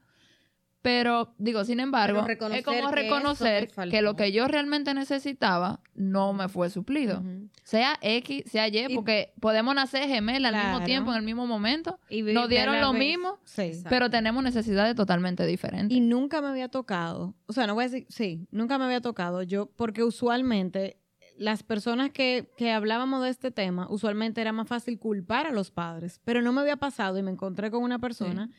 Pero, 0.88 1.34
digo, 1.36 1.66
sin 1.66 1.80
embargo, 1.80 2.24
es 2.26 2.64
como 2.64 2.90
reconocer 2.90 3.70
que 3.90 4.00
lo 4.00 4.16
que 4.16 4.32
yo 4.32 4.48
realmente 4.48 4.94
necesitaba 4.94 5.80
no 5.94 6.32
me 6.32 6.48
fue 6.48 6.70
suplido. 6.70 7.22
Sea 7.62 7.98
X, 8.00 8.44
sea 8.50 8.68
Y, 8.68 8.86
Y- 8.92 8.94
porque 8.94 9.34
podemos 9.38 9.74
nacer 9.74 10.08
gemelas 10.08 10.54
al 10.54 10.64
mismo 10.64 10.86
tiempo, 10.86 11.10
en 11.10 11.18
el 11.18 11.22
mismo 11.24 11.46
momento, 11.46 12.00
Y 12.08 12.22
Nos 12.22 12.48
dieron 12.48 12.80
lo 12.80 12.92
vez- 12.92 12.98
mismo, 13.00 13.38
Sí. 13.44 13.72
Pero 13.90 14.08
tenemos 14.08 14.42
necesidades 14.42 14.94
totalmente 14.94 15.44
diferentes. 15.44 15.94
Y 15.94 16.00
nunca 16.00 16.40
me 16.40 16.48
había 16.48 16.68
tocado, 16.70 17.34
o 17.46 17.52
sea, 17.52 17.66
no 17.66 17.74
voy 17.74 17.84
a 17.84 17.88
decir, 17.88 18.06
sí, 18.08 18.48
nunca 18.50 18.78
me 18.78 18.84
había 18.86 19.02
tocado 19.02 19.42
yo, 19.42 19.66
porque 19.76 20.02
usualmente 20.04 20.96
las 21.36 21.62
personas 21.62 22.10
que, 22.12 22.50
que 22.56 22.72
hablábamos 22.72 23.22
de 23.22 23.28
este 23.28 23.50
tema, 23.50 23.86
usualmente 23.90 24.40
era 24.40 24.52
más 24.52 24.66
fácil 24.66 24.98
culpar 24.98 25.46
a 25.46 25.52
los 25.52 25.70
padres, 25.70 26.18
pero 26.24 26.40
no 26.40 26.52
me 26.54 26.62
había 26.62 26.76
pasado 26.78 27.18
y 27.18 27.22
me 27.22 27.30
encontré 27.30 27.70
con 27.70 27.82
una 27.82 27.98
persona 27.98 28.50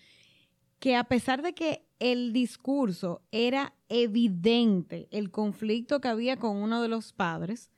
que 0.79 0.95
a 0.95 1.03
pesar 1.05 1.41
de 1.41 1.53
que 1.53 1.85
el 1.99 2.31
discurso 2.33 3.21
era 3.31 3.73
evidente, 3.89 5.07
el 5.11 5.31
conflicto 5.31 5.99
que 6.01 6.07
había 6.07 6.37
con 6.37 6.57
uno 6.57 6.81
de 6.81 6.87
los 6.87 7.13
padres, 7.13 7.71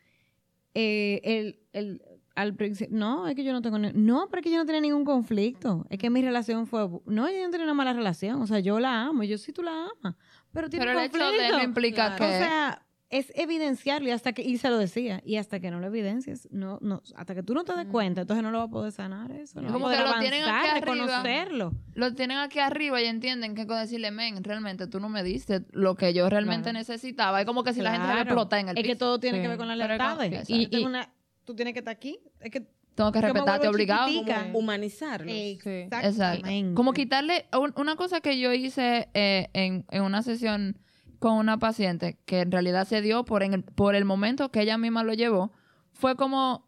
eh, 0.73 1.21
el, 1.23 1.59
el- 1.73 2.01
al 2.33 2.55
principio, 2.55 2.95
no, 2.97 3.27
es 3.27 3.35
que 3.35 3.43
yo 3.43 3.51
no 3.51 3.61
tengo, 3.61 3.77
no, 3.77 4.27
pero 4.29 4.39
es 4.39 4.43
que 4.45 4.51
yo 4.51 4.57
no 4.57 4.65
tenía 4.65 4.79
ningún 4.79 5.03
conflicto, 5.03 5.85
es 5.89 5.97
que 5.99 6.09
mi 6.09 6.21
relación 6.21 6.65
fue, 6.65 6.81
no, 7.05 7.29
yo 7.29 7.43
no 7.43 7.49
tenía 7.51 7.65
una 7.65 7.73
mala 7.73 7.91
relación, 7.91 8.41
o 8.41 8.47
sea, 8.47 8.59
yo 8.59 8.79
la 8.79 9.01
amo, 9.03 9.23
yo 9.23 9.37
sí 9.37 9.51
tú 9.51 9.61
la 9.63 9.89
amas, 9.99 10.15
pero 10.53 10.69
tiene 10.69 10.85
pero 10.85 10.99
el 10.99 11.05
hecho 11.07 11.17
de 11.57 11.63
implica 11.63 12.15
Claro. 12.15 12.17
que... 12.17 12.23
O 12.25 12.37
sea, 12.39 12.85
es 13.11 13.31
evidenciarlo 13.35 14.07
y 14.07 14.11
hasta 14.11 14.33
que, 14.33 14.41
y 14.41 14.57
se 14.57 14.69
lo 14.69 14.77
decía, 14.77 15.21
y 15.25 15.35
hasta 15.35 15.59
que 15.59 15.69
no 15.69 15.79
lo 15.79 15.87
evidencias, 15.87 16.47
no, 16.51 16.79
no, 16.81 17.03
hasta 17.15 17.35
que 17.35 17.43
tú 17.43 17.53
no 17.53 17.63
te 17.63 17.75
des 17.75 17.85
cuenta, 17.87 18.21
entonces 18.21 18.41
no 18.41 18.51
lo 18.51 18.59
vas 18.59 18.67
a 18.69 18.71
poder 18.71 18.91
sanar 18.91 19.31
eso, 19.31 19.61
no 19.61 19.71
como 19.71 19.85
vas 19.87 19.95
a 19.95 19.97
que 19.97 20.03
poder 20.03 20.15
lo 20.15 20.21
tienen 20.21 20.41
aquí 20.43 20.49
avanzar, 20.69 20.77
arriba. 20.89 20.95
reconocerlo. 20.95 21.73
lo 21.93 22.13
tienen 22.15 22.37
aquí 22.37 22.59
arriba 22.59 23.01
y 23.01 23.05
entienden 23.05 23.53
que 23.55 23.67
con 23.67 23.77
decirle, 23.79 24.11
men, 24.11 24.43
realmente 24.43 24.87
tú 24.87 24.99
no 24.99 25.09
me 25.09 25.23
diste 25.23 25.61
lo 25.71 25.95
que 25.95 26.13
yo 26.13 26.29
realmente 26.29 26.69
Claro. 26.71 26.79
necesitaba. 26.79 27.39
Es 27.41 27.45
como 27.45 27.63
que 27.63 27.73
si 27.73 27.81
la 27.81 27.91
gente 27.91 28.07
debe 28.07 28.21
explotar 28.21 28.59
en 28.59 28.69
el 28.69 28.77
Es 28.77 28.83
que 28.83 28.95
todo 28.95 29.19
tiene 29.19 29.37
Sí. 29.37 29.41
que 29.43 29.47
ver 29.49 29.57
con 29.57 29.67
la 29.67 29.75
lealtad. 29.75 30.17
Y, 30.47 30.67
y 30.75 30.83
una, 30.85 31.13
tú 31.45 31.53
tienes 31.53 31.73
que 31.73 31.79
estar 31.79 31.93
aquí. 31.93 32.17
Es 32.39 32.49
que 32.49 32.61
Tengo 32.95 33.11
que 33.11 33.21
respetarte 33.21 33.67
obligado. 33.67 34.09
Como 34.25 34.59
humanizarlos. 34.59 35.33
Exacto. 35.33 36.47
Como 36.75 36.93
quitarle 36.93 37.45
un- 37.57 37.73
una 37.77 37.95
cosa 37.95 38.21
que 38.21 38.39
yo 38.39 38.53
hice 38.53 39.09
eh, 39.13 39.49
en, 39.53 39.85
en 39.89 40.03
una 40.03 40.21
sesión 40.23 40.77
con 41.21 41.33
una 41.35 41.57
paciente 41.59 42.17
que 42.25 42.41
en 42.41 42.51
realidad 42.51 42.85
se 42.87 42.99
dio 43.01 43.23
por, 43.23 43.43
en 43.43 43.53
el, 43.53 43.63
por 43.63 43.95
el 43.95 44.03
momento 44.05 44.51
que 44.51 44.59
ella 44.61 44.77
misma 44.77 45.03
lo 45.03 45.13
llevó, 45.13 45.53
fue 45.93 46.15
como 46.17 46.67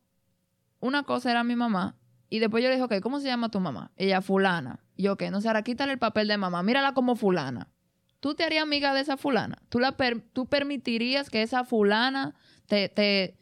una 0.80 1.04
cosa 1.04 1.32
era 1.32 1.44
mi 1.44 1.56
mamá 1.56 1.98
y 2.30 2.40
después 2.40 2.64
yo 2.64 2.70
le 2.70 2.76
dije, 2.76 2.84
ok, 2.86 3.02
¿cómo 3.02 3.20
se 3.20 3.28
llama 3.28 3.50
tu 3.50 3.60
mamá? 3.60 3.92
Ella, 3.96 4.22
fulana. 4.22 4.80
Y 4.96 5.04
yo, 5.04 5.14
ok, 5.14 5.24
no 5.32 5.42
sé, 5.42 5.48
ahora 5.48 5.64
quítale 5.64 5.92
el 5.92 6.00
papel 6.00 6.28
de 6.28 6.38
mamá, 6.38 6.62
mírala 6.64 6.94
como 6.94 7.16
fulana. 7.16 7.70
¿Tú 8.20 8.36
te 8.36 8.44
harías 8.44 8.64
amiga 8.64 8.94
de 8.94 9.02
esa 9.02 9.18
fulana? 9.18 9.58
¿Tú, 9.70 9.80
la 9.80 9.98
per- 9.98 10.22
tú 10.22 10.46
permitirías 10.46 11.30
que 11.30 11.42
esa 11.42 11.64
fulana 11.66 12.36
te, 12.68 12.90
te, 12.90 13.38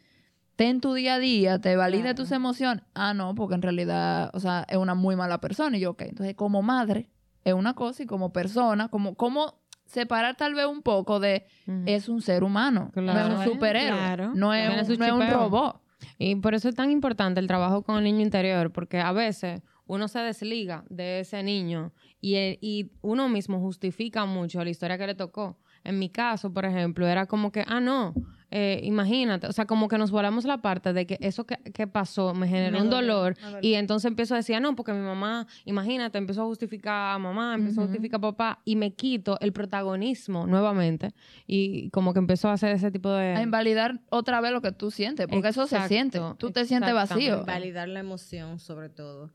te 0.55 0.69
en 0.69 0.79
tu 0.81 0.93
día 0.93 1.15
a 1.15 1.19
día, 1.19 1.59
te 1.59 1.75
valide 1.75 2.01
Claro. 2.03 2.15
tus 2.15 2.31
emociones? 2.31 2.83
Ah, 2.93 3.13
no, 3.13 3.35
porque 3.35 3.55
en 3.55 3.61
realidad, 3.61 4.31
o 4.33 4.39
sea, 4.39 4.65
es 4.69 4.77
una 4.77 4.95
muy 4.95 5.15
mala 5.17 5.39
persona. 5.41 5.77
Y 5.77 5.81
yo, 5.81 5.91
ok, 5.91 6.01
entonces 6.03 6.35
como 6.35 6.61
madre 6.61 7.09
es 7.43 7.53
una 7.53 7.73
cosa 7.75 8.03
y 8.03 8.05
como 8.05 8.31
persona, 8.33 8.87
como, 8.87 9.15
como 9.15 9.60
separar 9.91 10.35
tal 10.37 10.53
vez 10.55 10.65
un 10.65 10.81
poco 10.81 11.19
de 11.19 11.45
es 11.85 12.09
un 12.09 12.21
ser 12.21 12.43
humano, 12.43 12.91
no 12.95 13.01
Claro. 13.03 13.33
es 13.33 13.39
un 13.47 13.53
superhéroe, 13.53 13.97
Claro. 13.97 14.31
no 14.33 14.53
es, 14.53 14.69
un, 14.89 14.97
no 14.97 15.05
es 15.05 15.11
un 15.11 15.29
robot. 15.29 15.81
Y 16.17 16.35
por 16.35 16.53
eso 16.55 16.67
es 16.69 16.75
tan 16.75 16.89
importante 16.91 17.39
el 17.39 17.47
trabajo 17.47 17.83
con 17.83 17.97
el 17.97 18.03
niño 18.03 18.21
interior, 18.21 18.71
porque 18.71 18.99
a 18.99 19.11
veces 19.11 19.61
uno 19.85 20.07
se 20.07 20.19
desliga 20.19 20.83
de 20.89 21.19
ese 21.19 21.43
niño 21.43 21.91
y, 22.21 22.35
el- 22.35 22.57
y 22.61 22.91
uno 23.01 23.27
mismo 23.29 23.59
justifica 23.59 24.25
mucho 24.25 24.63
la 24.63 24.69
historia 24.69 24.97
que 24.97 25.05
le 25.07 25.15
tocó. 25.15 25.57
En 25.83 25.99
mi 25.99 26.09
caso, 26.09 26.51
por 26.53 26.65
ejemplo, 26.65 27.07
era 27.07 27.25
como 27.25 27.51
que, 27.51 27.63
ah, 27.67 27.79
no, 27.81 28.13
eh, 28.53 28.81
imagínate, 28.83 29.47
o 29.47 29.53
sea, 29.53 29.65
como 29.65 29.87
que 29.87 29.97
nos 29.97 30.11
volamos 30.11 30.43
la 30.43 30.61
parte 30.61 30.91
de 30.91 31.07
que 31.07 31.17
eso 31.21 31.45
que, 31.45 31.55
que 31.55 31.87
pasó 31.87 32.33
me 32.33 32.49
generó 32.49 32.77
Me 32.77 32.83
un 32.83 32.89
dolor 32.89 33.37
y 33.61 33.75
entonces 33.75 34.09
empiezo 34.09 34.33
a 34.33 34.37
decir, 34.37 34.55
ah, 34.55 34.59
no, 34.59 34.75
porque 34.75 34.91
mi 34.91 34.99
mamá, 34.99 35.47
imagínate, 35.63 36.17
empezó 36.17 36.41
a 36.41 36.45
justificar 36.45 37.15
a 37.15 37.17
mamá, 37.17 37.55
empezó 37.55 37.81
a 37.81 37.85
justificar 37.85 38.17
a 38.17 38.21
papá 38.21 38.59
y 38.65 38.75
me 38.75 38.91
quito 38.93 39.39
el 39.39 39.53
protagonismo 39.53 40.47
nuevamente 40.47 41.13
y 41.47 41.89
como 41.91 42.11
que 42.11 42.19
empezó 42.19 42.49
a 42.49 42.53
hacer 42.53 42.75
ese 42.75 42.91
tipo 42.91 43.09
de... 43.09 43.35
A 43.35 43.41
invalidar 43.41 44.01
otra 44.09 44.41
vez 44.41 44.51
lo 44.51 44.61
que 44.61 44.73
tú 44.73 44.91
sientes, 44.91 45.27
porque 45.27 45.47
eso 45.47 45.65
se 45.65 45.79
siente. 45.87 46.19
Tú 46.37 46.51
te 46.51 46.65
sientes 46.65 46.93
vacío. 46.93 47.17
exactamente. 47.19 47.51
Validar 47.51 47.87
la 47.87 48.01
emoción, 48.01 48.59
sobre 48.59 48.89
todo. 48.89 49.31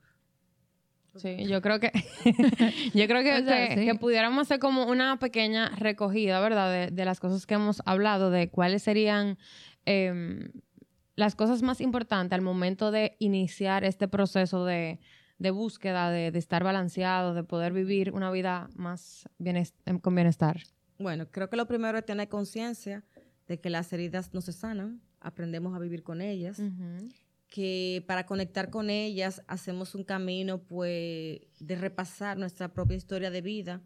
Sí, 1.18 1.46
yo 1.46 1.60
creo 1.62 1.80
que 1.80 1.90
yo 2.94 3.06
creo 3.06 3.22
que, 3.22 3.32
O 3.42 3.44
sea, 3.44 3.68
que- 3.68 3.74
sí. 3.80 3.84
que 3.86 3.94
pudiéramos 3.94 4.42
hacer 4.42 4.58
como 4.58 4.86
una 4.86 5.18
pequeña 5.18 5.68
recogida, 5.70 6.40
¿verdad? 6.40 6.70
De, 6.70 6.90
de 6.94 7.04
las 7.04 7.20
cosas 7.20 7.46
que 7.46 7.54
hemos 7.54 7.82
hablado, 7.86 8.30
de 8.30 8.48
cuáles 8.48 8.82
serían 8.82 9.38
em, 9.84 10.50
las 11.14 11.34
cosas 11.34 11.62
más 11.62 11.80
importantes 11.80 12.34
al 12.34 12.42
momento 12.42 12.90
de 12.90 13.16
iniciar 13.18 13.84
este 13.84 14.08
proceso 14.08 14.64
de, 14.64 15.00
de 15.38 15.50
búsqueda, 15.50 16.10
de, 16.10 16.30
de 16.30 16.38
estar 16.38 16.62
balanceado, 16.64 17.34
de 17.34 17.42
poder 17.44 17.72
vivir 17.72 18.12
una 18.12 18.30
vida 18.30 18.68
más 18.74 19.28
em, 19.38 19.98
con 19.98 20.14
bienestar. 20.14 20.60
Bueno, 20.98 21.26
creo 21.30 21.48
que 21.50 21.56
lo 21.56 21.66
primero 21.66 21.98
es 21.98 22.04
tener 22.06 22.28
conciencia 22.28 23.04
de 23.48 23.60
que 23.60 23.70
las 23.70 23.92
heridas 23.92 24.34
no 24.34 24.40
se 24.40 24.52
sanan, 24.52 25.00
aprendemos 25.20 25.74
a 25.74 25.78
vivir 25.78 26.02
con 26.02 26.20
ellas, 26.20 26.60
que 27.48 28.04
para 28.06 28.26
conectar 28.26 28.70
con 28.70 28.90
ellas 28.90 29.42
hacemos 29.46 29.94
un 29.94 30.04
camino 30.04 30.62
pues 30.62 31.40
de 31.60 31.76
repasar 31.76 32.36
nuestra 32.38 32.72
propia 32.72 32.96
historia 32.96 33.30
de 33.30 33.40
vida 33.40 33.82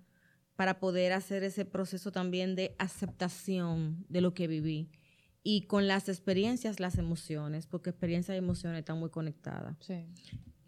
para 0.56 0.78
poder 0.78 1.12
hacer 1.12 1.42
ese 1.42 1.64
proceso 1.64 2.12
también 2.12 2.54
de 2.54 2.74
aceptación 2.78 4.04
de 4.08 4.20
lo 4.20 4.34
que 4.34 4.46
viví 4.46 4.88
y 5.42 5.62
con 5.62 5.86
las 5.86 6.08
experiencias 6.08 6.80
las 6.80 6.98
emociones, 6.98 7.66
porque 7.66 7.90
experiencias 7.90 8.34
y 8.34 8.38
emociones 8.38 8.80
están 8.80 8.98
muy 8.98 9.10
conectadas 9.10 9.76
Sí. 9.80 10.06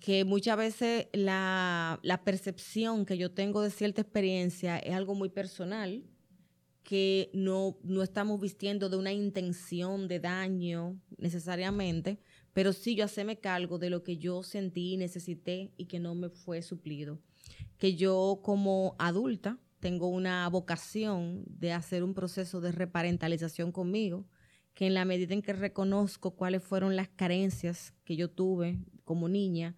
que 0.00 0.24
muchas 0.24 0.56
veces 0.56 1.08
la, 1.12 2.00
la 2.02 2.24
percepción 2.24 3.04
que 3.06 3.18
yo 3.18 3.32
tengo 3.32 3.60
de 3.62 3.70
cierta 3.70 4.00
experiencia 4.00 4.78
es 4.78 4.94
algo 4.94 5.14
muy 5.14 5.28
personal, 5.28 6.04
que 6.82 7.30
no, 7.32 7.78
no 7.84 8.02
estamos 8.02 8.40
vistiendo 8.40 8.88
de 8.88 8.96
una 8.96 9.12
intención 9.12 10.08
de 10.08 10.18
daño 10.20 10.98
necesariamente, 11.18 12.18
pero 12.52 12.72
sí 12.72 12.94
yo 12.94 13.04
hacerme 13.04 13.38
cargo 13.38 13.78
de 13.78 13.90
lo 13.90 14.02
que 14.02 14.18
yo 14.18 14.42
sentí, 14.42 14.96
necesité 14.96 15.72
y 15.76 15.86
que 15.86 15.98
no 15.98 16.14
me 16.14 16.28
fue 16.28 16.62
suplido. 16.62 17.18
Que 17.78 17.94
yo 17.94 18.40
como 18.42 18.94
adulta 18.98 19.58
tengo 19.80 20.08
una 20.08 20.48
vocación 20.48 21.44
de 21.46 21.72
hacer 21.72 22.04
un 22.04 22.14
proceso 22.14 22.60
de 22.60 22.72
reparentalización 22.72 23.72
conmigo, 23.72 24.26
que 24.74 24.86
en 24.86 24.94
la 24.94 25.04
medida 25.04 25.34
en 25.34 25.42
que 25.42 25.52
reconozco 25.52 26.36
cuáles 26.36 26.62
fueron 26.62 26.94
las 26.94 27.08
carencias 27.08 27.92
que 28.04 28.16
yo 28.16 28.30
tuve 28.30 28.78
como 29.04 29.28
niña, 29.28 29.76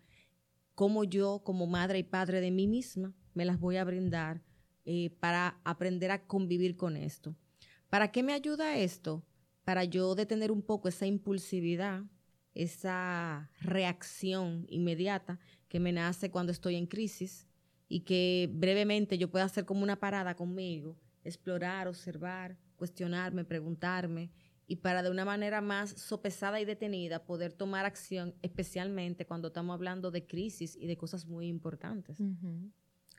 cómo 0.75 1.05
yo, 1.05 1.43
como 1.45 1.67
madre 1.67 2.01
y 2.01 2.03
padre 2.03 2.41
de 2.41 2.51
mí 2.51 2.67
misma, 2.67 3.15
me 3.33 3.45
las 3.45 3.59
voy 3.59 3.77
a 3.77 3.85
brindar 3.85 4.43
eh, 4.85 5.11
para 5.21 5.61
aprender 5.65 6.11
a 6.11 6.27
convivir 6.27 6.77
con 6.77 6.97
esto. 6.97 7.35
¿Para 7.89 8.13
qué 8.13 8.23
me 8.23 8.33
ayuda 8.35 8.77
esto? 8.77 9.25
Para 9.65 9.85
yo 9.85 10.15
detener 10.15 10.53
un 10.53 10.63
poco 10.63 10.89
esa 10.89 11.07
impulsividad, 11.07 12.03
esa 12.55 13.51
reacción 13.61 14.67
inmediata 14.69 15.39
que 15.69 15.81
me 15.81 15.93
nace 15.93 16.31
cuando 16.31 16.53
estoy 16.53 16.77
en 16.77 16.87
crisis 16.87 17.47
y 17.89 18.01
que 18.01 18.49
brevemente 18.53 19.19
yo 19.19 19.31
pueda 19.31 19.45
hacer 19.45 19.65
como 19.65 19.83
una 19.83 19.97
parada 19.97 20.35
conmigo, 20.35 20.97
explorar, 21.25 21.89
observar, 21.89 22.57
cuestionarme, 22.77 23.45
preguntarme 23.45 24.31
y 24.67 24.77
para 24.77 25.03
de 25.03 25.11
una 25.11 25.25
manera 25.25 25.61
más 25.61 25.91
sopesada 25.91 26.61
y 26.61 26.65
detenida 26.65 27.25
poder 27.25 27.53
tomar 27.53 27.85
acción, 27.85 28.35
especialmente 28.41 29.27
cuando 29.27 29.49
estamos 29.49 29.75
hablando 29.75 30.11
de 30.11 30.27
crisis 30.27 30.77
y 30.77 30.87
de 30.87 30.97
cosas 30.97 31.27
muy 31.27 31.49
importantes. 31.49 32.19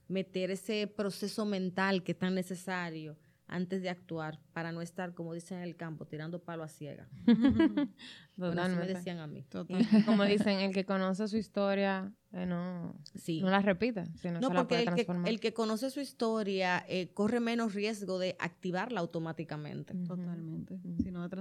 Meter 0.07 0.51
ese 0.51 0.87
proceso 0.87 1.45
mental 1.45 2.03
que 2.03 2.13
es 2.13 2.19
tan 2.19 2.35
necesario 2.35 3.17
antes 3.47 3.81
de 3.81 3.89
actuar 3.89 4.39
para 4.53 4.71
no 4.71 4.81
estar, 4.81 5.13
como 5.13 5.33
dicen 5.33 5.57
en 5.57 5.63
el 5.63 5.75
campo, 5.75 6.05
tirando 6.05 6.43
palo 6.43 6.63
a 6.63 6.67
ciega. 6.67 7.07
bueno, 8.35 8.61
así 8.61 8.75
me 8.75 8.87
decían 8.87 9.19
a 9.19 9.27
mí. 9.27 9.45
Como 10.05 10.23
dicen, 10.25 10.59
el 10.59 10.73
que 10.73 10.85
conoce 10.85 11.27
su 11.27 11.37
historia 11.37 12.11
eh, 12.31 12.45
no, 12.45 12.93
no 13.41 13.49
la 13.49 13.61
repite. 13.61 14.05
Sino 14.15 14.41
no, 14.41 14.51
porque 14.51 14.83
el, 14.83 14.93
que, 14.93 15.07
el 15.25 15.39
que, 15.39 15.53
conoce 15.53 15.89
su 15.89 16.01
historia 16.01 16.83
eh, 16.89 17.11
corre 17.13 17.39
menos 17.39 17.73
riesgo 17.73 18.19
de 18.19 18.35
activarla 18.39 18.99
automáticamente. 18.99 19.93
Totalmente. 19.93 20.77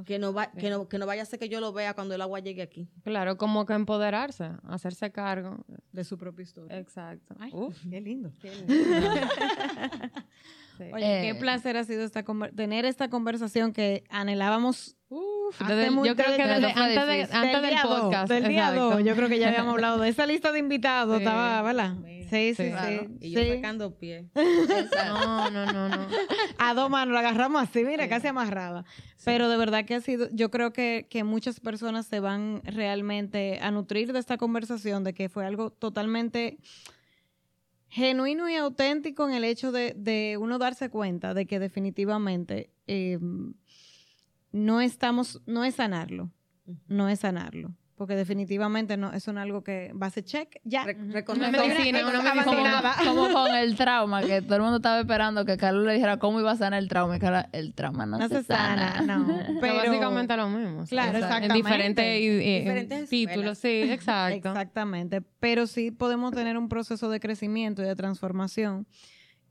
que, 0.04 0.18
no 0.18 0.32
va, 0.32 0.52
que, 0.52 0.70
no, 0.70 0.88
que 0.88 0.98
no 0.98 1.06
vaya 1.06 1.22
a 1.22 1.26
ser 1.26 1.40
que 1.40 1.48
yo 1.48 1.60
lo 1.60 1.72
vea 1.72 1.94
cuando 1.94 2.14
el 2.14 2.20
agua 2.20 2.38
llegue 2.38 2.62
aquí. 2.62 2.88
Claro, 3.02 3.36
como 3.36 3.66
que 3.66 3.72
empoderarse, 3.72 4.50
hacerse 4.62 5.10
cargo. 5.10 5.64
De 5.92 6.04
su 6.04 6.16
propia 6.16 6.44
historia. 6.44 6.78
Exacto. 6.78 7.34
Uf, 7.52 7.76
qué 7.90 8.00
lindo. 8.00 8.32
Qué 8.40 8.54
lindo. 8.54 8.74
Oye, 10.78 11.20
qué 11.22 11.30
eh, 11.30 11.34
placer 11.34 11.76
ha 11.76 11.84
sido 11.84 12.04
esta 12.04 12.24
tener 12.54 12.84
esta 12.84 13.08
conversación 13.08 13.72
que 13.72 14.04
anhelábamos 14.10 14.96
Uf, 15.08 15.60
yo 15.60 16.16
creo 16.16 16.36
que 16.36 16.42
antes, 16.42 16.62
de, 16.62 17.36
antes 17.36 17.62
del, 17.62 17.76
podcast. 17.82 18.28
Del 18.28 18.48
día 18.48 18.72
2, 18.72 19.04
yo 19.04 19.14
creo 19.14 19.28
que 19.28 19.38
ya 19.38 19.48
habíamos 19.48 19.74
hablado 19.74 20.00
de 20.00 20.08
esa 20.08 20.26
lista 20.26 20.50
de 20.50 20.58
invitados, 20.58 21.18
estaba, 21.18 21.62
¿verdad? 21.62 21.94
Sí, 22.30 22.54
sí, 22.54 22.72
sí. 22.72 23.16
Y 23.20 23.30
yo 23.30 23.40
sacando 23.54 23.96
pie. 23.96 24.26
no, 24.34 25.50
no, 25.50 25.66
no, 25.66 25.88
no. 25.88 26.06
A 26.58 26.74
dos 26.74 26.90
manos 26.90 27.12
la 27.12 27.20
agarramos 27.20 27.62
así, 27.62 27.84
mira, 27.84 28.08
casi 28.08 28.26
amarrada. 28.26 28.84
Pero 29.24 29.48
de 29.48 29.56
verdad 29.56 29.84
que 29.84 29.94
ha 29.94 30.00
sido, 30.00 30.28
yo 30.32 30.50
creo 30.50 30.72
que, 30.72 31.06
que 31.08 31.22
muchas 31.22 31.60
personas 31.60 32.06
se 32.06 32.18
van 32.18 32.62
realmente 32.64 33.60
a 33.62 33.70
nutrir 33.70 34.12
de 34.12 34.18
esta 34.18 34.36
conversación, 34.36 35.04
de 35.04 35.14
que 35.14 35.28
fue 35.28 35.46
algo 35.46 35.70
totalmente 35.70 36.58
genuino 37.94 38.48
y 38.48 38.56
auténtico 38.56 39.28
en 39.28 39.34
el 39.34 39.44
hecho 39.44 39.70
de, 39.70 39.94
de 39.96 40.36
uno 40.36 40.58
darse 40.58 40.90
cuenta 40.90 41.32
de 41.32 41.46
que 41.46 41.60
definitivamente 41.60 42.72
eh, 42.88 43.20
no 44.50 44.80
estamos, 44.80 45.40
no 45.46 45.64
es 45.64 45.76
sanarlo, 45.76 46.32
no 46.88 47.08
es 47.08 47.20
sanarlo. 47.20 47.72
Porque 47.96 48.16
definitivamente 48.16 48.96
no, 48.96 49.12
eso 49.12 49.32
no 49.32 49.40
es 49.40 49.44
algo 49.44 49.62
que 49.62 49.92
va 49.92 50.08
a 50.08 50.10
ser 50.10 50.24
check. 50.24 50.60
Ya. 50.64 50.84
como, 51.24 51.32
con 53.32 53.54
el 53.54 53.76
trauma, 53.76 54.22
que 54.22 54.42
todo 54.42 54.56
el 54.56 54.62
mundo 54.62 54.76
estaba 54.78 54.98
esperando 54.98 55.44
que 55.44 55.56
Carlos 55.56 55.86
le 55.86 55.94
dijera 55.94 56.16
cómo 56.18 56.40
iba 56.40 56.50
a 56.50 56.56
sanar 56.56 56.80
el 56.82 56.88
trauma. 56.88 57.16
Y 57.16 57.20
que 57.20 57.28
el 57.52 57.72
trauma 57.72 58.04
no, 58.04 58.28
se, 58.28 58.42
sana. 58.42 59.00
No, 59.02 59.26
pero 59.60 59.74
básicamente 59.76 60.36
lo 60.36 60.48
mismo. 60.48 60.84
Claro, 60.86 61.18
exactamente. 61.18 62.16
En 62.16 62.58
diferentes, 62.58 63.08
títulos, 63.08 63.58
sí, 63.58 63.82
exacto. 63.82 64.48
Exactamente. 64.48 65.22
Pero 65.38 65.68
sí 65.68 65.92
podemos 65.92 66.32
tener 66.32 66.58
un 66.58 66.68
proceso 66.68 67.08
de 67.10 67.20
crecimiento 67.20 67.82
y 67.82 67.86
de 67.86 67.94
transformación 67.94 68.88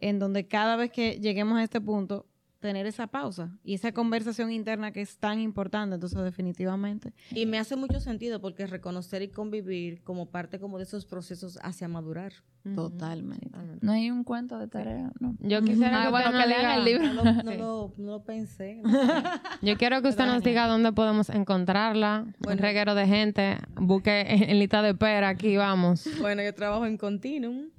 en 0.01 0.19
donde 0.19 0.47
cada 0.47 0.75
vez 0.75 0.91
que 0.91 1.19
lleguemos 1.21 1.57
a 1.57 1.63
este 1.63 1.79
punto 1.79 2.25
tener 2.63 2.85
esa 2.85 3.07
pausa 3.07 3.51
y 3.65 3.73
esa 3.73 3.91
conversación 3.91 4.49
interna 4.49 4.93
que 4.93 5.01
es 5.01 5.17
tan 5.17 5.41
importante, 5.41 5.95
entonces 5.95 6.23
definitivamente. 6.23 7.13
Y 7.31 7.45
me 7.45 7.59
hace 7.59 7.75
mucho 7.75 7.99
sentido 7.99 8.39
porque 8.39 8.65
reconocer 8.67 9.21
y 9.21 9.27
convivir 9.27 10.01
como 10.01 10.27
parte 10.27 10.59
como 10.59 10.77
de 10.77 10.85
esos 10.85 11.05
procesos 11.05 11.59
hacia 11.61 11.89
madurar. 11.89 12.31
Totalmente. 12.73 13.49
No 13.81 13.91
hay 13.91 14.09
un 14.09 14.23
cuento 14.23 14.57
de 14.57 14.69
tarea, 14.69 15.11
no. 15.19 15.35
Yo 15.41 15.61
quisiera 15.61 16.09
que, 16.09 16.31
que 16.31 16.47
lean 16.47 16.79
el 16.79 16.85
libro. 16.85 17.13
No, 17.13 17.91
lo, 17.97 18.23
pensé. 18.25 18.81
Yo 19.61 19.77
quiero 19.77 20.01
que 20.01 20.07
usted 20.07 20.25
nos 20.25 20.41
diga 20.41 20.65
dónde 20.65 20.93
podemos 20.93 21.29
encontrarla. 21.29 22.25
Un 22.47 22.57
reguero 22.57 22.95
de 22.95 23.05
gente. 23.05 23.57
Busque 23.75 24.21
en 24.21 24.57
lista 24.57 24.81
de 24.81 24.91
espera, 24.91 25.27
aquí 25.27 25.57
vamos. 25.57 26.07
Bueno, 26.21 26.41
yo 26.41 26.53
trabajo 26.53 26.85
en 26.85 26.97
Continuum. 26.97 27.72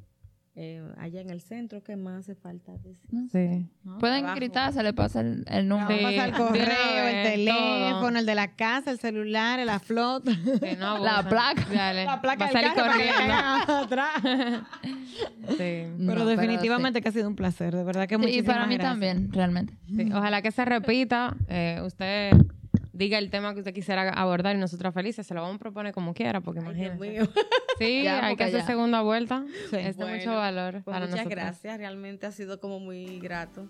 Eh, 0.57 0.81
allá 0.99 1.21
en 1.21 1.31
el 1.31 1.41
centro, 1.41 1.83
¿qué 1.83 1.97
más 1.97 2.21
hace 2.21 2.37
falta 2.37 2.71
decir? 2.79 2.97
Sí. 3.33 3.67
Pueden 3.99 4.33
gritar, 4.37 4.73
se 4.73 4.85
le 4.85 4.93
pasa 4.93 5.21
el, 5.21 5.45
el 5.49 5.67
número. 5.67 5.89
Sí, 5.89 6.05
pasa 6.05 6.25
el 6.27 6.33
correo, 6.33 7.09
el 7.09 7.23
teléfono, 7.25 8.19
el 8.21 8.25
de 8.25 8.35
la 8.37 8.55
casa, 8.55 8.93
el 8.93 9.01
celular, 9.01 9.59
la 9.67 9.81
flota. 9.81 10.31
la 10.79 11.29
placa. 11.29 11.93
La 11.93 12.21
placa 12.21 12.47
del 12.47 12.73
carro 12.75 12.93
sí. 15.59 15.87
Pero 16.07 16.25
definitivamente 16.25 17.03
que 17.03 17.09
ha 17.09 17.13
sido 17.13 17.29
un 17.29 17.35
placer, 17.35 17.75
de 17.75 17.83
verdad 17.83 18.07
que 18.07 18.17
muchísimas 18.17 18.45
Y 18.45 18.47
para 18.47 18.67
mí 18.69 18.79
también, 18.79 19.33
realmente. 19.33 19.75
Ojalá 20.15 20.41
que 20.41 20.53
se 20.53 20.65
repita. 20.65 21.37
Eh, 21.49 21.81
usted 21.85 22.31
diga 22.95 23.19
el 23.19 23.29
tema 23.29 23.53
que 23.53 23.61
usted 23.61 23.75
quisiera 23.75 24.09
abordar 24.11 24.57
y 24.57 24.59
nosotros 24.59 24.95
felices 24.95 25.27
se 25.27 25.35
lo 25.35 25.43
vamos 25.43 25.57
a 25.57 25.59
proponer 25.59 25.93
como 25.93 26.15
quiera, 26.15 26.41
porque 26.41 26.61
imagínate. 26.61 27.29
Sí, 27.79 28.07
hay 28.07 28.37
que 28.37 28.45
hacer 28.45 28.63
segunda 28.63 29.03
vuelta. 29.03 29.45
Sí. 29.71 29.77
Este 29.77 30.05
mucho 30.05 30.33
valor 30.33 30.83
pues 30.85 30.95
para 30.95 31.09
muchas 31.09 31.27
gracias, 31.27 31.77
realmente 31.77 32.25
ha 32.25 32.31
sido 32.31 32.61
como 32.61 32.79
muy 32.79 33.19
grato. 33.19 33.69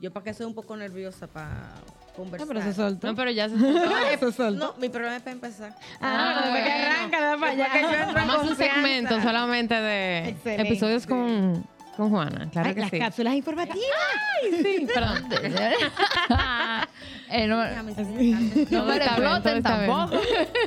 Yo 0.00 0.12
para 0.12 0.24
que 0.24 0.34
soy 0.34 0.46
un 0.46 0.54
poco 0.54 0.76
nerviosa 0.76 1.26
para 1.26 1.74
conversar. 2.14 2.46
No, 2.46 2.54
pero 2.54 2.64
se 2.64 2.72
soltó. 2.72 3.08
No, 3.08 3.16
pero 3.16 3.32
ya 3.32 3.48
se 3.48 4.18
soltó. 4.32 4.50
no, 4.52 4.74
mi 4.78 4.88
problema 4.88 5.16
es 5.16 5.22
para 5.22 5.32
empezar. 5.32 5.74
Ah, 6.00 6.42
ah 6.44 6.50
bueno. 6.50 6.64
que 6.64 6.72
arranca, 6.72 7.20
da 7.20 7.36
para 7.38 7.52
allá. 7.52 8.12
Vamos 8.14 8.36
a 8.36 8.40
un 8.42 8.56
segmento 8.56 9.20
solamente 9.20 9.74
de 9.74 10.36
episodios 10.44 11.08
con 11.08 11.66
con 11.96 12.08
Juana, 12.08 12.48
claro 12.50 12.72
que 12.74 12.80
las 12.80 12.90
sí. 12.90 12.98
Las 12.98 13.08
cápsulas 13.08 13.34
informativas. 13.34 13.78
Ay, 14.42 14.62
sí, 14.62 14.86
perdón. 14.86 15.28
eh, 17.30 17.46
no, 17.46 17.56
no 17.56 18.84
me 18.84 18.96
exploten 18.96 19.62
tampoco. 19.62 20.20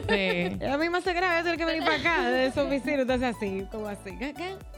sí. 0.10 0.66
A 0.66 0.78
mí 0.78 0.90
me 0.90 1.02
se 1.02 1.14
graba, 1.14 1.40
es 1.40 1.46
el 1.46 1.58
que 1.58 1.66
venir 1.66 1.84
para 1.84 1.98
acá 1.98 2.30
de 2.30 2.52
su 2.52 2.62
oficina, 2.62 3.02
entonces 3.02 3.36
así, 3.36 3.68
como 3.72 3.88
así, 3.88 4.18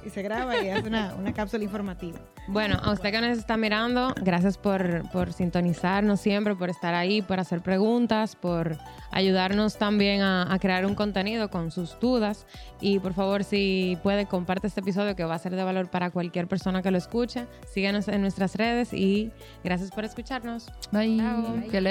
y 0.06 0.10
se 0.10 0.22
graba 0.22 0.62
y 0.62 0.70
hace 0.70 0.88
una, 0.88 1.14
una 1.16 1.34
cápsula 1.34 1.64
informativa. 1.64 2.20
Bueno, 2.48 2.80
a 2.82 2.92
usted 2.92 3.12
que 3.12 3.22
nos 3.22 3.38
está 3.38 3.58
mirando, 3.58 4.14
gracias 4.22 4.58
por, 4.58 5.10
por 5.12 5.34
sintonizarnos 5.34 6.20
siempre, 6.20 6.56
por 6.56 6.70
estar 6.70 6.94
ahí, 6.94 7.22
por 7.22 7.40
hacer 7.40 7.62
preguntas, 7.62 8.36
por 8.36 8.78
ayudarnos 9.12 9.78
también 9.78 10.22
a, 10.22 10.52
a, 10.54 10.60
crear 10.60 10.86
un 10.86 10.96
contenido 10.96 11.50
con 11.50 11.72
sus 11.72 12.00
dudas. 12.00 12.46
Y 12.82 13.00
por 13.00 13.14
favor, 13.14 13.44
si 13.44 13.98
puede, 14.04 14.26
comparte 14.26 14.68
este 14.68 14.82
episodio 14.82 15.16
que 15.16 15.24
va 15.24 15.36
a 15.36 15.40
ser 15.40 15.56
de 15.56 15.64
valor 15.64 15.90
para 15.90 16.12
cualquier 16.12 16.48
persona 16.48 16.82
que 16.82 16.92
lo 16.92 16.98
escuche. 16.98 17.46
Síganos 17.68 18.08
en 18.08 18.22
nuestras 18.22 18.56
redes 18.56 18.94
y 18.94 19.32
gracias 19.64 19.92
por 19.92 20.06
escucharnos. 20.06 20.68
Bye. 20.92 21.18
Bye. 21.18 21.75
Que 21.76 21.82